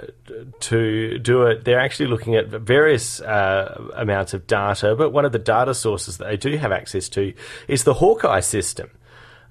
to 0.62 1.20
do 1.20 1.44
it, 1.44 1.66
they're 1.66 1.82
actually 1.82 2.08
looking 2.08 2.36
at 2.36 2.48
various 2.48 3.20
uh, 3.20 3.90
amounts 3.96 4.34
of 4.34 4.48
data. 4.48 4.96
But 4.96 5.12
one 5.12 5.26
of 5.26 5.34
the 5.34 5.40
data 5.40 5.74
sources 5.74 6.20
that 6.20 6.30
they 6.30 6.38
do 6.38 6.56
have 6.56 6.72
access 6.72 7.10
to 7.10 7.34
is 7.68 7.84
the 7.84 7.96
Hawkeye 7.96 8.40
system. 8.40 8.92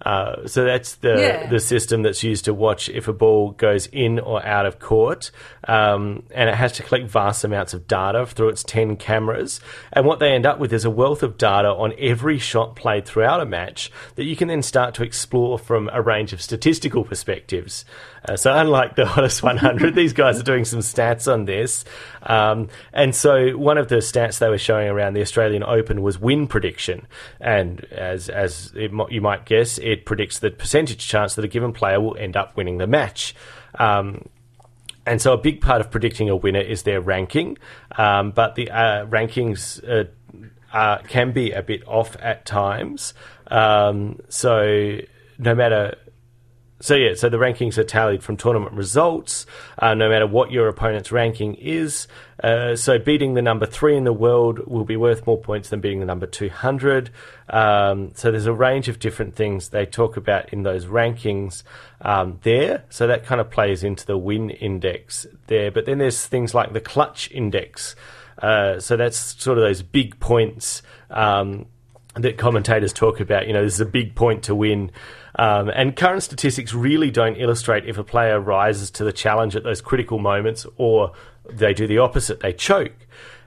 Uh, 0.02 0.46
so 0.46 0.64
that's 0.64 0.96
the 0.96 1.14
Yeah. 1.20 1.46
the 1.48 1.59
system 1.59 2.02
that's 2.02 2.22
used 2.22 2.44
to 2.44 2.54
watch 2.54 2.88
if 2.88 3.09
a 3.09 3.12
ball 3.12 3.52
goes 3.52 3.87
in 3.87 4.18
or 4.20 4.44
out 4.44 4.66
of 4.66 4.78
court, 4.78 5.30
um, 5.66 6.22
and 6.35 6.48
it 6.50 6.54
has 6.54 6.72
to 6.72 6.82
collect 6.82 7.09
vast 7.11 7.44
amounts 7.44 7.72
of 7.74 7.87
data 7.88 8.26
through 8.26 8.50
its 8.50 8.62
ten 8.62 8.96
cameras. 8.96 9.59
And 9.92 10.04
what 10.06 10.18
they 10.18 10.32
end 10.32 10.44
up 10.46 10.59
with 10.59 10.72
is 10.72 10.85
a 10.85 10.90
wealth 10.90 11.22
of 11.22 11.38
data 11.38 11.68
on 11.68 11.92
every 11.98 12.38
shot 12.38 12.76
played 12.76 13.06
throughout 13.06 13.40
a 13.40 13.46
match 13.46 13.90
that 14.16 14.24
you 14.24 14.37
can 14.37 14.48
then 14.48 14.62
start 14.62 14.94
to 14.94 15.02
explore 15.02 15.59
from 15.59 15.88
a 15.92 16.02
range 16.02 16.32
of 16.32 16.42
statistical 16.42 17.02
perspectives. 17.02 17.85
Uh, 18.28 18.37
so 18.37 18.52
unlike 18.54 18.96
the 18.96 19.06
hottest 19.14 19.42
100, 19.42 19.94
these 19.94 20.12
guys 20.12 20.38
are 20.38 20.42
doing 20.42 20.64
some 20.64 20.80
stats 20.80 21.32
on 21.32 21.44
this. 21.44 21.85
Um, 22.22 22.68
and 22.92 23.14
so 23.14 23.56
one 23.56 23.78
of 23.78 23.88
the 23.88 23.96
stats 23.96 24.38
they 24.40 24.48
were 24.48 24.59
showing 24.59 24.88
around 24.88 25.14
the 25.14 25.20
Australian 25.22 25.62
Open 25.62 26.02
was 26.02 26.18
win 26.18 26.48
prediction. 26.48 27.06
And 27.40 27.85
as, 27.92 28.28
as 28.28 28.72
it, 28.74 28.90
you 29.11 29.20
might 29.20 29.44
guess, 29.46 29.78
it 29.87 30.05
predicts 30.05 30.40
the 30.40 30.51
percentage 30.51 31.07
chance 31.07 31.37
that 31.37 31.44
a 31.44 31.49
given 31.49 31.72
player 31.72 32.01
will 32.01 32.16
end 32.16 32.37
up 32.37 32.57
winning 32.57 32.79
the 32.79 32.88
match. 32.88 33.37
Um, 33.79 34.29
and 35.07 35.22
so 35.22 35.33
a 35.33 35.38
big 35.38 35.61
part 35.61 35.81
of 35.81 35.92
predicting 35.92 36.29
a 36.29 36.35
winner 36.35 36.61
is 36.61 36.83
their 36.83 37.01
ranking, 37.01 37.57
um, 37.96 38.33
but 38.33 38.57
the 38.57 38.68
uh, 38.68 39.07
rankings 39.07 39.81
uh, 40.72 40.99
can 41.09 41.31
be 41.31 41.53
a 41.53 41.62
bit 41.62 41.87
off 41.87 42.16
at 42.20 42.44
times. 42.44 43.14
Um, 43.46 44.18
so 44.29 44.99
no 45.38 45.55
matter 45.55 45.94
so 46.80 46.94
yeah, 46.94 47.14
so 47.14 47.28
the 47.28 47.38
rankings 47.38 47.78
are 47.78 47.84
tallied 47.84 48.22
from 48.22 48.36
tournament 48.36 48.72
results, 48.72 49.46
uh, 49.78 49.94
no 49.94 50.08
matter 50.08 50.26
what 50.26 50.50
your 50.50 50.68
opponent's 50.68 51.10
ranking 51.10 51.54
is. 51.54 52.06
Uh, 52.42 52.76
so 52.76 52.98
beating 52.98 53.32
the 53.32 53.42
number 53.42 53.64
three 53.64 53.96
in 53.96 54.04
the 54.04 54.12
world 54.12 54.58
will 54.66 54.84
be 54.84 54.96
worth 54.96 55.26
more 55.26 55.40
points 55.40 55.70
than 55.70 55.80
beating 55.80 56.00
the 56.00 56.06
number 56.06 56.26
two 56.26 56.50
hundred. 56.50 57.10
Um, 57.48 58.12
so 58.14 58.30
there's 58.30 58.46
a 58.46 58.52
range 58.52 58.88
of 58.88 58.98
different 58.98 59.34
things 59.34 59.70
they 59.70 59.86
talk 59.86 60.16
about 60.18 60.52
in 60.52 60.62
those 60.62 60.84
rankings 60.84 61.62
um, 62.02 62.38
there. 62.42 62.84
So 62.90 63.06
that 63.06 63.24
kind 63.24 63.40
of 63.40 63.50
plays 63.50 63.82
into 63.82 64.04
the 64.04 64.18
win 64.18 64.50
index 64.50 65.26
there. 65.46 65.70
But 65.70 65.86
then 65.86 65.98
there's 65.98 66.26
things 66.26 66.54
like 66.54 66.74
the 66.74 66.80
clutch 66.80 67.30
index. 67.30 67.96
Uh, 68.38 68.80
so 68.80 68.98
that's 68.98 69.42
sort 69.42 69.56
of 69.56 69.64
those 69.64 69.80
big 69.82 70.20
points. 70.20 70.82
Um, 71.10 71.66
that 72.16 72.38
commentators 72.38 72.94
talk 72.94 73.20
about. 73.20 73.46
You 73.46 73.52
know, 73.52 73.62
this 73.62 73.74
is 73.74 73.80
a 73.80 73.86
big 73.86 74.14
point 74.14 74.44
to 74.44 74.54
win. 74.54 74.90
Um, 75.38 75.68
and 75.68 75.94
current 75.94 76.22
statistics 76.22 76.72
really 76.75 77.11
don't 77.11 77.37
illustrate 77.37 77.87
if 77.87 77.99
a 77.99 78.05
player 78.05 78.40
rises 78.40 78.90
to 78.92 79.05
the 79.05 79.12
challenge 79.12 79.55
at 79.55 79.64
those 79.64 79.81
critical 79.81 80.18
moments 80.18 80.66
or 80.77 81.12
they 81.49 81.75
do 81.75 81.87
the 81.87 81.99
opposite, 81.99 82.40
they 82.40 82.53
choke. 82.53 82.94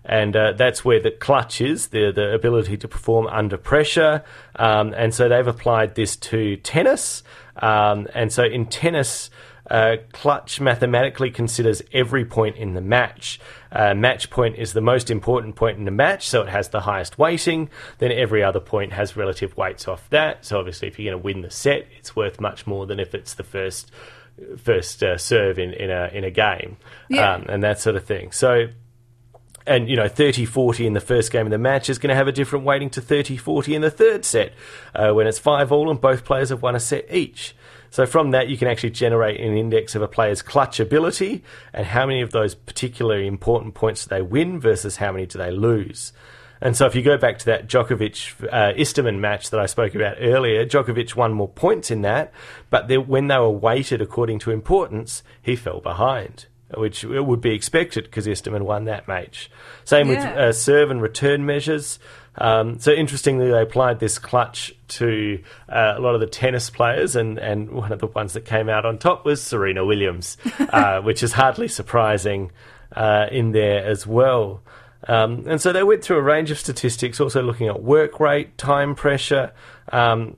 And 0.05 0.35
uh, 0.35 0.53
that's 0.53 0.85
where 0.85 0.99
the 0.99 1.11
clutch 1.11 1.61
is, 1.61 1.87
the, 1.87 2.11
the 2.11 2.33
ability 2.33 2.77
to 2.77 2.87
perform 2.87 3.27
under 3.27 3.57
pressure. 3.57 4.23
Um, 4.55 4.93
and 4.95 5.13
so 5.13 5.27
they've 5.27 5.45
applied 5.45 5.95
this 5.95 6.15
to 6.17 6.55
tennis. 6.57 7.23
Um, 7.57 8.07
and 8.13 8.31
so 8.31 8.43
in 8.43 8.67
tennis, 8.67 9.29
uh, 9.69 9.97
clutch 10.13 10.59
mathematically 10.59 11.29
considers 11.29 11.81
every 11.93 12.25
point 12.25 12.55
in 12.55 12.73
the 12.73 12.81
match. 12.81 13.39
Uh, 13.71 13.93
match 13.93 14.29
point 14.31 14.55
is 14.57 14.73
the 14.73 14.81
most 14.81 15.11
important 15.11 15.55
point 15.55 15.77
in 15.77 15.85
the 15.85 15.91
match, 15.91 16.27
so 16.27 16.41
it 16.41 16.49
has 16.49 16.69
the 16.69 16.81
highest 16.81 17.19
weighting. 17.19 17.69
Then 17.99 18.11
every 18.11 18.43
other 18.43 18.59
point 18.59 18.93
has 18.93 19.15
relative 19.15 19.55
weights 19.55 19.87
off 19.87 20.09
that. 20.09 20.43
So 20.45 20.57
obviously, 20.57 20.87
if 20.87 20.97
you're 20.97 21.11
going 21.11 21.21
to 21.21 21.23
win 21.25 21.41
the 21.41 21.51
set, 21.51 21.85
it's 21.97 22.15
worth 22.15 22.39
much 22.41 22.65
more 22.65 22.85
than 22.87 22.99
if 22.99 23.13
it's 23.13 23.35
the 23.35 23.43
first 23.43 23.91
first 24.57 25.03
uh, 25.03 25.17
serve 25.17 25.59
in, 25.59 25.73
in 25.73 25.89
a 25.91 26.09
in 26.13 26.23
a 26.23 26.31
game, 26.31 26.77
Yeah. 27.09 27.33
um, 27.35 27.45
and 27.49 27.61
that 27.63 27.79
sort 27.79 27.95
of 27.95 28.05
thing. 28.05 28.31
So 28.31 28.67
and 29.67 29.87
you 29.89 29.95
know 29.97 30.05
30-40 30.05 30.85
in 30.85 30.93
the 30.93 31.01
first 31.01 31.31
game 31.31 31.45
of 31.45 31.51
the 31.51 31.57
match 31.57 31.89
is 31.89 31.99
going 31.99 32.09
to 32.09 32.15
have 32.15 32.27
a 32.27 32.31
different 32.31 32.65
weighting 32.65 32.89
to 32.89 33.01
30-40 33.01 33.75
in 33.75 33.81
the 33.81 33.91
third 33.91 34.23
set 34.25 34.53
uh, 34.95 35.11
when 35.11 35.27
it's 35.27 35.37
five 35.37 35.71
all 35.71 35.91
and 35.91 35.99
both 36.01 36.23
players 36.25 36.49
have 36.49 36.61
won 36.63 36.75
a 36.75 36.79
set 36.79 37.05
each 37.13 37.53
so 37.89 38.05
from 38.05 38.31
that 38.31 38.49
you 38.49 38.57
can 38.57 38.67
actually 38.67 38.91
generate 38.91 39.39
an 39.39 39.57
index 39.57 39.95
of 39.95 40.01
a 40.01 40.07
player's 40.07 40.41
clutch 40.41 40.79
ability 40.79 41.43
and 41.73 41.85
how 41.85 42.05
many 42.05 42.21
of 42.21 42.31
those 42.31 42.55
particularly 42.55 43.27
important 43.27 43.73
points 43.73 44.05
do 44.05 44.15
they 44.15 44.21
win 44.21 44.59
versus 44.59 44.97
how 44.97 45.11
many 45.11 45.25
do 45.25 45.37
they 45.37 45.51
lose. 45.51 46.13
And 46.61 46.75
so 46.75 46.85
if 46.85 46.95
you 46.95 47.01
go 47.01 47.17
back 47.17 47.39
to 47.39 47.45
that 47.45 47.67
Djokovic 47.67 48.47
uh, 48.51 48.73
Istomin 48.77 49.19
match 49.19 49.49
that 49.51 49.59
I 49.59 49.65
spoke 49.65 49.95
about 49.95 50.17
earlier, 50.19 50.65
Djokovic 50.65 51.15
won 51.15 51.33
more 51.33 51.47
points 51.47 51.89
in 51.89 52.01
that, 52.01 52.33
but 52.69 52.87
they, 52.87 52.97
when 52.97 53.27
they 53.27 53.37
were 53.37 53.49
weighted 53.49 54.01
according 54.01 54.39
to 54.39 54.51
importance, 54.51 55.23
he 55.41 55.55
fell 55.55 55.79
behind, 55.79 56.47
which 56.75 57.03
would 57.03 57.41
be 57.41 57.53
expected 57.53 58.05
because 58.05 58.27
Istomin 58.27 58.61
won 58.61 58.85
that 58.85 59.07
match. 59.07 59.49
Same 59.85 60.07
with 60.07 60.19
uh, 60.19 60.53
serve 60.53 60.91
and 60.91 61.01
return 61.01 61.45
measures. 61.45 61.99
Um, 62.35 62.79
so 62.79 62.91
interestingly, 62.91 63.49
they 63.49 63.61
applied 63.61 63.99
this 63.99 64.17
clutch 64.17 64.73
to 64.89 65.43
uh, 65.67 65.95
a 65.97 65.99
lot 65.99 66.15
of 66.15 66.21
the 66.21 66.27
tennis 66.27 66.69
players, 66.69 67.15
and, 67.15 67.37
and 67.37 67.71
one 67.71 67.91
of 67.91 67.99
the 67.99 68.07
ones 68.07 68.33
that 68.33 68.45
came 68.45 68.69
out 68.69 68.85
on 68.85 68.97
top 68.97 69.25
was 69.25 69.41
Serena 69.41 69.85
Williams, 69.85 70.37
uh, 70.59 71.01
which 71.01 71.21
is 71.21 71.33
hardly 71.33 71.67
surprising 71.67 72.51
uh, 72.95 73.27
in 73.31 73.51
there 73.51 73.85
as 73.85 74.07
well. 74.07 74.61
Um, 75.07 75.45
and 75.47 75.61
so 75.61 75.71
they 75.71 75.83
went 75.83 76.03
through 76.03 76.17
a 76.17 76.21
range 76.21 76.51
of 76.51 76.59
statistics, 76.59 77.19
also 77.19 77.41
looking 77.41 77.67
at 77.67 77.81
work 77.81 78.19
rate, 78.19 78.57
time 78.57 78.95
pressure, 78.95 79.51
um, 79.91 80.35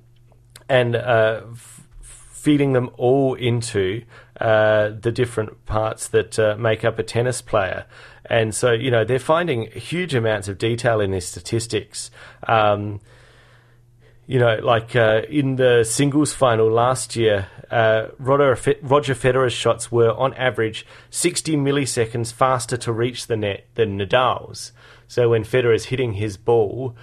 and 0.70 0.95
uh, 0.95 1.41
f- 1.51 1.88
feeding 2.01 2.74
them 2.74 2.89
all 2.97 3.34
into 3.34 4.03
uh, 4.42 4.89
the 5.00 5.12
different 5.12 5.66
parts 5.68 6.08
that 6.08 6.39
uh, 6.39 6.56
make 6.58 6.84
up 6.84 6.98
a 6.98 7.04
tennis 7.04 7.42
player. 7.44 7.86
And 8.26 8.56
so, 8.56 8.72
you 8.72 8.89
know, 8.89 9.06
they're 9.06 9.20
finding 9.20 9.70
huge 9.72 10.16
amounts 10.16 10.48
of 10.48 10.58
detail 10.58 11.00
in 11.00 11.12
these 11.12 11.28
statistics. 11.28 12.10
Um, 12.48 13.02
you 14.26 14.39
know, 14.39 14.56
like 14.64 14.96
uh, 14.96 15.22
in 15.30 15.58
the 15.58 15.84
singles 15.84 16.34
final 16.34 16.72
last 16.72 17.16
year, 17.16 17.50
uh, 17.70 18.08
Roger, 18.18 18.56
Federer's 18.56 19.54
shots 19.54 19.92
were 19.92 20.12
on 20.12 20.34
average 20.34 20.88
60 21.12 21.56
milliseconds 21.58 22.34
faster 22.34 22.78
to 22.78 22.92
reach 22.92 23.28
the 23.28 23.38
net 23.38 23.68
than 23.76 24.00
Nadal's. 24.00 24.72
So 25.08 25.30
when 25.30 25.44
Federer's 25.44 25.86
hitting 25.86 26.14
his 26.14 26.38
ball, 26.38 26.96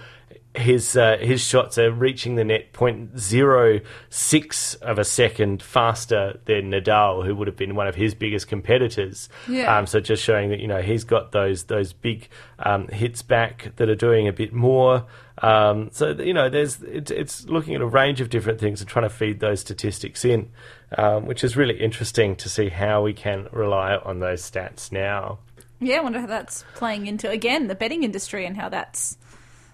his 0.55 0.97
uh, 0.97 1.17
his 1.19 1.41
shots 1.41 1.77
are 1.77 1.91
reaching 1.91 2.33
the 2.35 2.43
net 2.43 2.73
0.06 2.73 4.81
of 4.81 4.97
a 4.97 5.05
second 5.05 5.61
faster 5.61 6.39
than 6.45 6.71
Nadal, 6.71 7.23
who 7.23 7.35
would 7.35 7.47
have 7.47 7.55
been 7.55 7.75
one 7.75 7.87
of 7.87 7.93
his 7.93 8.15
biggest 8.15 8.47
competitors. 8.47 9.29
Yeah. 9.47 9.77
Um, 9.77 9.85
so 9.85 9.99
just 9.99 10.23
showing 10.23 10.49
that 10.49 10.59
you 10.59 10.67
know 10.67 10.81
he's 10.81 11.03
got 11.03 11.31
those 11.31 11.65
those 11.65 11.93
big 11.93 12.29
um, 12.57 12.87
hits 12.87 13.21
back 13.21 13.73
that 13.75 13.89
are 13.89 13.95
doing 13.95 14.27
a 14.27 14.33
bit 14.33 14.51
more. 14.51 15.05
Um, 15.41 15.89
so 15.91 16.11
you 16.11 16.33
know, 16.33 16.49
there's 16.49 16.81
it's, 16.81 17.11
it's 17.11 17.45
looking 17.45 17.75
at 17.75 17.81
a 17.81 17.87
range 17.87 18.19
of 18.19 18.31
different 18.31 18.59
things 18.59 18.81
and 18.81 18.89
trying 18.89 19.07
to 19.07 19.09
feed 19.09 19.39
those 19.39 19.61
statistics 19.61 20.25
in, 20.25 20.49
um, 20.97 21.27
which 21.27 21.43
is 21.43 21.55
really 21.55 21.79
interesting 21.79 22.35
to 22.37 22.49
see 22.49 22.69
how 22.69 23.03
we 23.03 23.13
can 23.13 23.47
rely 23.51 23.95
on 23.95 24.19
those 24.19 24.49
stats 24.49 24.91
now. 24.91 25.37
Yeah, 25.79 25.97
I 25.97 26.01
wonder 26.01 26.19
how 26.19 26.27
that's 26.27 26.65
playing 26.73 27.05
into 27.05 27.29
again 27.29 27.67
the 27.67 27.75
betting 27.75 28.03
industry 28.03 28.45
and 28.45 28.57
how 28.57 28.67
that's 28.67 29.15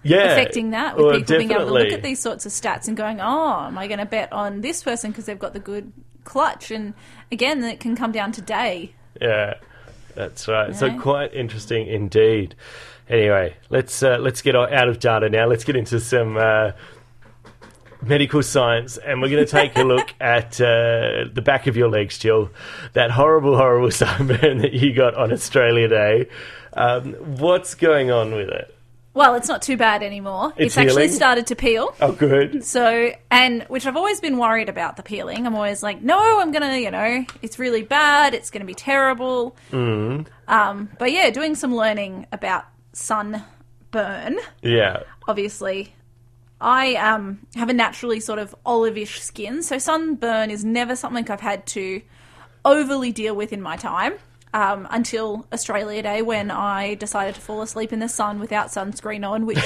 Yeah, 0.06 0.32
affecting 0.32 0.70
that 0.70 0.96
with 0.96 1.06
well, 1.06 1.18
people 1.18 1.38
being 1.38 1.50
able 1.50 1.66
to 1.66 1.72
look 1.72 1.92
at 1.92 2.02
these 2.02 2.20
sorts 2.20 2.46
of 2.46 2.52
stats 2.52 2.88
and 2.88 2.96
going, 2.96 3.20
"Oh, 3.20 3.66
am 3.66 3.78
I 3.78 3.86
going 3.86 3.98
to 3.98 4.06
bet 4.06 4.32
on 4.32 4.60
this 4.60 4.82
person 4.82 5.10
because 5.10 5.26
they've 5.26 5.38
got 5.38 5.52
the 5.52 5.60
good 5.60 5.92
clutch?" 6.24 6.70
And 6.70 6.94
again, 7.30 7.62
it 7.64 7.80
can 7.80 7.96
come 7.96 8.12
down 8.12 8.32
to 8.32 8.40
day. 8.40 8.94
Yeah, 9.20 9.54
that's 10.14 10.48
right. 10.48 10.74
So 10.74 10.98
quite 10.98 11.34
interesting 11.34 11.86
indeed. 11.86 12.54
Anyway, 13.08 13.56
let's 13.70 14.02
uh, 14.02 14.18
let's 14.18 14.42
get 14.42 14.56
out 14.56 14.88
of 14.88 14.98
data 14.98 15.28
now. 15.28 15.46
Let's 15.46 15.64
get 15.64 15.76
into 15.76 16.00
some 16.00 16.36
uh, 16.36 16.72
medical 18.02 18.42
science, 18.42 18.96
and 18.96 19.20
we're 19.20 19.28
going 19.28 19.44
to 19.44 19.50
take 19.50 19.76
a 19.76 19.82
look 19.84 20.12
at 20.20 20.60
uh, 20.60 21.26
the 21.32 21.42
back 21.44 21.66
of 21.66 21.76
your 21.76 21.88
legs, 21.88 22.18
Jill. 22.18 22.50
That 22.94 23.10
horrible, 23.10 23.56
horrible 23.56 23.90
sunburn 23.92 24.58
that 24.58 24.72
you 24.72 24.92
got 24.92 25.14
on 25.14 25.32
Australia 25.32 25.88
Day. 25.88 26.28
Um, 26.72 27.14
what's 27.14 27.74
going 27.74 28.10
on 28.10 28.34
with 28.34 28.48
it? 28.48 28.75
Well, 29.16 29.34
it's 29.34 29.48
not 29.48 29.62
too 29.62 29.78
bad 29.78 30.02
anymore. 30.02 30.52
It's 30.58 30.76
actually 30.76 31.08
started 31.08 31.46
to 31.46 31.56
peel. 31.56 31.94
Oh, 32.02 32.12
good. 32.12 32.62
So, 32.62 33.12
and 33.30 33.62
which 33.62 33.86
I've 33.86 33.96
always 33.96 34.20
been 34.20 34.36
worried 34.36 34.68
about 34.68 34.98
the 34.98 35.02
peeling. 35.02 35.46
I'm 35.46 35.54
always 35.54 35.82
like, 35.82 36.02
no, 36.02 36.38
I'm 36.38 36.52
gonna, 36.52 36.76
you 36.76 36.90
know, 36.90 37.24
it's 37.40 37.58
really 37.58 37.80
bad. 37.80 38.34
It's 38.34 38.50
gonna 38.50 38.66
be 38.66 38.74
terrible. 38.74 39.56
Mm. 39.72 40.26
Um, 40.48 40.90
but 40.98 41.12
yeah, 41.12 41.30
doing 41.30 41.54
some 41.54 41.74
learning 41.74 42.26
about 42.30 42.66
sunburn. 42.92 44.38
Yeah. 44.60 45.04
Obviously, 45.26 45.94
I 46.60 46.96
um 46.96 47.38
have 47.54 47.70
a 47.70 47.74
naturally 47.74 48.20
sort 48.20 48.38
of 48.38 48.54
olivish 48.66 49.20
skin, 49.20 49.62
so 49.62 49.78
sunburn 49.78 50.50
is 50.50 50.62
never 50.62 50.94
something 50.94 51.30
I've 51.30 51.40
had 51.40 51.64
to 51.68 52.02
overly 52.66 53.12
deal 53.12 53.34
with 53.34 53.54
in 53.54 53.62
my 53.62 53.78
time. 53.78 54.12
Um, 54.56 54.88
until 54.90 55.46
Australia 55.52 56.02
Day, 56.02 56.22
when 56.22 56.50
I 56.50 56.94
decided 56.94 57.34
to 57.34 57.40
fall 57.42 57.60
asleep 57.60 57.92
in 57.92 57.98
the 57.98 58.08
sun 58.08 58.40
without 58.40 58.68
sunscreen 58.68 59.28
on, 59.28 59.44
which 59.44 59.58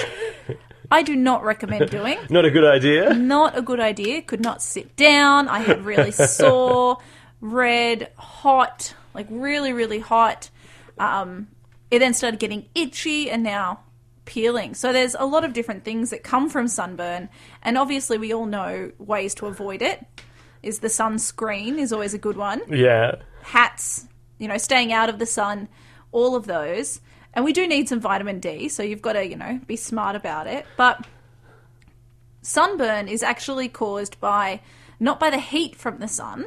I 0.90 1.04
do 1.04 1.14
not 1.14 1.44
recommend 1.44 1.90
doing 1.90 2.18
Not 2.28 2.44
a 2.44 2.50
good 2.50 2.64
idea. 2.64 3.14
not 3.14 3.56
a 3.56 3.62
good 3.62 3.78
idea. 3.78 4.20
Could 4.22 4.40
not 4.40 4.60
sit 4.62 4.96
down. 4.96 5.46
I 5.46 5.60
had 5.60 5.84
really 5.84 6.10
sore, 6.40 6.98
red, 7.40 8.10
hot, 8.16 8.94
like 9.14 9.28
really, 9.30 9.72
really 9.72 10.00
hot. 10.00 10.50
Um, 10.98 11.46
it 11.92 12.00
then 12.00 12.12
started 12.12 12.40
getting 12.40 12.66
itchy 12.74 13.30
and 13.30 13.44
now 13.44 13.80
peeling. 14.24 14.74
So 14.74 14.92
there's 14.92 15.14
a 15.16 15.24
lot 15.24 15.44
of 15.44 15.52
different 15.52 15.84
things 15.84 16.10
that 16.10 16.24
come 16.24 16.48
from 16.50 16.66
sunburn, 16.66 17.28
and 17.62 17.78
obviously 17.78 18.18
we 18.18 18.32
all 18.34 18.46
know 18.46 18.90
ways 18.98 19.36
to 19.36 19.46
avoid 19.46 19.82
it. 19.82 20.04
Is 20.64 20.80
the 20.80 20.88
sunscreen 20.88 21.78
is 21.78 21.92
always 21.92 22.12
a 22.12 22.18
good 22.18 22.36
one 22.36 22.60
Yeah. 22.68 23.16
hats, 23.42 24.06
you 24.40 24.48
know, 24.48 24.58
staying 24.58 24.92
out 24.92 25.08
of 25.08 25.20
the 25.20 25.26
sun, 25.26 25.68
all 26.10 26.34
of 26.34 26.46
those. 26.46 27.00
And 27.34 27.44
we 27.44 27.52
do 27.52 27.68
need 27.68 27.88
some 27.88 28.00
vitamin 28.00 28.40
D, 28.40 28.68
so 28.68 28.82
you've 28.82 29.02
got 29.02 29.12
to, 29.12 29.24
you 29.24 29.36
know, 29.36 29.60
be 29.66 29.76
smart 29.76 30.16
about 30.16 30.48
it. 30.48 30.66
But 30.76 31.06
sunburn 32.42 33.06
is 33.06 33.22
actually 33.22 33.68
caused 33.68 34.18
by 34.20 34.60
not 34.98 35.20
by 35.20 35.30
the 35.30 35.38
heat 35.38 35.76
from 35.76 35.98
the 35.98 36.08
sun. 36.08 36.46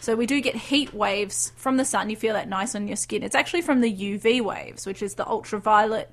So 0.00 0.16
we 0.16 0.26
do 0.26 0.40
get 0.40 0.56
heat 0.56 0.92
waves 0.92 1.52
from 1.56 1.76
the 1.76 1.84
sun. 1.84 2.10
You 2.10 2.16
feel 2.16 2.34
that 2.34 2.48
nice 2.48 2.74
on 2.74 2.88
your 2.88 2.96
skin. 2.96 3.22
It's 3.22 3.34
actually 3.34 3.62
from 3.62 3.80
the 3.80 3.90
UV 3.90 4.40
waves, 4.42 4.86
which 4.86 5.02
is 5.02 5.14
the 5.14 5.26
ultraviolet 5.26 6.10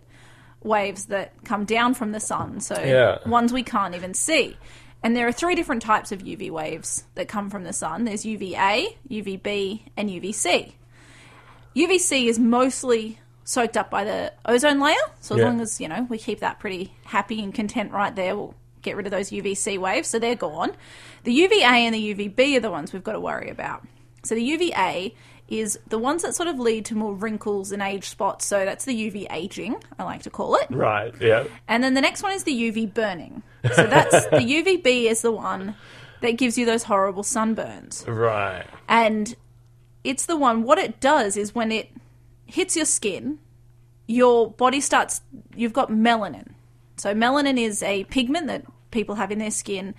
waves 0.63 1.05
that 1.05 1.33
come 1.43 1.65
down 1.65 1.93
from 1.93 2.11
the 2.11 2.19
sun. 2.19 2.59
So 2.61 2.79
Yeah. 2.79 3.17
ones 3.27 3.51
we 3.51 3.63
can't 3.63 3.95
even 3.95 4.13
see. 4.13 4.57
And 5.03 5.15
there 5.15 5.27
are 5.27 5.31
three 5.31 5.55
different 5.55 5.81
types 5.81 6.11
of 6.11 6.21
UV 6.21 6.51
waves 6.51 7.05
that 7.15 7.27
come 7.27 7.49
from 7.49 7.63
the 7.63 7.73
sun. 7.73 8.05
There's 8.05 8.23
UVA, 8.25 8.97
UVB, 9.09 9.87
and 9.97 10.09
UVC. 10.09 10.73
UVC 11.75 12.25
is 12.27 12.37
mostly 12.39 13.19
soaked 13.43 13.75
up 13.77 13.89
by 13.89 14.03
the 14.03 14.33
ozone 14.45 14.79
layer. 14.79 14.95
So 15.19 15.35
as 15.35 15.39
Yeah. 15.39 15.45
long 15.45 15.61
as, 15.61 15.79
you 15.81 15.87
know, 15.87 16.05
we 16.09 16.17
keep 16.17 16.39
that 16.39 16.59
pretty 16.59 16.93
happy 17.05 17.41
and 17.43 17.53
content 17.53 17.91
right 17.91 18.15
there, 18.15 18.35
we'll 18.35 18.55
get 18.81 18.95
rid 18.95 19.05
of 19.05 19.11
those 19.11 19.31
UVC 19.31 19.77
waves. 19.77 20.07
So 20.09 20.19
they're 20.19 20.35
gone. 20.35 20.71
The 21.23 21.33
UVA 21.33 21.85
and 21.85 21.93
the 21.95 21.99
UVB 22.13 22.55
are 22.57 22.59
the 22.59 22.71
ones 22.71 22.93
we've 22.93 23.03
got 23.03 23.13
to 23.13 23.19
worry 23.19 23.49
about. 23.49 23.85
So 24.23 24.35
the 24.35 24.43
UVA 24.43 25.13
is 25.47 25.77
the 25.87 25.97
ones 25.99 26.21
that 26.21 26.33
sort 26.33 26.47
of 26.47 26.59
lead 26.59 26.85
to 26.85 26.95
more 26.95 27.13
wrinkles 27.13 27.71
and 27.71 27.81
age 27.81 28.07
spots. 28.07 28.45
So 28.45 28.63
that's 28.63 28.85
the 28.85 28.93
UV 28.95 29.27
aging, 29.31 29.75
I 29.99 30.03
like 30.03 30.23
to 30.23 30.29
call 30.29 30.55
it. 30.55 30.67
Right. 30.69 31.13
Yeah. 31.19 31.43
And 31.67 31.83
then 31.83 31.93
the 31.93 32.01
next 32.01 32.23
one 32.23 32.31
is 32.31 32.43
the 32.43 32.53
UV 32.53 32.85
burning. 32.93 33.43
So 33.75 33.85
that's 33.85 34.25
the 34.29 34.37
UVB 34.39 35.05
is 35.09 35.21
the 35.23 35.31
one 35.31 35.75
that 36.21 36.37
gives 36.37 36.57
you 36.57 36.65
those 36.65 36.83
horrible 36.83 37.23
sunburns. 37.23 38.07
Right. 38.07 38.65
And 38.87 39.35
it's 40.03 40.25
the 40.25 40.37
one, 40.37 40.63
what 40.63 40.77
it 40.77 40.99
does 40.99 41.37
is 41.37 41.53
when 41.53 41.71
it 41.71 41.89
hits 42.45 42.75
your 42.75 42.85
skin, 42.85 43.39
your 44.07 44.51
body 44.51 44.81
starts, 44.81 45.21
you've 45.55 45.73
got 45.73 45.89
melanin. 45.89 46.47
So, 46.97 47.13
melanin 47.13 47.59
is 47.59 47.81
a 47.83 48.03
pigment 48.05 48.47
that 48.47 48.65
people 48.91 49.15
have 49.15 49.31
in 49.31 49.39
their 49.39 49.51
skin. 49.51 49.95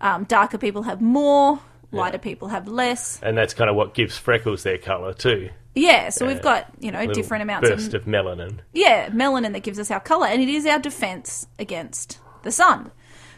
Um, 0.00 0.24
darker 0.24 0.58
people 0.58 0.82
have 0.82 1.00
more, 1.00 1.60
lighter 1.92 2.18
people 2.18 2.48
have 2.48 2.68
less. 2.68 3.20
And 3.22 3.36
that's 3.36 3.54
kind 3.54 3.68
of 3.68 3.76
what 3.76 3.94
gives 3.94 4.16
freckles 4.16 4.62
their 4.62 4.78
colour 4.78 5.12
too. 5.12 5.50
Yeah, 5.74 6.08
so 6.08 6.26
we've 6.26 6.42
got, 6.42 6.66
you 6.80 6.90
know, 6.90 7.06
different 7.06 7.42
amounts 7.42 7.68
burst 7.68 7.94
of 7.94 8.02
of 8.02 8.08
melanin. 8.08 8.58
yeah, 8.72 9.08
melanin 9.10 9.52
that 9.52 9.62
gives 9.62 9.78
us 9.78 9.90
our 9.90 10.00
color, 10.00 10.26
and 10.26 10.42
it 10.42 10.48
is 10.48 10.66
our 10.66 10.80
defense 10.80 11.46
against 11.58 12.18
the 12.42 12.50
sun. 12.50 12.90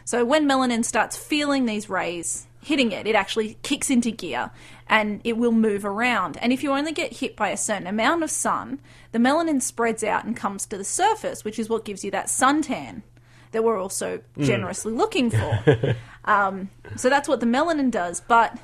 So 0.05 0.25
when 0.25 0.47
melanin 0.47 0.83
starts 0.83 1.15
feeling 1.15 1.65
these 1.65 1.89
rays 1.89 2.47
hitting 2.61 2.91
it, 2.91 3.05
it 3.05 3.15
actually 3.15 3.57
kicks 3.61 3.89
into 3.89 4.09
gear 4.09 4.51
and 4.87 5.21
it 5.23 5.37
will 5.37 5.51
move 5.51 5.85
around. 5.85 6.37
And 6.37 6.51
if 6.51 6.63
you 6.63 6.71
only 6.71 6.91
get 6.91 7.17
hit 7.17 7.35
by 7.35 7.49
a 7.49 7.57
certain 7.57 7.87
amount 7.87 8.23
of 8.23 8.31
sun, 8.31 8.79
the 9.11 9.19
melanin 9.19 9.61
spreads 9.61 10.03
out 10.03 10.25
and 10.25 10.35
comes 10.35 10.65
to 10.67 10.77
the 10.77 10.83
surface, 10.83 11.43
which 11.43 11.57
is 11.57 11.69
what 11.69 11.85
gives 11.85 12.03
you 12.03 12.11
that 12.11 12.27
suntan 12.27 13.03
that 13.51 13.63
we're 13.63 13.79
also 13.79 14.19
generously 14.39 14.91
looking 14.91 15.29
for. 15.29 15.95
um, 16.25 16.69
so 16.95 17.09
that's 17.09 17.29
what 17.29 17.39
the 17.39 17.45
melanin 17.45 17.91
does, 17.91 18.19
but 18.19 18.57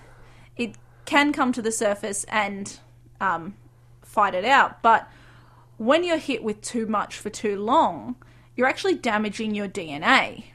it 0.57 0.75
can 1.05 1.31
come 1.31 1.53
to 1.53 1.61
the 1.61 1.71
surface 1.71 2.25
and 2.25 2.79
um, 3.21 3.55
fight 4.01 4.35
it 4.35 4.45
out. 4.45 4.81
But 4.81 5.09
when 5.77 6.03
you're 6.03 6.17
hit 6.17 6.43
with 6.43 6.61
too 6.61 6.85
much 6.85 7.17
for 7.17 7.29
too 7.29 7.61
long, 7.61 8.15
you're 8.55 8.67
actually 8.67 8.95
damaging 8.95 9.55
your 9.55 9.67
DNA. 9.67 10.45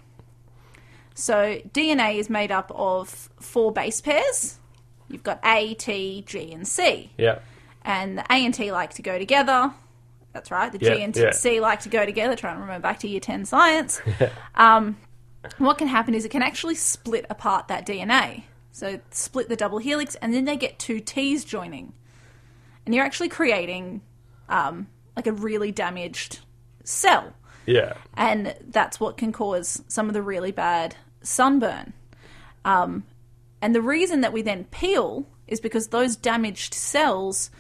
So 1.15 1.61
DNA 1.73 2.17
is 2.17 2.29
made 2.29 2.51
up 2.51 2.71
of 2.75 3.31
four 3.41 3.73
base 3.73 4.01
pairs. 4.01 4.59
You've 5.15 5.23
got 5.23 5.41
A, 5.45 5.75
T, 5.75 6.23
G, 6.27 6.53
and 6.53 6.67
C. 6.69 7.11
Yeah. 7.17 7.39
And 7.83 8.19
the 8.19 8.23
A 8.31 8.45
and 8.45 8.53
T 8.53 8.71
like 8.73 8.95
to 8.95 9.03
go 9.03 9.19
together. 9.19 9.73
That's 10.33 10.51
right. 10.51 10.71
The 10.73 10.79
Yeah, 10.85 10.95
G 10.97 11.03
and 11.03 11.17
yeah. 11.17 11.31
C 11.31 11.61
like 11.61 11.81
to 11.81 11.89
go 11.89 12.05
together. 12.05 12.35
Trying 12.37 12.57
to 12.57 12.61
remember 12.61 12.83
back 12.83 12.99
to 13.01 13.09
year 13.09 13.21
10 13.21 13.45
science. 13.47 14.03
um, 14.55 14.97
what 15.59 15.79
can 15.79 15.89
happen 15.89 16.15
is 16.15 16.25
it 16.25 16.31
can 16.31 16.43
actually 16.43 16.75
split 16.75 17.25
apart 17.31 17.69
that 17.69 17.87
DNA. 17.87 18.43
So 18.73 18.99
split 19.11 19.49
the 19.49 19.57
double 19.57 19.79
helix, 19.79 20.17
and 20.17 20.35
then 20.35 20.45
they 20.45 20.57
get 20.57 20.79
two 20.79 20.99
T's 21.01 21.45
joining. 21.45 21.93
And 22.85 22.95
you're 22.95 23.05
actually 23.05 23.29
creating 23.29 24.03
um, 24.49 24.89
like 25.17 25.27
a 25.29 25.33
really 25.33 25.71
damaged 25.73 26.41
cell 26.83 27.33
Yeah. 27.67 27.95
and 28.15 28.55
that's 28.69 29.01
what 29.01 29.17
can 29.17 29.33
cause 29.33 29.83
some 29.89 30.09
of 30.09 30.13
the 30.15 30.21
really 30.21 30.53
bad 30.53 30.97
sunburn. 31.23 31.95
Um, 32.65 33.05
and 33.65 33.75
the 33.75 33.81
reason 33.81 34.21
that 34.21 34.35
we 34.35 34.43
then 34.43 34.65
peel 34.65 35.27
is 35.47 35.59
because 35.59 35.89
those 35.89 36.17
damaged 36.17 36.75
cells, 36.75 37.51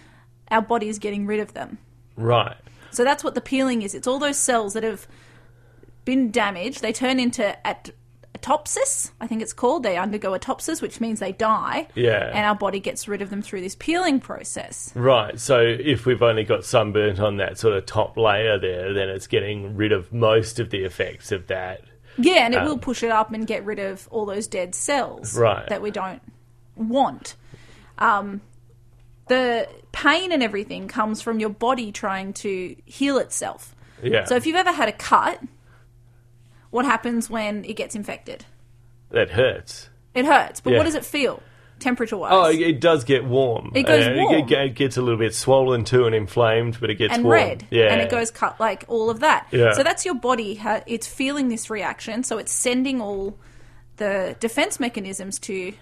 our 0.50 0.60
body 0.60 0.90
is 0.90 0.98
getting 0.98 1.24
rid 1.24 1.40
of 1.40 1.54
them. 1.54 1.78
Right. 2.14 2.58
So 2.90 3.04
that's 3.04 3.24
what 3.24 3.34
the 3.34 3.40
peeling 3.40 3.80
is. 3.80 3.94
It's 3.94 4.06
all 4.06 4.18
those 4.18 4.36
cells 4.36 4.74
that 4.74 4.82
have 4.82 5.08
been 6.04 6.30
damaged. 6.30 6.82
They 6.82 6.92
turn 6.92 7.18
into 7.18 7.66
at 7.66 7.88
autopsis, 8.34 9.12
I 9.18 9.26
think 9.26 9.40
it's 9.40 9.54
called. 9.54 9.82
They 9.82 9.96
undergo 9.96 10.32
autopsis, 10.32 10.82
which 10.82 11.00
means 11.00 11.20
they 11.20 11.32
die. 11.32 11.88
Yeah. 11.94 12.30
And 12.34 12.44
our 12.44 12.54
body 12.54 12.80
gets 12.80 13.08
rid 13.08 13.22
of 13.22 13.30
them 13.30 13.40
through 13.40 13.62
this 13.62 13.74
peeling 13.74 14.20
process. 14.20 14.92
Right. 14.94 15.40
So 15.40 15.60
if 15.60 16.04
we've 16.04 16.20
only 16.20 16.44
got 16.44 16.66
sunburnt 16.66 17.18
on 17.18 17.38
that 17.38 17.56
sort 17.58 17.78
of 17.78 17.86
top 17.86 18.18
layer 18.18 18.58
there, 18.58 18.92
then 18.92 19.08
it's 19.08 19.26
getting 19.26 19.74
rid 19.74 19.92
of 19.92 20.12
most 20.12 20.60
of 20.60 20.68
the 20.68 20.84
effects 20.84 21.32
of 21.32 21.46
that. 21.46 21.80
Yeah, 22.16 22.44
and 22.46 22.54
it 22.54 22.62
will 22.62 22.78
push 22.78 23.02
it 23.02 23.10
up 23.10 23.32
and 23.32 23.46
get 23.46 23.64
rid 23.64 23.78
of 23.78 24.06
all 24.10 24.26
those 24.26 24.46
dead 24.46 24.74
cells 24.74 25.36
Right. 25.36 25.68
that 25.68 25.82
we 25.82 25.90
don't 25.90 26.22
want. 26.76 27.36
Um, 27.98 28.40
the 29.28 29.68
pain 29.92 30.32
and 30.32 30.42
everything 30.42 30.86
comes 30.88 31.22
from 31.22 31.40
your 31.40 31.48
body 31.50 31.92
trying 31.92 32.32
to 32.34 32.76
heal 32.84 33.18
itself. 33.18 33.74
Yeah. 34.02 34.24
So 34.24 34.36
if 34.36 34.46
you've 34.46 34.56
ever 34.56 34.72
had 34.72 34.88
a 34.88 34.92
cut, 34.92 35.40
what 36.70 36.84
happens 36.84 37.30
when 37.30 37.64
it 37.64 37.74
gets 37.74 37.94
infected? 37.94 38.44
that 39.10 39.30
hurts. 39.30 39.88
It 40.14 40.24
hurts, 40.26 40.60
but 40.60 40.72
Yeah. 40.72 40.78
what 40.78 40.84
does 40.84 40.96
it 40.96 41.04
feel 41.04 41.40
temperature 41.84 42.16
wise? 42.16 42.32
Oh, 42.32 42.46
it 42.46 42.80
does 42.80 43.04
get 43.04 43.24
warm. 43.24 43.70
It 43.74 43.84
goes 43.84 44.06
Uh, 44.06 44.14
warm. 44.16 44.34
It, 44.34 44.50
it 44.50 44.74
gets 44.74 44.96
a 44.96 45.02
little 45.02 45.18
bit 45.18 45.34
swollen 45.34 45.84
too 45.84 46.06
and 46.06 46.14
inflamed, 46.14 46.78
but 46.80 46.90
it 46.90 46.96
gets 46.96 47.14
and 47.14 47.22
warm. 47.24 47.34
red, 47.34 47.66
Yeah. 47.70 47.92
and 47.92 48.00
it 48.00 48.10
goes 48.10 48.30
cut 48.32 48.58
like 48.58 48.84
all 48.88 49.10
of 49.10 49.20
that. 49.20 49.46
Yeah. 49.52 49.72
So 49.74 49.82
that's 49.84 50.04
your 50.04 50.14
body. 50.14 50.60
It's 50.86 51.06
feeling 51.06 51.48
this 51.48 51.70
reaction, 51.70 52.24
so 52.24 52.38
it's 52.38 52.50
sending 52.52 53.00
all 53.00 53.38
the 53.98 54.34
defense 54.40 54.80
mechanisms 54.80 55.38
to 55.40 55.72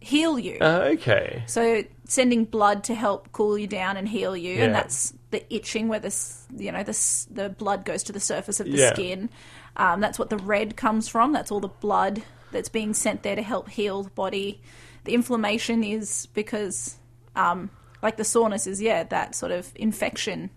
heal 0.00 0.38
you. 0.38 0.58
Uh, 0.60 0.90
okay. 0.94 1.42
So 1.46 1.84
sending 2.06 2.44
blood 2.44 2.84
to 2.84 2.94
help 2.94 3.30
cool 3.32 3.56
you 3.56 3.66
down 3.66 3.96
and 3.96 4.06
heal 4.08 4.36
you, 4.36 4.54
Yeah. 4.54 4.64
and 4.64 4.74
that's 4.74 5.14
the 5.30 5.42
itching 5.54 5.88
where 5.88 6.00
this 6.00 6.44
you 6.54 6.70
know 6.72 6.82
the 6.82 6.90
s- 6.90 7.26
the 7.30 7.48
blood 7.48 7.84
goes 7.86 8.02
to 8.02 8.12
the 8.12 8.20
surface 8.20 8.60
of 8.60 8.66
the 8.66 8.76
Yeah. 8.76 8.92
skin. 8.92 9.30
Um, 9.76 10.00
that's 10.00 10.18
what 10.18 10.28
the 10.28 10.36
red 10.36 10.76
comes 10.76 11.08
from. 11.08 11.32
That's 11.32 11.50
all 11.50 11.60
the 11.60 11.68
blood 11.68 12.22
that's 12.50 12.68
being 12.68 12.92
sent 12.92 13.22
there 13.22 13.36
to 13.36 13.40
help 13.42 13.70
heal 13.70 14.02
the 14.02 14.10
body. 14.10 14.60
The 15.04 15.14
inflammation 15.14 15.82
is 15.84 16.26
because, 16.34 16.96
um, 17.36 17.70
like 18.02 18.16
the 18.16 18.24
soreness 18.24 18.66
is 18.66 18.80
yeah 18.80 19.04
that 19.04 19.34
sort 19.34 19.52
of 19.52 19.70
infection, 19.74 20.50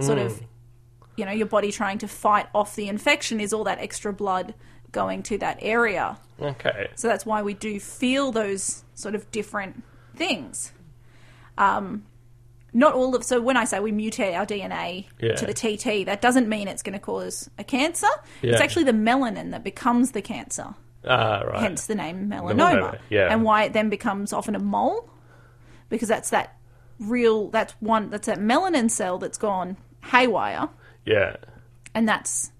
sort 0.00 0.18
of 0.18 0.40
you 1.16 1.24
know 1.24 1.32
your 1.32 1.46
body 1.46 1.70
trying 1.70 1.98
to 1.98 2.08
fight 2.08 2.46
off 2.54 2.74
the 2.76 2.88
infection 2.88 3.40
is 3.40 3.52
all 3.52 3.64
that 3.64 3.78
extra 3.78 4.12
blood 4.12 4.54
going 4.92 5.22
to 5.24 5.38
that 5.38 5.58
area. 5.60 6.18
Okay. 6.40 6.88
So 6.94 7.08
that's 7.08 7.26
why 7.26 7.42
we 7.42 7.54
do 7.54 7.78
feel 7.80 8.32
those 8.32 8.84
sort 8.94 9.14
of 9.14 9.30
different 9.30 9.82
things. 10.16 10.72
Um, 11.58 12.04
not 12.72 12.94
all 12.94 13.14
of 13.14 13.22
so 13.22 13.40
when 13.40 13.56
I 13.56 13.64
say 13.64 13.78
we 13.80 13.92
mutate 13.92 14.34
our 14.36 14.44
DNA 14.46 15.06
Yeah. 15.20 15.34
to 15.36 15.46
the 15.46 15.54
TT, 15.54 16.04
that 16.06 16.20
doesn't 16.20 16.48
mean 16.48 16.66
it's 16.68 16.82
going 16.82 16.94
to 16.94 16.98
cause 16.98 17.48
a 17.58 17.64
cancer. 17.64 18.08
It's 18.42 18.60
actually 18.60 18.84
the 18.84 18.92
melanin 18.92 19.52
that 19.52 19.62
becomes 19.62 20.10
the 20.12 20.22
cancer, 20.22 20.74
Ah, 21.06 21.40
right. 21.40 21.60
hence 21.60 21.86
the 21.86 21.94
name 21.94 22.28
melanoma, 22.28 22.54
Melanoma, 22.54 22.98
yeah. 23.10 23.28
and 23.30 23.44
why 23.44 23.64
it 23.64 23.72
then 23.72 23.88
becomes 23.90 24.32
often 24.32 24.54
a 24.54 24.58
mole 24.58 25.08
because 25.88 26.08
that's 26.08 26.30
that 26.30 26.56
real 26.98 27.48
that's 27.50 27.72
one 27.80 28.10
that's 28.10 28.26
that 28.26 28.38
melanin 28.38 28.90
cell 28.90 29.18
that's 29.18 29.38
gone 29.38 29.76
haywire 30.04 30.68
yeah. 31.04 31.36
and 31.94 32.08
that's 32.08 32.52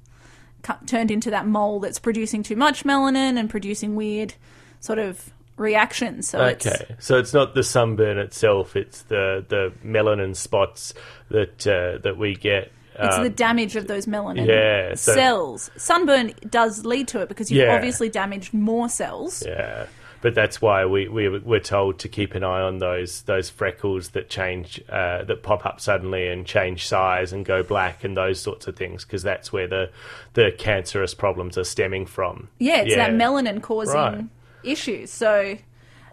turned 0.86 1.10
into 1.10 1.30
that 1.30 1.46
mole 1.46 1.80
that's 1.80 1.98
producing 1.98 2.42
too 2.42 2.56
much 2.56 2.84
melanin 2.84 3.38
and 3.38 3.48
producing 3.50 3.96
weird 3.96 4.34
sort 4.80 4.98
of 4.98 5.32
reactions. 5.56 6.28
So 6.28 6.44
it's 6.44 6.66
Okay, 6.66 6.96
so 6.98 7.18
it's 7.18 7.32
not 7.32 7.54
the 7.54 7.62
sunburn 7.62 8.18
itself; 8.18 8.76
it's 8.76 9.02
the 9.02 9.44
the 9.48 9.72
melanin 9.84 10.34
spots 10.36 10.94
that 11.30 11.66
uh, 11.66 11.98
that 12.02 12.16
we 12.16 12.34
get. 12.34 12.72
It's 12.98 13.16
um, 13.16 13.22
the 13.24 13.30
damage 13.30 13.76
of 13.76 13.86
those 13.86 14.06
melanin 14.06 14.46
yeah, 14.46 14.94
so- 14.94 15.14
cells. 15.14 15.70
Sunburn 15.76 16.32
does 16.48 16.84
lead 16.84 17.08
to 17.08 17.20
it 17.20 17.28
because 17.28 17.50
you've 17.50 17.66
Yeah. 17.66 17.74
obviously 17.74 18.08
damaged 18.08 18.54
more 18.54 18.88
cells. 18.88 19.42
yeah, 19.46 19.86
but 20.20 20.34
that's 20.34 20.62
why 20.62 20.86
we, 20.86 21.06
we 21.08 21.28
we're 21.38 21.60
told 21.60 21.98
to 21.98 22.08
keep 22.08 22.34
an 22.34 22.42
eye 22.44 22.62
on 22.62 22.78
those 22.78 23.22
those 23.22 23.50
freckles 23.50 24.10
that 24.10 24.30
change 24.30 24.80
uh, 24.88 25.22
that 25.24 25.42
pop 25.42 25.66
up 25.66 25.80
suddenly 25.80 26.28
and 26.28 26.46
change 26.46 26.86
size 26.86 27.32
and 27.32 27.44
go 27.44 27.62
black 27.62 28.04
and 28.04 28.16
those 28.16 28.40
sorts 28.40 28.66
of 28.66 28.74
things 28.76 29.04
because 29.04 29.22
that's 29.22 29.52
where 29.52 29.66
the 29.66 29.90
the 30.32 30.50
cancerous 30.56 31.14
problems 31.14 31.58
are 31.58 31.64
stemming 31.64 32.06
from. 32.06 32.48
Yeah, 32.58 32.82
it's 32.82 32.94
that 32.94 33.10
melanin 33.10 33.60
causing 33.60 33.94
Right. 33.96 34.24
issues. 34.62 35.10
So, 35.10 35.56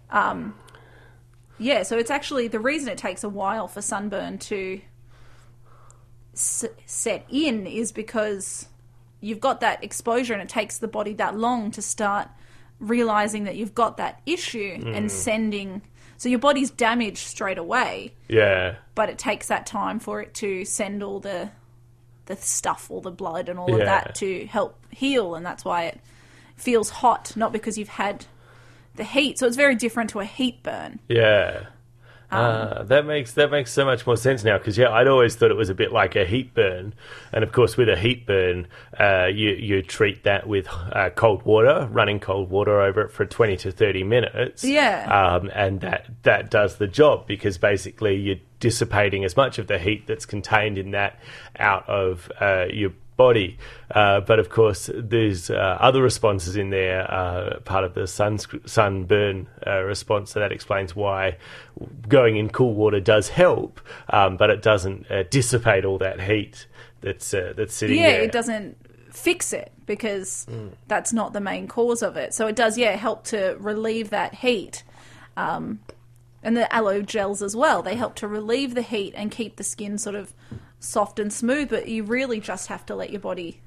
um, 0.10 0.56
yeah, 1.58 1.84
so 1.84 1.98
it's 1.98 2.12
actually 2.12 2.48
the 2.48 2.60
reason 2.60 2.90
it 2.90 2.98
takes 2.98 3.24
a 3.24 3.30
while 3.30 3.68
for 3.68 3.82
sunburn 3.82 4.40
to 4.40 4.82
s- 6.34 6.66
set 6.86 7.26
in 7.30 7.66
is 7.68 7.92
because 7.92 8.68
you've 9.20 9.40
got 9.40 9.62
that 9.62 9.84
exposure 9.84 10.34
and 10.34 10.42
it 10.42 10.50
takes 10.50 10.78
the 10.80 10.88
body 10.88 11.14
that 11.14 11.38
long 11.38 11.72
to 11.72 11.82
start 11.82 12.28
realizing 12.80 13.44
that 13.44 13.56
you've 13.56 13.76
got 13.76 13.98
that 13.98 14.22
issue 14.26 14.78
Mm. 14.78 14.98
and 14.98 15.12
sending. 15.12 15.82
So 16.18 16.30
your 16.30 16.40
body's 16.40 16.70
damaged 16.72 17.20
straight 17.20 17.58
away, 17.58 18.14
Yeah, 18.28 18.76
but 18.96 19.10
it 19.10 19.18
takes 19.18 19.48
that 19.48 19.66
time 19.66 20.00
for 20.00 20.22
it 20.22 20.34
to 20.36 20.66
send 20.66 21.04
all 21.04 21.20
the 21.20 21.50
the 22.28 22.36
stuff, 22.38 22.90
all 22.90 23.02
the 23.02 23.12
blood 23.12 23.50
and 23.50 23.60
all 23.60 23.74
of 23.74 23.80
that 23.80 24.16
to 24.16 24.46
help 24.46 24.78
heal, 24.92 25.36
and 25.36 25.46
that's 25.46 25.66
why 25.66 25.86
it 25.86 26.00
feels 26.56 26.90
hot, 26.90 27.34
not 27.36 27.52
because 27.52 27.78
you've 27.78 27.90
had 27.90 28.26
the 28.96 29.04
heat. 29.04 29.38
So 29.40 29.48
it's 29.48 29.58
very 29.58 29.76
different 29.76 30.12
to 30.12 30.20
a 30.20 30.26
heat 30.26 30.62
burn. 30.64 31.00
yeah. 31.10 31.66
Ah, 32.32 32.84
that 32.84 33.06
makes 33.06 33.34
that 33.34 33.52
makes 33.52 33.72
so 33.72 33.84
much 33.86 34.08
more 34.08 34.16
sense 34.16 34.44
now 34.44 34.58
because 34.58 34.78
yeah, 34.78 34.90
I'd 34.90 35.08
always 35.08 35.36
thought 35.36 35.52
it 35.52 35.58
was 35.58 35.70
a 35.70 35.74
bit 35.74 35.92
like 35.92 36.16
a 36.16 36.26
heat 36.26 36.54
burn, 36.54 36.94
and 37.34 37.44
of 37.44 37.52
course 37.52 37.76
with 37.76 37.90
a 37.90 37.98
heat 37.98 38.26
burn, 38.26 38.68
uh, 39.00 39.26
you 39.26 39.50
you 39.52 39.82
treat 39.82 40.24
that 40.24 40.48
with 40.48 40.68
uh, 40.70 41.10
cold 41.16 41.44
water, 41.44 41.88
running 41.92 42.20
cold 42.20 42.50
water 42.50 42.82
over 42.82 43.02
it 43.02 43.12
for 43.12 43.26
twenty 43.26 43.58
to 43.58 43.72
thirty 43.72 44.04
minutes. 44.04 44.64
Yeah. 44.64 45.36
um, 45.36 45.52
and 45.54 45.82
that 45.82 46.08
that 46.24 46.50
does 46.50 46.78
the 46.78 46.88
job 46.88 47.28
because 47.28 47.58
basically 47.58 48.16
you're 48.16 48.40
dissipating 48.60 49.26
as 49.26 49.36
much 49.36 49.60
of 49.60 49.68
the 49.68 49.80
heat 49.80 50.08
that's 50.08 50.26
contained 50.26 50.78
in 50.78 50.92
that 50.92 51.20
out 51.60 51.88
of 51.90 52.32
uh, 52.40 52.66
your 52.72 52.92
body. 53.22 53.58
Uh, 53.92 54.20
but 54.22 54.40
of 54.40 54.50
course, 54.50 54.90
there's 54.96 55.50
uh, 55.50 55.78
other 55.80 56.02
responses 56.02 56.56
in 56.56 56.70
there, 56.72 57.02
uh, 57.12 57.60
part 57.60 57.84
of 57.84 57.94
the 57.94 58.08
sun 58.08 58.40
sunburn 58.66 59.48
uh, 59.68 59.84
response. 59.84 60.32
So 60.32 60.40
that 60.40 60.52
explains 60.52 60.96
why 60.96 61.38
going 62.08 62.38
in 62.38 62.50
cool 62.50 62.74
water 62.74 63.00
does 63.00 63.30
help, 63.30 63.80
um, 64.10 64.38
but 64.38 64.50
it 64.50 64.62
doesn't 64.62 65.12
uh, 65.12 65.24
dissipate 65.30 65.86
all 65.86 66.00
that 66.00 66.20
heat 66.22 66.66
that's 67.02 67.34
uh, 67.34 67.54
that's 67.56 67.76
sitting 67.76 67.98
yeah, 67.98 68.12
there. 68.12 68.22
it 68.22 68.32
doesn't 68.32 68.78
fix 69.12 69.54
it 69.54 69.72
because 69.86 70.48
that's 70.88 71.12
not 71.12 71.34
the 71.34 71.42
main 71.42 71.68
cause 71.68 72.02
of 72.02 72.16
it. 72.16 72.34
So 72.34 72.48
it 72.48 72.56
does, 72.56 72.78
yeah, 72.78 72.96
help 72.96 73.26
to 73.26 73.58
relieve 73.60 74.10
that 74.12 74.36
heat. 74.36 74.84
Um, 75.36 75.80
and 76.44 76.58
the 76.58 76.74
aloe 76.74 77.02
gels 77.02 77.42
as 77.42 77.56
well. 77.56 77.84
They 77.84 77.96
help 77.96 78.16
to 78.16 78.28
relieve 78.28 78.74
the 78.74 78.82
heat 78.82 79.14
and 79.16 79.30
keep 79.30 79.58
the 79.58 79.64
skin 79.64 79.98
sort 79.98 80.16
of 80.16 80.34
soft 80.82 81.18
and 81.20 81.32
smooth. 81.32 81.70
But 81.70 81.88
you 81.88 82.04
really 82.04 82.42
just 82.42 82.68
have 82.68 82.86
to 82.88 82.96
let 82.96 83.10
your 83.12 83.22
body 83.22 83.62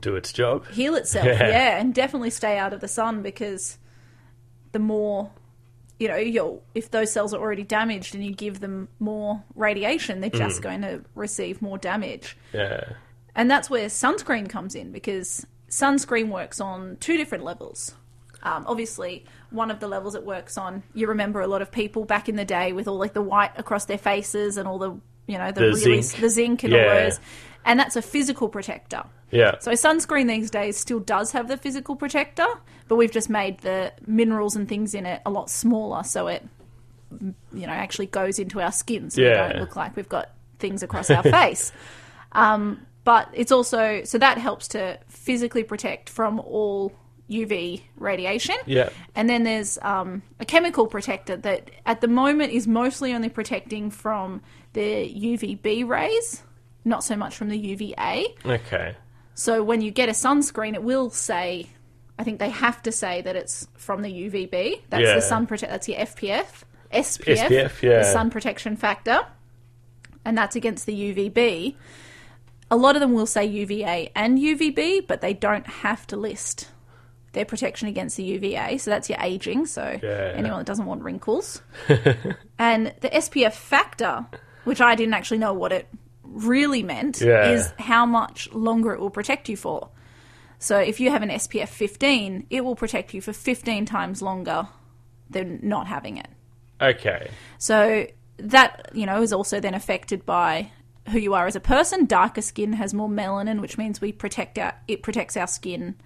Do 0.00 0.16
its 0.16 0.32
job. 0.32 0.66
heal 0.68 0.96
itself. 0.96 1.26
Yeah. 1.26 1.48
Yeah. 1.48 1.78
and 1.78 1.94
definitely 1.94 2.30
stay 2.30 2.58
out 2.58 2.72
of 2.72 2.80
the 2.80 2.88
sun 2.88 3.22
because 3.22 3.78
the 4.72 4.80
more 4.80 5.30
you 6.00 6.06
know, 6.06 6.16
you'll 6.16 6.62
if 6.76 6.90
those 6.92 7.12
cells 7.12 7.34
are 7.34 7.40
already 7.40 7.64
damaged 7.64 8.14
and 8.14 8.24
you 8.24 8.32
give 8.32 8.60
them 8.60 8.88
more 9.00 9.42
radiation, 9.56 10.20
they're 10.20 10.30
just 10.30 10.62
going 10.62 10.82
to 10.82 11.02
receive 11.16 11.60
more 11.60 11.76
damage. 11.76 12.36
Yeah. 12.52 12.92
And 13.34 13.50
that's 13.50 13.68
where 13.68 13.86
sunscreen 13.86 14.48
comes 14.48 14.74
in 14.76 14.92
because 14.92 15.44
sunscreen 15.68 16.28
works 16.28 16.60
on 16.60 16.96
two 17.00 17.16
different 17.16 17.42
levels. 17.44 17.96
Um, 18.44 18.64
obviously, 18.68 19.24
one 19.50 19.72
of 19.72 19.80
the 19.80 19.88
levels 19.88 20.14
it 20.14 20.24
works 20.24 20.56
on, 20.56 20.84
you 20.94 21.08
remember 21.08 21.40
a 21.40 21.48
lot 21.48 21.62
of 21.62 21.72
people 21.72 22.04
back 22.04 22.28
in 22.28 22.36
the 22.36 22.44
day 22.44 22.72
with 22.72 22.86
all 22.86 22.96
like 22.96 23.12
the 23.12 23.20
white 23.22 23.50
across 23.56 23.84
their 23.86 23.98
faces 23.98 24.56
and 24.56 24.68
all 24.68 24.78
the 24.78 24.96
you 25.28 25.38
know 25.38 25.52
the, 25.52 25.60
The 25.60 25.66
really 25.68 26.02
zinc. 26.02 26.20
the 26.20 26.28
zinc 26.28 26.64
and 26.64 26.74
all 26.74 26.80
those, 26.80 27.20
and 27.64 27.78
that's 27.78 27.94
a 27.94 28.02
physical 28.02 28.48
protector. 28.48 29.04
Yeah. 29.30 29.58
So 29.60 29.72
sunscreen 29.72 30.26
these 30.26 30.50
days 30.50 30.76
still 30.76 30.98
does 31.00 31.30
have 31.32 31.46
the 31.48 31.56
physical 31.56 31.94
protector, 31.94 32.46
but 32.88 32.96
we've 32.96 33.12
just 33.12 33.28
made 33.30 33.58
the 33.60 33.92
minerals 34.06 34.56
and 34.56 34.66
things 34.68 34.94
in 34.94 35.06
it 35.06 35.20
a 35.26 35.30
lot 35.30 35.50
smaller, 35.50 36.02
so 36.02 36.26
it 36.26 36.42
you 37.52 37.66
know 37.66 37.72
actually 37.72 38.06
goes 38.06 38.38
into 38.38 38.60
our 38.60 38.72
skin, 38.72 39.10
so 39.10 39.20
Yeah. 39.20 39.46
we 39.46 39.52
don't 39.52 39.60
look 39.60 39.76
like 39.76 39.94
we've 39.96 40.08
got 40.08 40.30
things 40.58 40.82
across 40.82 41.10
our 41.10 41.22
face. 41.22 41.70
Um, 42.32 42.84
but 43.04 43.30
it's 43.32 43.50
also 43.50 44.02
so 44.04 44.18
that 44.18 44.36
helps 44.36 44.68
to 44.68 44.98
physically 45.08 45.64
protect 45.64 46.10
from 46.10 46.40
all 46.40 46.92
UV 47.30 47.82
radiation. 47.96 48.56
Yeah. 48.66 48.90
And 49.14 49.30
then 49.30 49.44
there's 49.44 49.78
um, 49.80 50.20
a 50.38 50.44
chemical 50.44 50.86
protector 50.86 51.36
that 51.36 51.70
at 51.86 52.02
the 52.02 52.08
moment 52.08 52.52
is 52.52 52.66
mostly 52.66 53.14
only 53.14 53.30
protecting 53.30 53.90
from 53.90 54.42
the 54.72 54.80
UVB 55.08 55.86
rays, 55.88 56.42
not 56.84 57.02
so 57.04 57.16
much 57.16 57.36
from 57.36 57.48
the 57.48 57.58
UVA. 57.58 58.26
Okay. 58.44 58.96
So 59.34 59.62
when 59.62 59.80
you 59.80 59.90
get 59.90 60.08
a 60.08 60.12
sunscreen, 60.12 60.74
it 60.74 60.82
will 60.82 61.10
say, 61.10 61.68
I 62.18 62.24
think 62.24 62.38
they 62.40 62.50
have 62.50 62.82
to 62.82 62.92
say 62.92 63.22
that 63.22 63.36
it's 63.36 63.68
from 63.76 64.02
the 64.02 64.10
UVB. 64.10 64.82
That's 64.90 65.02
Yeah. 65.04 65.14
the 65.14 65.20
sun 65.22 65.46
protect. 65.46 65.70
That's 65.70 65.88
your 65.88 65.98
FPF, 65.98 66.64
SPF, 66.92 67.38
SPF, 67.48 67.82
yeah. 67.82 67.98
the 67.98 68.04
sun 68.04 68.30
protection 68.30 68.76
factor, 68.76 69.20
and 70.24 70.36
that's 70.36 70.56
against 70.56 70.86
the 70.86 70.94
UVB. 70.94 71.76
A 72.70 72.76
lot 72.76 72.96
of 72.96 73.00
them 73.00 73.12
will 73.14 73.26
say 73.26 73.44
UVA 73.46 74.10
and 74.14 74.38
UVB, 74.38 75.06
but 75.06 75.20
they 75.20 75.32
don't 75.32 75.66
have 75.66 76.06
to 76.08 76.16
list 76.16 76.68
their 77.32 77.44
protection 77.44 77.88
against 77.88 78.16
the 78.16 78.24
UVA. 78.24 78.78
So 78.78 78.90
that's 78.90 79.08
your 79.08 79.18
aging. 79.20 79.66
So 79.66 79.98
Yeah. 80.02 80.32
anyone 80.34 80.58
that 80.58 80.66
doesn't 80.66 80.86
want 80.86 81.02
wrinkles. 81.02 81.62
and 82.58 82.92
the 83.00 83.14
SPF 83.14 83.52
factor, 83.54 84.26
which 84.68 84.80
I 84.80 84.94
didn't 84.94 85.14
actually 85.14 85.38
know 85.38 85.54
what 85.54 85.72
it 85.72 85.88
really 86.22 86.82
meant, 86.82 87.20
Yeah. 87.20 87.50
is 87.50 87.72
how 87.78 88.04
much 88.04 88.52
longer 88.52 88.92
it 88.92 89.00
will 89.00 89.10
protect 89.10 89.48
you 89.48 89.56
for. 89.56 89.88
So 90.58 90.78
if 90.78 91.00
you 91.00 91.10
have 91.10 91.22
an 91.22 91.30
SPF 91.30 91.68
15, 91.68 92.46
it 92.50 92.64
will 92.64 92.76
protect 92.76 93.14
you 93.14 93.20
for 93.20 93.32
15 93.32 93.86
times 93.86 94.20
longer 94.20 94.68
than 95.30 95.60
not 95.62 95.86
having 95.86 96.18
it. 96.18 96.28
Okay. 96.80 97.30
So 97.58 98.06
that, 98.36 98.90
you 98.92 99.06
know, 99.06 99.22
is 99.22 99.32
also 99.32 99.58
then 99.58 99.74
affected 99.74 100.26
by 100.26 100.70
who 101.10 101.18
you 101.18 101.32
are 101.34 101.46
as 101.46 101.56
a 101.56 101.60
person. 101.60 102.04
Darker 102.04 102.42
skin 102.42 102.74
has 102.74 102.92
more 102.92 103.08
melanin, 103.08 103.60
which 103.60 103.78
means 103.78 104.00
we 104.00 104.12
protect 104.12 104.58
our 104.58 104.74
it 104.86 105.02
protects 105.02 105.36
our 105.36 105.46
skin 105.46 105.96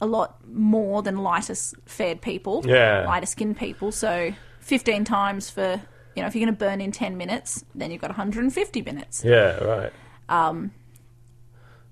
a 0.00 0.06
lot 0.06 0.36
more 0.48 1.02
than 1.02 1.18
lighter 1.18 1.54
fared 1.86 2.20
people. 2.22 2.64
Yeah. 2.64 3.04
Lighter 3.06 3.26
skinned 3.26 3.58
people. 3.58 3.92
So 3.92 4.32
15 4.60 5.04
times 5.04 5.50
for, 5.50 5.80
you 6.18 6.22
know, 6.22 6.26
if 6.28 6.34
you're 6.34 6.44
going 6.44 6.54
to 6.54 6.58
burn 6.58 6.80
in 6.80 6.90
10 6.90 7.16
minutes, 7.16 7.64
then 7.76 7.92
you've 7.92 8.00
got 8.00 8.10
150 8.10 8.82
minutes. 8.82 9.22
Yeah, 9.24 9.62
right. 9.64 9.92
Um, 10.28 10.72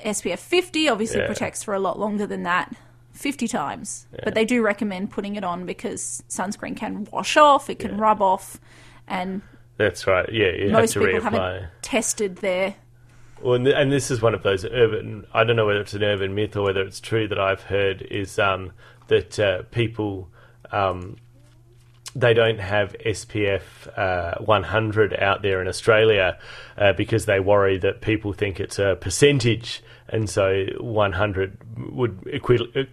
SPF 0.01 0.39
50 0.41 0.89
obviously 0.89 1.21
Yeah. 1.21 1.27
protects 1.27 1.63
for 1.63 1.73
a 1.75 1.79
lot 1.79 1.97
longer 1.99 2.27
than 2.27 2.43
that. 2.43 2.75
50 3.13 3.49
times. 3.49 4.07
But 4.25 4.35
they 4.35 4.45
do 4.45 4.63
recommend 4.63 5.11
putting 5.11 5.37
it 5.37 5.45
on 5.45 5.65
because 5.65 6.23
sunscreen 6.29 6.77
can 6.77 7.07
wash 7.11 7.37
off, 7.39 7.71
it 7.71 7.79
can 7.79 7.97
rub 7.97 8.21
off, 8.21 8.61
and 9.09 9.41
That's 9.79 10.07
right. 10.07 10.31
Yeah, 10.31 10.51
you 10.51 10.71
most 10.71 10.95
people 10.95 11.07
reapply. 11.09 11.23
haven't 11.23 11.69
tested 11.81 12.37
their 12.37 12.75
Well, 13.41 13.55
and, 13.55 13.67
and 13.69 13.91
this 13.93 14.11
is 14.11 14.21
one 14.21 14.35
of 14.35 14.43
those 14.43 14.67
urban. 14.67 15.27
I 15.33 15.45
don't 15.45 15.57
know 15.57 15.65
whether 15.65 15.81
it's 15.81 15.95
an 15.95 16.03
urban 16.03 16.35
myth 16.35 16.57
or 16.57 16.65
whether 16.65 16.83
it's 16.83 17.01
true 17.01 17.27
that 17.29 17.39
I've 17.39 17.63
heard 17.63 18.03
is 18.03 18.39
um, 18.39 18.73
that 19.07 19.39
uh, 19.41 19.63
people 19.71 20.29
um, 20.73 21.17
they 22.17 22.33
don't 22.33 22.59
have 22.59 22.97
SPF 23.05 23.61
uh, 23.97 24.43
100 24.43 25.15
out 25.21 25.43
there 25.43 25.61
in 25.61 25.69
Australia 25.69 26.39
uh, 26.79 26.95
because 26.95 27.27
they 27.27 27.41
worry 27.41 27.77
that 27.79 28.01
people 28.01 28.33
think 28.33 28.59
it's 28.59 28.79
a 28.79 28.97
percentage, 28.99 29.83
and 30.09 30.29
so 30.29 30.65
100 30.81 31.93
would 31.93 32.27
equi- 32.33 32.73
uh, 32.75 32.85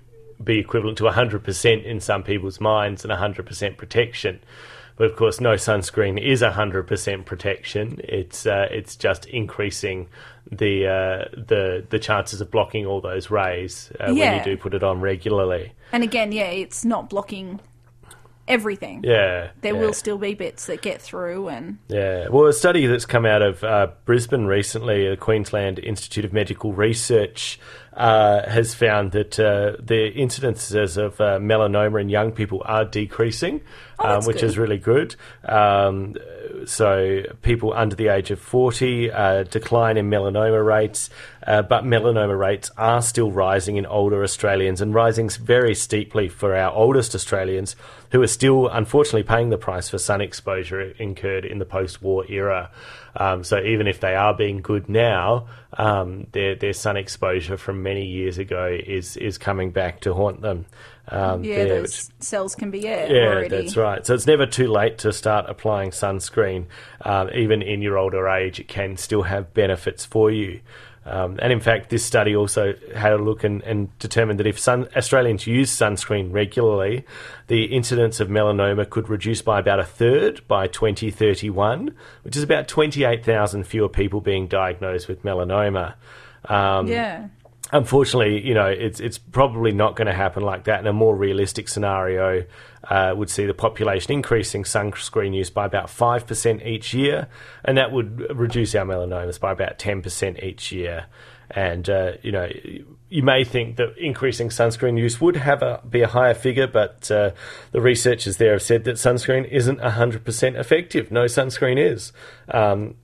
be 0.43 0.59
equivalent 0.59 0.97
to 0.97 1.05
100% 1.05 1.85
in 1.85 2.01
some 2.01 2.21
people's 2.21 2.59
minds 2.59 3.05
and 3.05 3.13
100% 3.13 3.77
protection. 3.77 4.41
But 4.97 5.05
of 5.05 5.15
course, 5.15 5.39
no 5.39 5.53
sunscreen 5.53 6.21
is 6.21 6.41
100% 6.41 7.25
protection. 7.25 7.99
It's 8.03 8.45
uh, 8.45 8.67
it's 8.69 8.95
just 8.95 9.25
increasing 9.25 10.07
the 10.51 10.85
uh, 10.85 11.29
the 11.35 11.83
the 11.89 11.97
chances 11.97 12.41
of 12.41 12.51
blocking 12.51 12.85
all 12.85 13.01
those 13.01 13.31
rays 13.31 13.91
uh, 13.99 14.13
when 14.13 14.37
you 14.37 14.43
do 14.43 14.55
put 14.55 14.75
it 14.75 14.83
on 14.83 15.01
regularly. 15.01 15.71
And 15.91 16.03
again, 16.03 16.31
yeah, 16.31 16.45
it's 16.45 16.85
not 16.85 17.09
blocking 17.09 17.59
everything. 18.47 19.01
Yeah, 19.03 19.49
There 19.61 19.73
yeah. 19.73 19.79
will 19.79 19.93
still 19.93 20.17
be 20.17 20.33
bits 20.33 20.65
that 20.67 20.81
get 20.81 21.01
through, 21.01 21.49
and 21.49 21.77
Yeah, 21.87 22.27
well, 22.29 22.47
a 22.47 22.53
study 22.53 22.85
that's 22.87 23.05
come 23.05 23.25
out 23.25 23.41
of 23.41 23.63
uh, 23.63 23.87
Brisbane 24.05 24.45
recently, 24.45 25.09
the 25.09 25.17
Queensland 25.17 25.79
Institute 25.79 26.25
of 26.25 26.33
Medical 26.33 26.73
Research, 26.73 27.59
uh, 27.95 28.49
has 28.49 28.73
found 28.73 29.11
that 29.11 29.39
uh, 29.39 29.77
the 29.79 30.11
incidences 30.15 30.97
of 30.97 31.21
uh, 31.21 31.37
melanoma 31.39 32.01
in 32.01 32.09
young 32.09 32.31
people 32.31 32.61
are 32.65 32.85
decreasing, 32.85 33.61
Oh, 33.99 34.17
um, 34.17 34.25
which 34.25 34.37
good. 34.37 34.45
is 34.45 34.57
really 34.57 34.79
good. 34.79 35.15
Um, 35.45 36.15
so, 36.65 37.21
people 37.43 37.73
under 37.73 37.95
the 37.95 38.07
age 38.07 38.31
of 38.31 38.39
40 38.39 39.11
uh, 39.11 39.43
decline 39.43 39.97
in 39.97 40.09
melanoma 40.09 40.65
rates, 40.65 41.11
uh, 41.45 41.61
but 41.61 41.83
melanoma 41.83 42.37
rates 42.37 42.71
are 42.77 43.01
still 43.03 43.31
rising 43.31 43.77
in 43.77 43.85
older 43.85 44.23
Australians 44.23 44.81
and 44.81 44.93
rising 44.93 45.29
very 45.29 45.75
steeply 45.75 46.27
for 46.29 46.55
our 46.55 46.71
oldest 46.71 47.13
Australians 47.13 47.75
who 48.13 48.21
are 48.21 48.27
still, 48.27 48.67
unfortunately, 48.67 49.23
paying 49.23 49.49
the 49.49 49.57
price 49.57 49.89
for 49.89 49.97
sun 49.97 50.21
exposure 50.21 50.81
incurred 50.99 51.45
in 51.45 51.57
the 51.57 51.65
post 51.65 51.99
war 52.01 52.23
era. 52.29 52.69
Um, 53.15 53.43
so, 53.43 53.59
even 53.59 53.87
if 53.87 53.99
they 53.99 54.15
are 54.15 54.35
being 54.35 54.61
good 54.61 54.87
now, 54.87 55.47
um, 55.77 56.27
their, 56.31 56.55
their 56.55 56.73
sun 56.73 56.95
exposure 56.95 57.57
from 57.57 57.81
many 57.81 58.05
years 58.05 58.37
ago 58.37 58.67
is, 58.67 59.17
is 59.17 59.39
coming 59.39 59.71
back 59.71 60.01
to 60.01 60.13
haunt 60.13 60.41
them. 60.41 60.67
Um, 61.07 61.43
yeah, 61.43 61.65
there, 61.65 61.81
those 61.81 62.11
cells 62.19 62.53
can 62.53 62.69
be 62.69 62.79
yeah, 62.79 63.07
yeah, 63.07 63.21
already. 63.21 63.49
that's 63.49 63.75
right. 63.75 64.05
So 64.05 64.13
it's 64.13 64.27
never 64.27 64.45
too 64.45 64.67
late 64.67 64.99
to 64.99 65.11
start 65.11 65.49
applying 65.49 65.89
sunscreen. 65.89 66.67
Um, 67.01 67.31
even 67.33 67.63
in 67.63 67.81
your 67.81 67.97
older 67.97 68.29
age, 68.29 68.59
it 68.59 68.67
can 68.67 68.95
still 68.95 69.23
have 69.23 69.55
benefits 69.55 70.05
for 70.05 70.29
you. 70.29 70.61
Um, 71.05 71.37
and 71.41 71.51
in 71.51 71.59
fact, 71.59 71.89
this 71.89 72.05
study 72.05 72.35
also 72.35 72.75
had 72.95 73.11
a 73.13 73.17
look 73.17 73.43
and, 73.43 73.61
and 73.63 73.97
determined 73.99 74.39
that 74.39 74.47
if 74.47 74.57
sun, 74.57 74.87
Australians 74.95 75.45
use 75.45 75.69
sunscreen 75.69 76.31
regularly, 76.31 77.05
the 77.47 77.65
incidence 77.65 78.19
of 78.19 78.29
melanoma 78.29 78.89
could 78.89 79.09
reduce 79.09 79.41
by 79.41 79.59
about 79.59 79.79
a 79.79 79.83
third 79.83 80.47
by 80.47 80.67
2031, 80.67 81.93
which 82.23 82.37
is 82.37 82.43
about 82.43 82.67
28,000 82.67 83.65
fewer 83.65 83.89
people 83.89 84.21
being 84.21 84.47
diagnosed 84.47 85.07
with 85.07 85.23
melanoma. 85.23 85.95
Um, 86.45 86.87
Yeah. 86.87 87.27
Unfortunately, 87.73 88.45
you 88.47 88.53
know, 88.53 88.67
it's 88.67 88.99
it's 88.99 89.17
probably 89.17 89.71
not 89.71 89.95
going 89.95 90.07
to 90.07 90.13
happen 90.13 90.43
like 90.43 90.65
that. 90.65 90.79
In 90.79 90.87
a 90.87 90.93
more 90.93 91.15
realistic 91.15 91.67
scenario, 91.67 92.45
uh, 92.83 93.13
would 93.17 93.29
see 93.29 93.45
the 93.45 93.53
population 93.53 94.13
increasing 94.13 94.63
sunscreen 94.63 95.35
use 95.35 95.49
by 95.49 95.65
about 95.65 95.89
five 95.89 96.25
percent 96.25 96.61
each 96.63 96.93
year, 96.93 97.27
and 97.65 97.77
that 97.77 97.91
would 97.91 98.37
reduce 98.37 98.75
our 98.75 98.85
melanomas 98.85 99.39
by 99.39 99.51
about 99.51 99.79
ten 99.79 100.01
percent 100.01 100.41
each 100.41 100.71
year. 100.71 101.07
And 101.51 101.89
uh, 101.89 102.13
you 102.21 102.31
know, 102.31 102.49
you 103.09 103.23
may 103.23 103.43
think 103.43 103.75
that 103.77 103.97
increasing 103.97 104.49
sunscreen 104.49 104.97
use 104.97 105.19
would 105.19 105.35
have 105.35 105.61
a 105.61 105.81
be 105.87 106.01
a 106.01 106.07
higher 106.07 106.33
figure, 106.33 106.67
but 106.67 107.11
uh, 107.11 107.31
the 107.71 107.81
researchers 107.81 108.37
there 108.37 108.53
have 108.53 108.61
said 108.61 108.85
that 108.85 108.95
sunscreen 108.95 109.49
isn't 109.49 109.81
hundred 109.81 110.23
percent 110.23 110.55
effective. 110.55 111.11
No 111.11 111.25
sunscreen 111.25 111.77
is. 111.77 112.13
Um, 112.49 112.95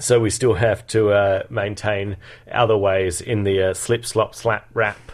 so 0.00 0.18
we 0.18 0.30
still 0.30 0.54
have 0.54 0.86
to 0.88 1.10
uh, 1.10 1.42
maintain 1.50 2.16
other 2.50 2.76
ways 2.76 3.20
in 3.20 3.44
the 3.44 3.70
uh, 3.70 3.74
slip, 3.74 4.04
slop, 4.04 4.34
slap, 4.34 4.68
wrap. 4.74 5.12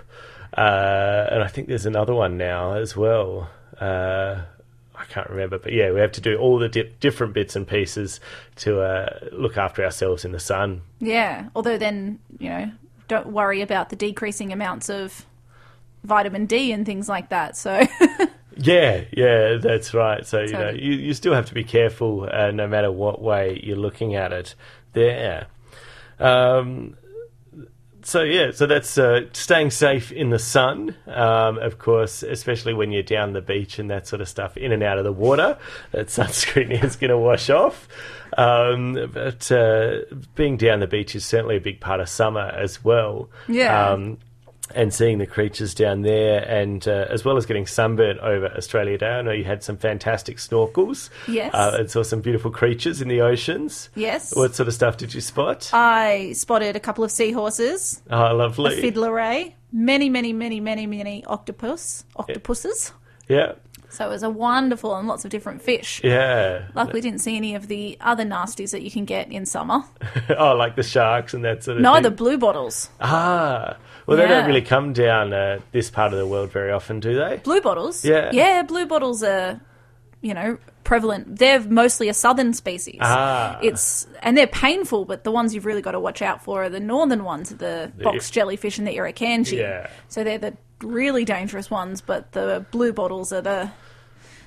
Uh, 0.57 1.29
and 1.31 1.43
I 1.43 1.49
think 1.49 1.69
there's 1.69 1.87
another 1.87 2.15
one 2.15 2.37
now 2.39 2.75
as 2.75 2.97
well. 2.97 3.51
Uh, 3.79 4.43
I 4.95 5.05
can't 5.05 5.29
remember, 5.29 5.59
but 5.59 5.73
yeah, 5.73 5.91
we 5.93 6.01
have 6.01 6.13
to 6.13 6.21
do 6.21 6.37
all 6.39 6.59
the 6.59 6.69
di- 6.69 6.91
different 7.01 7.35
bits 7.35 7.57
and 7.57 7.69
pieces 7.69 8.21
to 8.57 8.81
uh, 8.81 9.19
look 9.33 9.59
after 9.59 9.85
ourselves 9.85 10.25
in 10.25 10.33
the 10.33 10.41
sun. 10.41 10.83
Yeah. 11.01 11.49
Although 11.55 11.77
then, 11.77 12.19
you 12.39 12.49
know, 12.49 12.71
don't 13.09 13.29
worry 13.29 13.61
about 13.61 13.91
the 13.91 13.97
decreasing 13.97 14.53
amounts 14.53 14.89
of 14.89 15.27
vitamin 16.05 16.47
D 16.47 16.73
and 16.73 16.87
things 16.87 17.09
like 17.09 17.29
that. 17.29 17.57
So 17.57 17.87
Yeah, 18.57 19.05
yeah, 19.13 19.59
that's 19.61 19.93
right. 19.93 20.27
So, 20.27 20.41
you 20.41 20.53
know, 20.53 20.71
you, 20.71 20.93
you 20.93 21.15
still 21.15 21.35
have 21.35 21.47
to 21.47 21.55
be 21.55 21.65
careful 21.65 22.29
uh, 22.31 22.51
no 22.51 22.67
matter 22.67 22.91
what 22.91 23.21
way 23.21 23.61
you're 23.63 23.77
looking 23.77 24.15
at 24.15 24.33
it 24.33 24.55
there. 24.93 25.47
Um, 26.19 26.97
so, 28.03 28.23
yeah, 28.23 28.53
so 28.53 28.67
that's 28.67 28.97
uh, 28.99 29.23
staying 29.33 29.73
safe 29.73 30.13
in 30.13 30.31
the 30.31 30.39
sun, 30.39 30.95
um, 31.07 31.59
of 31.59 31.79
course, 31.79 32.23
especially 32.23 32.73
when 32.73 32.93
you're 32.93 33.03
down 33.03 33.33
the 33.33 33.43
beach 33.43 33.79
and 33.79 33.91
that 33.91 34.07
sort 34.07 34.23
of 34.23 34.29
stuff, 34.29 34.57
in 34.57 34.71
and 34.71 34.83
out 34.83 34.97
of 34.97 35.05
the 35.05 35.13
water. 35.13 35.59
That 35.91 36.07
sunscreen 36.07 36.83
is 36.85 36.97
going 36.97 37.11
to 37.11 37.19
wash 37.19 37.51
off. 37.51 37.89
Um, 38.39 39.11
but 39.13 39.51
uh, 39.51 40.03
being 40.35 40.57
down 40.57 40.81
the 40.81 40.87
beach 40.87 41.15
is 41.15 41.25
certainly 41.25 41.57
a 41.57 41.61
big 41.61 41.81
part 41.81 42.01
of 42.01 42.09
summer 42.09 42.41
as 42.41 42.85
well 42.85 43.29
Yeah. 43.49 43.93
And 44.75 44.93
seeing 44.93 45.19
the 45.19 45.27
creatures 45.27 45.75
down 45.75 46.03
there, 46.03 46.43
and 46.49 46.87
uh, 46.89 47.07
as 47.09 47.25
well 47.25 47.37
as 47.37 47.47
getting 47.47 47.67
sunburnt 47.67 48.19
over 48.21 48.47
Australia 48.57 48.99
Day. 48.99 49.07
I 49.07 49.23
know 49.23 49.31
you 49.33 49.45
had 49.45 49.63
some 49.63 49.77
fantastic 49.77 50.39
snorkels. 50.39 51.11
Yes. 51.29 51.55
Uh, 51.55 51.77
and 51.79 51.91
saw 51.91 52.03
some 52.03 52.21
beautiful 52.21 52.51
creatures 52.51 53.01
in 53.01 53.09
the 53.09 53.21
oceans. 53.21 53.89
yes, 53.95 54.35
What 54.35 54.55
sort 54.55 54.69
of 54.69 54.75
stuff 54.75 54.97
did 54.97 55.15
you 55.15 55.21
spot? 55.21 55.71
I 55.73 56.33
spotted 56.33 56.77
a 56.77 56.81
couple 56.81 57.05
of 57.05 57.11
seahorses, 57.11 58.03
oh, 58.11 58.39
a 58.41 58.71
fiddler 58.71 59.13
ray, 59.13 59.57
many, 59.73 60.09
many, 60.09 60.33
many, 60.33 60.61
many, 60.61 60.87
many 60.87 61.25
octopus, 61.25 62.05
octopuses. 62.17 62.93
Yeah, 63.29 63.53
So 63.97 64.05
it 64.05 64.11
was 64.11 64.23
a 64.23 64.29
wonderful 64.29 64.95
and 64.95 65.09
lots 65.09 65.25
of 65.25 65.31
different 65.31 65.63
fish. 65.63 66.03
yeah. 66.05 66.67
Luckily, 66.75 67.01
didn't 67.01 67.21
see 67.21 67.35
any 67.35 67.55
of 67.55 67.67
the 67.67 67.97
other 68.03 68.25
nasties 68.25 68.73
that 68.73 68.83
you 68.83 68.91
can 68.91 69.07
get 69.07 69.33
in 69.33 69.47
summer. 69.47 69.85
oh, 70.37 70.55
like 70.55 70.77
the 70.77 70.83
sharks 70.83 71.33
and 71.33 71.43
that 71.47 71.65
sort 71.65 71.79
of 71.79 71.83
No, 71.83 71.95
thing. 71.95 72.03
the 72.03 72.11
blue 72.11 72.37
bottles. 72.37 72.91
Ah, 73.01 73.79
well, 74.07 74.19
they 74.19 74.29
don't 74.29 74.47
really 74.47 74.61
come 74.61 74.93
down 74.93 75.33
uh, 75.33 75.61
this 75.73 75.91
part 75.91 76.13
of 76.13 76.19
the 76.19 76.27
world 76.27 76.53
very 76.53 76.71
often, 76.73 77.01
do 77.01 77.17
they? 77.17 77.39
Blue 77.43 77.63
bottles? 77.63 78.05
Yeah. 78.05 78.31
Yeah, 78.35 78.65
blue 78.65 78.85
bottles 78.85 79.23
are, 79.23 79.63
you 80.21 80.35
know, 80.35 80.59
prevalent. 80.85 81.39
They're 81.39 81.61
mostly 81.61 82.11
a 82.11 82.15
southern 82.15 82.53
species. 82.53 82.99
Ah. 83.01 83.59
It's 83.63 84.07
and 84.21 84.37
they're 84.37 84.47
painful, 84.47 85.07
but 85.07 85.25
the 85.25 85.33
ones 85.33 85.55
you've 85.55 85.65
really 85.65 85.81
got 85.81 85.93
to 85.93 86.01
watch 86.01 86.21
out 86.21 86.45
for 86.45 86.65
are 86.65 86.69
the 86.69 86.81
northern 86.81 87.25
ones, 87.25 87.49
the 87.49 87.91
box 88.03 88.31
jellyfish 88.31 88.77
and 88.77 88.87
the 88.87 88.95
irukandji. 88.95 89.57
Yeah. 89.57 89.89
So 90.09 90.23
they're 90.23 90.37
the 90.37 90.55
really 90.83 91.25
dangerous 91.25 91.71
ones, 91.71 92.03
but 92.03 92.33
the 92.33 92.67
blue 92.71 92.93
bottles 92.93 93.33
are 93.33 93.41
the 93.41 93.71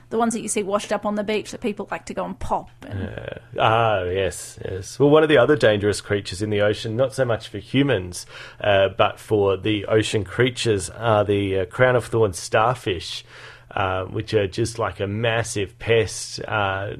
the 0.09 0.17
ones 0.17 0.33
that 0.33 0.41
you 0.41 0.47
see 0.47 0.63
washed 0.63 0.91
up 0.91 1.05
on 1.05 1.15
the 1.15 1.23
beach 1.23 1.51
that 1.51 1.61
people 1.61 1.87
like 1.91 2.05
to 2.05 2.13
go 2.13 2.25
and 2.25 2.37
pop. 2.39 2.69
And, 2.87 3.39
Ah, 3.59 4.03
yes, 4.03 4.57
yes. 4.63 4.97
Well, 4.99 5.09
one 5.09 5.23
of 5.23 5.29
the 5.29 5.37
other 5.37 5.55
dangerous 5.55 6.01
creatures 6.01 6.41
in 6.41 6.49
the 6.49 6.61
ocean, 6.61 6.95
not 6.95 7.13
so 7.13 7.25
much 7.25 7.47
for 7.47 7.57
humans, 7.59 8.25
uh, 8.61 8.89
but 8.97 9.19
for 9.19 9.57
the 9.57 9.85
ocean 9.85 10.23
creatures, 10.23 10.89
are 10.89 11.23
the 11.23 11.59
uh, 11.59 11.65
crown 11.65 11.95
of 11.95 12.05
thorns 12.05 12.39
starfish. 12.39 13.23
Uh, 13.71 14.05
which 14.05 14.33
are 14.33 14.47
just 14.47 14.79
like 14.79 14.99
a 14.99 15.05
massive 15.05 15.77
pest. 15.77 16.39
Uh, 16.47 16.95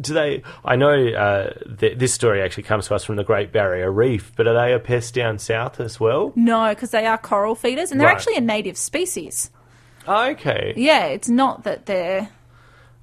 do 0.00 0.14
they? 0.14 0.40
I 0.64 0.76
know 0.76 0.92
uh, 1.08 1.52
th- 1.80 1.98
this 1.98 2.14
story 2.14 2.42
actually 2.42 2.62
comes 2.62 2.86
to 2.86 2.94
us 2.94 3.02
from 3.04 3.16
the 3.16 3.24
Great 3.24 3.50
Barrier 3.50 3.90
Reef, 3.90 4.30
but 4.36 4.46
are 4.46 4.54
they 4.54 4.72
a 4.72 4.78
pest 4.78 5.14
down 5.14 5.40
south 5.40 5.80
as 5.80 5.98
well? 5.98 6.32
No, 6.36 6.68
because 6.68 6.92
they 6.92 7.06
are 7.06 7.18
coral 7.18 7.56
feeders, 7.56 7.90
and 7.90 8.00
they're 8.00 8.06
Right. 8.06 8.14
actually 8.16 8.36
a 8.36 8.40
native 8.40 8.76
species. 8.76 9.50
Oh, 10.06 10.28
okay. 10.30 10.74
Yeah, 10.76 11.06
it's 11.06 11.28
not 11.28 11.64
that 11.64 11.86
they're 11.86 12.28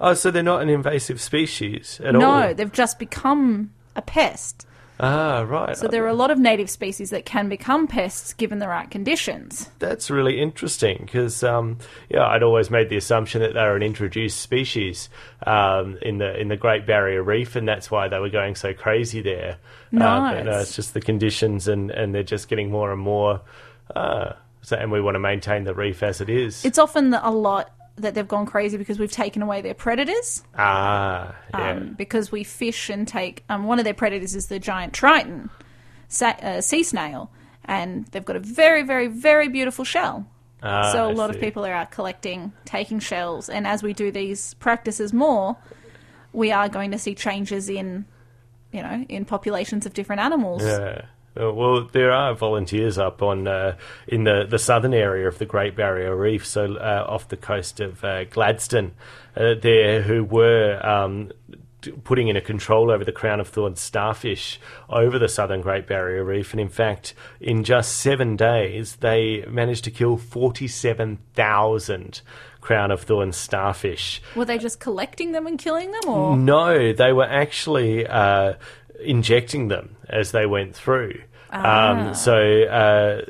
Oh, 0.05 0.13
so 0.13 0.29
they're 0.31 0.43
not 0.43 0.61
an 0.61 0.69
invasive 0.69 1.21
species 1.21 1.99
at 2.03 2.13
all. 2.13 2.21
no, 2.21 2.53
they've 2.53 2.71
just 2.71 2.99
become 2.99 3.71
a 3.95 4.01
pest. 4.01 4.67
Ah, 4.99 5.41
right. 5.41 5.75
So 5.75 5.87
there 5.87 6.03
are 6.03 6.07
a 6.09 6.13
lot 6.13 6.29
of 6.29 6.37
native 6.37 6.69
species 6.69 7.09
that 7.09 7.25
can 7.25 7.49
become 7.49 7.87
pests 7.87 8.33
given 8.33 8.59
the 8.59 8.67
right 8.67 8.89
conditions. 8.89 9.69
That's 9.79 10.11
really 10.11 10.39
interesting 10.39 11.01
because, 11.05 11.43
um, 11.43 11.79
yeah, 12.09 12.25
I'd 12.27 12.43
always 12.43 12.69
made 12.69 12.89
the 12.89 12.97
assumption 12.97 13.41
that 13.41 13.53
they 13.53 13.61
were 13.61 13.75
an 13.75 13.81
introduced 13.81 14.39
species 14.41 15.09
um, 15.47 15.97
in 16.01 16.19
the 16.19 16.39
in 16.39 16.47
the 16.49 16.57
Great 16.57 16.85
Barrier 16.85 17.23
Reef, 17.23 17.55
and 17.55 17.67
that's 17.67 17.89
why 17.89 18.07
they 18.07 18.19
were 18.19 18.29
going 18.29 18.55
so 18.55 18.73
crazy 18.73 19.21
there. 19.21 19.57
No, 19.91 20.05
uh, 20.05 20.33
but, 20.35 20.43
no, 20.43 20.51
it's- 20.51 20.75
just 20.75 20.93
the 20.93 21.01
conditions, 21.01 21.67
and, 21.67 21.89
and 21.89 22.13
they're 22.13 22.23
just 22.23 22.47
getting 22.47 22.69
more 22.69 22.91
and 22.91 23.01
more. 23.01 23.41
Uh, 23.95 24.33
so, 24.61 24.77
and 24.77 24.91
we 24.91 25.01
want 25.01 25.15
to 25.15 25.19
maintain 25.19 25.63
the 25.63 25.73
reef 25.73 26.03
as 26.03 26.21
it 26.21 26.29
is. 26.29 26.63
It's 26.63 26.77
often 26.77 27.13
a 27.13 27.31
lot 27.31 27.71
that 27.95 28.15
they've 28.15 28.27
gone 28.27 28.45
crazy 28.45 28.77
because 28.77 28.97
we've 28.97 29.11
taken 29.11 29.41
away 29.41 29.61
their 29.61 29.73
predators. 29.73 30.43
ah, 30.55 31.35
yeah. 31.53 31.71
um, 31.71 31.93
because 31.93 32.31
we 32.31 32.43
fish 32.43 32.89
and 32.89 33.07
take. 33.07 33.43
Um, 33.49 33.65
one 33.65 33.79
of 33.79 33.85
their 33.85 33.93
predators 33.93 34.35
is 34.35 34.47
the 34.47 34.59
giant 34.59 34.93
triton, 34.93 35.49
sa- 36.07 36.37
uh, 36.41 36.61
sea 36.61 36.83
snail, 36.83 37.31
and 37.65 38.05
they've 38.07 38.25
got 38.25 38.35
a 38.35 38.39
very, 38.39 38.83
very, 38.83 39.07
very 39.07 39.47
beautiful 39.47 39.85
shell. 39.85 40.25
Ah, 40.63 40.91
so 40.91 41.07
a 41.07 41.09
I 41.09 41.13
lot 41.13 41.29
of 41.29 41.39
people 41.39 41.65
are 41.65 41.73
out 41.73 41.91
collecting, 41.91 42.53
taking 42.65 42.99
shells, 42.99 43.49
and 43.49 43.67
as 43.67 43.83
we 43.83 43.93
do 43.93 44.11
these 44.11 44.53
practices 44.55 45.11
more, 45.13 45.57
we 46.31 46.51
are 46.51 46.69
going 46.69 46.91
to 46.91 46.97
see 46.97 47.13
changes 47.13 47.69
in, 47.69 48.05
you 48.71 48.81
know, 48.81 49.05
in 49.09 49.25
populations 49.25 49.85
of 49.85 49.93
different 49.93 50.21
animals. 50.21 50.63
Yeah. 50.63 51.05
Uh, 51.39 51.51
Well, 51.51 51.89
there 51.91 52.11
are 52.11 52.33
volunteers 52.35 52.97
up 52.97 53.21
on 53.21 53.47
uh, 53.47 53.75
in 54.07 54.23
the, 54.23 54.45
the 54.47 54.59
southern 54.59 54.93
area 54.93 55.27
of 55.27 55.37
the 55.37 55.45
Great 55.45 55.75
Barrier 55.75 56.15
Reef, 56.15 56.45
so 56.45 56.75
uh, 56.75 57.05
off 57.07 57.27
the 57.29 57.37
coast 57.37 57.79
of 57.79 58.03
uh, 58.03 58.25
Gladstone, 58.25 58.91
uh, 59.35 59.55
there 59.61 60.01
who 60.03 60.23
were 60.23 60.79
um, 60.85 61.31
putting 62.03 62.29
in 62.29 62.37
a 62.37 62.41
control 62.41 62.89
over 62.91 63.03
the 63.03 63.11
crown 63.11 63.39
of 63.41 63.47
thorns 63.49 63.81
starfish 63.81 64.59
over 64.89 65.19
the 65.19 65.27
southern 65.27 65.61
Great 65.61 65.85
Barrier 65.87 66.23
Reef, 66.23 66.53
and 66.53 66.61
in 66.61 66.69
fact, 66.69 67.13
in 67.41 67.63
just 67.63 67.95
seven 67.99 68.35
days, 68.35 68.97
they 68.97 69.43
managed 69.49 69.83
to 69.85 69.91
kill 69.91 70.17
forty-seven 70.17 71.17
thousand 71.33 72.21
crown 72.61 72.91
of 72.91 73.01
thorns 73.01 73.35
starfish. 73.35 74.21
Were 74.37 74.45
they 74.45 74.57
just 74.57 74.79
collecting 74.79 75.33
them 75.33 75.45
and 75.45 75.59
killing 75.59 75.91
them, 75.91 76.07
or 76.07 76.37
No, 76.37 76.93
they 76.93 77.11
were 77.11 77.27
actually 77.27 78.07
uh, 78.07 78.53
injecting 79.03 79.67
them 79.67 79.95
as 80.09 80.31
they 80.31 80.45
went 80.45 80.75
through. 80.75 81.21
Um, 81.51 82.15
so 82.15 82.63
uh, 82.63 83.29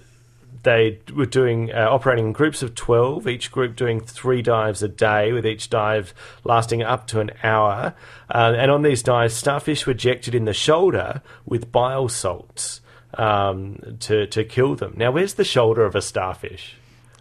they 0.63 0.99
were 1.13 1.25
doing 1.25 1.73
uh, 1.73 1.89
operating 1.89 2.27
in 2.27 2.31
groups 2.31 2.63
of 2.63 2.73
twelve, 2.73 3.27
each 3.27 3.51
group 3.51 3.75
doing 3.75 3.99
three 3.99 4.41
dives 4.41 4.81
a 4.81 4.87
day, 4.87 5.33
with 5.33 5.45
each 5.45 5.69
dive 5.69 6.13
lasting 6.45 6.83
up 6.83 7.05
to 7.07 7.19
an 7.19 7.31
hour. 7.43 7.93
Uh, 8.33 8.53
and 8.57 8.71
on 8.71 8.81
these 8.81 9.03
dives, 9.03 9.33
starfish 9.33 9.85
were 9.85 9.91
injected 9.91 10.33
in 10.33 10.45
the 10.45 10.53
shoulder 10.53 11.21
with 11.45 11.71
bile 11.71 12.07
salts 12.07 12.79
um, 13.15 13.97
to 13.99 14.25
to 14.27 14.45
kill 14.45 14.75
them. 14.75 14.93
Now, 14.95 15.11
where's 15.11 15.33
the 15.33 15.43
shoulder 15.43 15.83
of 15.83 15.95
a 15.95 16.01
starfish? 16.01 16.75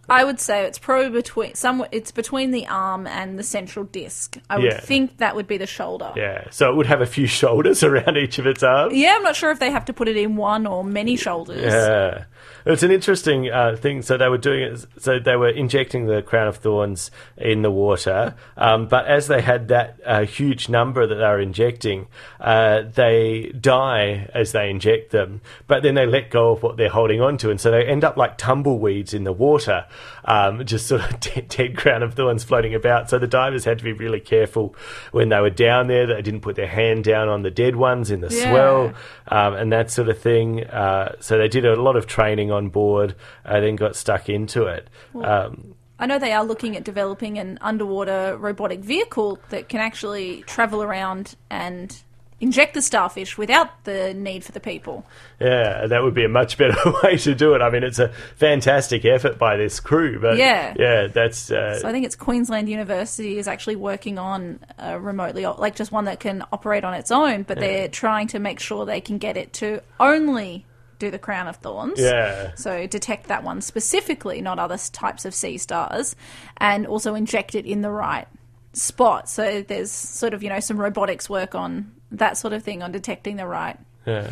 I 0.09 0.25
would 0.25 0.41
say 0.41 0.65
it's 0.65 0.79
probably 0.79 1.11
between 1.11 1.55
some. 1.55 1.85
It's 1.93 2.11
between 2.11 2.51
the 2.51 2.67
arm 2.67 3.07
and 3.07 3.39
the 3.39 3.43
central 3.43 3.85
disc. 3.85 4.37
I 4.51 4.57
would 4.59 4.65
Yeah. 4.65 4.81
think 4.81 5.19
that 5.19 5.37
would 5.37 5.47
be 5.47 5.57
the 5.59 5.67
shoulder. 5.67 6.13
Yeah, 6.17 6.45
so 6.51 6.69
it 6.71 6.77
would 6.77 6.87
have 6.87 7.01
a 7.01 7.07
few 7.07 7.27
shoulders 7.41 7.83
around 7.85 8.17
each 8.17 8.39
of 8.39 8.47
its 8.47 8.63
arms. 8.63 8.95
Yeah, 8.95 9.15
I'm 9.17 9.23
not 9.23 9.37
sure 9.37 9.51
if 9.53 9.59
they 9.61 9.71
have 9.71 9.85
to 9.87 9.93
put 9.93 10.09
it 10.09 10.17
in 10.17 10.37
one 10.37 10.67
or 10.67 10.83
many 10.85 11.17
shoulders. 11.17 11.63
Yeah, 11.73 12.25
it's 12.67 12.83
an 12.83 12.91
interesting 12.91 13.51
uh, 13.51 13.77
thing. 13.77 14.03
So 14.03 14.17
they 14.17 14.29
were 14.29 14.39
doing 14.39 14.63
it. 14.63 14.87
So 14.99 15.19
they 15.19 15.37
were 15.37 15.49
injecting 15.49 16.07
the 16.07 16.23
crown 16.23 16.49
of 16.49 16.57
thorns 16.57 17.11
in 17.37 17.63
the 17.63 17.71
water, 17.71 18.35
um, 18.57 18.87
but 18.89 19.07
as 19.07 19.27
they 19.29 19.41
had 19.43 19.69
that 19.69 19.99
uh, 20.05 20.25
huge 20.25 20.69
number 20.69 21.07
that 21.07 21.15
they 21.15 21.21
were 21.23 21.41
injecting, 21.41 22.07
uh, 22.41 22.83
they 22.95 23.53
die 23.61 24.29
as 24.35 24.53
they 24.53 24.71
inject 24.71 25.11
them. 25.11 25.41
But 25.67 25.83
then 25.83 25.95
they 25.95 26.07
let 26.07 26.31
go 26.31 26.53
of 26.53 26.63
what 26.63 26.77
they're 26.77 26.89
holding 26.89 27.21
on 27.21 27.37
to, 27.39 27.51
and 27.51 27.61
so 27.61 27.71
they 27.71 27.85
end 27.85 28.05
up 28.05 28.17
like 28.17 28.39
tumbleweeds 28.39 29.15
in 29.15 29.25
the 29.25 29.33
water, 29.33 29.87
um, 30.25 30.65
just 30.65 30.87
sort 30.87 31.03
of 31.03 31.21
dead, 31.21 31.49
dead 31.49 31.77
crown 31.77 32.03
of 32.03 32.15
thorns 32.15 32.45
floating 32.45 32.75
about. 32.75 33.11
So 33.11 33.19
the 33.19 33.27
divers 33.27 33.65
had 33.65 33.79
to 33.79 33.85
be 33.85 33.93
really 33.93 34.21
careful 34.21 34.75
when 35.11 35.29
they 35.31 35.41
were 35.41 35.51
down 35.51 35.87
there. 35.89 36.07
that 36.07 36.15
They 36.15 36.23
didn't 36.23 36.41
put 36.43 36.57
their 36.57 36.67
hand 36.69 37.05
down 37.05 37.29
on 37.29 37.43
the 37.43 37.51
dead 37.51 37.77
ones 37.77 38.11
in 38.11 38.21
the 38.21 38.29
Yeah. 38.33 38.51
swell 38.51 38.93
um, 39.29 39.55
and 39.55 39.73
that 39.73 39.91
sort 39.91 40.09
of 40.09 40.19
thing. 40.19 40.65
Uh, 40.65 41.15
so 41.21 41.39
they 41.39 41.49
did 41.49 41.65
a 41.65 41.81
lot 41.81 41.97
of 41.97 42.07
training 42.07 42.51
on 42.53 42.69
board, 42.69 43.17
uh, 43.45 43.61
then 43.61 43.77
got 43.77 43.97
stuck 43.97 44.29
into 44.29 44.65
it. 44.67 44.89
Um, 45.15 45.75
I 45.99 46.07
know 46.07 46.19
they 46.19 46.33
are 46.33 46.45
looking 46.45 46.77
at 46.77 46.85
developing 46.85 47.39
an 47.39 47.59
underwater 47.61 48.37
robotic 48.37 48.81
vehicle 48.81 49.39
that 49.51 49.69
can 49.69 49.81
actually 49.81 50.43
travel 50.43 50.83
around 50.83 51.37
and 51.49 51.97
inject 52.41 52.75
the 52.75 52.83
starfish 52.83 53.39
without 53.39 53.85
the 53.85 54.13
need 54.15 54.43
for 54.43 54.51
the 54.51 54.59
people. 54.59 55.07
yeah, 55.39 55.87
that 55.87 56.03
would 56.03 56.13
be 56.13 56.25
a 56.25 56.29
much 56.29 56.59
better 56.59 56.75
way 57.05 57.17
to 57.17 57.37
do 57.37 57.55
it. 57.55 57.63
I 57.63 57.71
mean, 57.71 57.85
it's 57.85 58.01
a 58.01 58.09
fantastic 58.35 59.05
effort 59.05 59.39
by 59.39 59.57
this 59.57 59.79
crew, 59.79 60.19
but 60.19 60.37
Yeah. 60.39 60.75
yeah, 60.77 61.07
that's 61.07 61.53
uh, 61.53 61.79
So 61.79 61.89
I 61.89 61.93
think 61.93 62.05
it's 62.05 62.17
Queensland 62.17 62.69
University 62.69 63.39
is 63.39 63.47
actually 63.47 63.77
working 63.77 64.19
on 64.19 64.59
a 64.77 64.99
remotely, 64.99 65.47
like 65.47 65.77
just 65.77 65.93
one 65.93 66.07
that 66.07 66.19
can 66.19 66.43
operate 66.53 66.83
on 66.83 66.95
its 66.95 67.13
own, 67.13 67.45
but 67.45 67.61
they're 67.61 67.87
trying 67.87 68.27
to 68.29 68.41
make 68.41 68.59
sure 68.59 68.85
they 68.87 69.01
can 69.01 69.19
get 69.19 69.37
it 69.37 69.53
to 69.55 69.81
only 70.01 70.67
do 71.03 71.11
the 71.11 71.19
crown 71.19 71.49
of 71.49 71.57
thorns. 71.57 71.99
yeah. 72.01 72.53
So 72.55 72.87
detect 72.87 73.27
that 73.27 73.43
one 73.43 73.61
specifically, 73.61 74.41
not 74.41 74.59
other 74.59 74.79
types 74.93 75.25
of 75.25 75.35
sea 75.35 75.59
stars, 75.59 76.15
and 76.59 76.87
also 76.87 77.15
inject 77.17 77.55
it 77.55 77.67
in 77.67 77.83
the 77.83 77.91
right 77.91 78.29
spot. 78.73 79.29
So 79.29 79.63
there's 79.63 79.91
sort 79.91 80.33
of 80.33 80.43
you 80.43 80.49
know 80.49 80.61
some 80.61 80.79
robotics 80.81 81.29
work 81.29 81.55
on 81.55 81.93
that 82.13 82.37
sort 82.39 82.53
of 82.53 82.63
thing 82.63 82.83
on 82.83 82.93
detecting 82.93 83.37
the 83.37 83.47
right 83.47 83.79
Yeah. 84.07 84.31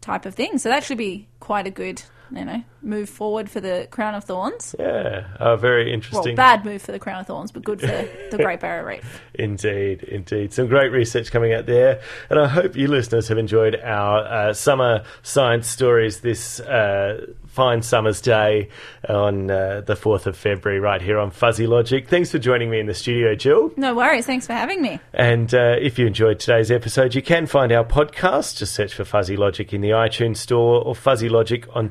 type 0.00 0.26
of 0.26 0.34
thing. 0.34 0.58
So 0.58 0.68
that 0.68 0.84
should 0.84 0.98
be 0.98 1.26
quite 1.40 1.66
a 1.66 1.70
good 1.70 2.02
you 2.30 2.44
know 2.44 2.62
move 2.82 3.08
forward 3.08 3.50
for 3.50 3.60
the 3.60 3.88
crown 3.90 4.14
of 4.14 4.24
thorns. 4.24 4.74
Yeah, 4.78 5.26
uh, 5.38 5.56
very 5.56 5.84
Well, 5.86 5.94
interesting. 5.94 6.36
bad 6.36 6.64
move 6.64 6.82
for 6.82 6.92
the 6.92 6.98
crown 6.98 7.20
of 7.20 7.26
thorns, 7.26 7.50
but 7.52 7.64
good 7.64 7.80
for 7.80 7.86
the 8.30 8.36
Great 8.38 8.60
Barrier 8.60 8.86
Reef. 8.86 9.20
Indeed, 9.34 10.02
indeed. 10.04 10.52
Some 10.52 10.66
great 10.68 10.92
research 10.92 11.30
coming 11.30 11.52
out 11.52 11.66
there. 11.66 12.00
And 12.30 12.38
I 12.38 12.46
hope 12.48 12.76
you 12.76 12.88
listeners 12.88 13.28
have 13.28 13.38
enjoyed 13.38 13.76
our 13.82 14.24
uh, 14.24 14.52
summer 14.52 15.04
science 15.22 15.66
stories 15.68 16.20
this 16.20 16.60
uh, 16.60 17.26
fine 17.46 17.82
summer's 17.82 18.20
day 18.20 18.68
on 19.08 19.50
uh, 19.50 19.80
the 19.84 19.94
4th 19.94 20.26
of 20.26 20.36
February, 20.36 20.80
right 20.80 21.00
here 21.02 21.18
on 21.18 21.30
Fuzzy 21.30 21.66
Logic. 21.66 22.06
Thanks 22.08 22.30
for 22.30 22.38
joining 22.38 22.70
me 22.70 22.78
in 22.78 22.86
the 22.86 22.94
studio, 22.94 23.34
Jill. 23.34 23.72
No 23.76 23.94
worries. 23.94 24.26
Thanks 24.26 24.46
for 24.46 24.52
having 24.52 24.80
me. 24.82 25.00
And 25.12 25.52
uh, 25.54 25.76
if 25.80 25.98
you 25.98 26.06
enjoyed 26.06 26.38
today's 26.38 26.70
episode, 26.70 27.14
you 27.14 27.22
can 27.22 27.46
find 27.46 27.72
our 27.72 27.84
podcast. 27.84 28.58
Just 28.58 28.74
search 28.74 28.94
for 28.94 29.04
Fuzzy 29.04 29.36
Logic 29.36 29.72
in 29.72 29.80
the 29.80 29.90
iTunes 29.90 30.36
Store 30.36 30.82
or 30.82 30.94
Fuzzy 30.94 31.28
Logic 31.28 31.64
on 31.74 31.88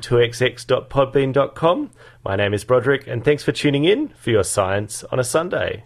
2xx.podbean.com. 0.80 1.90
My 2.24 2.36
name 2.36 2.54
is 2.54 2.64
Broderick, 2.64 3.06
and 3.06 3.24
thanks 3.24 3.42
for 3.42 3.52
tuning 3.52 3.84
in 3.84 4.08
for 4.08 4.30
your 4.30 4.44
science 4.44 5.04
on 5.04 5.18
a 5.18 5.24
Sunday. 5.24 5.84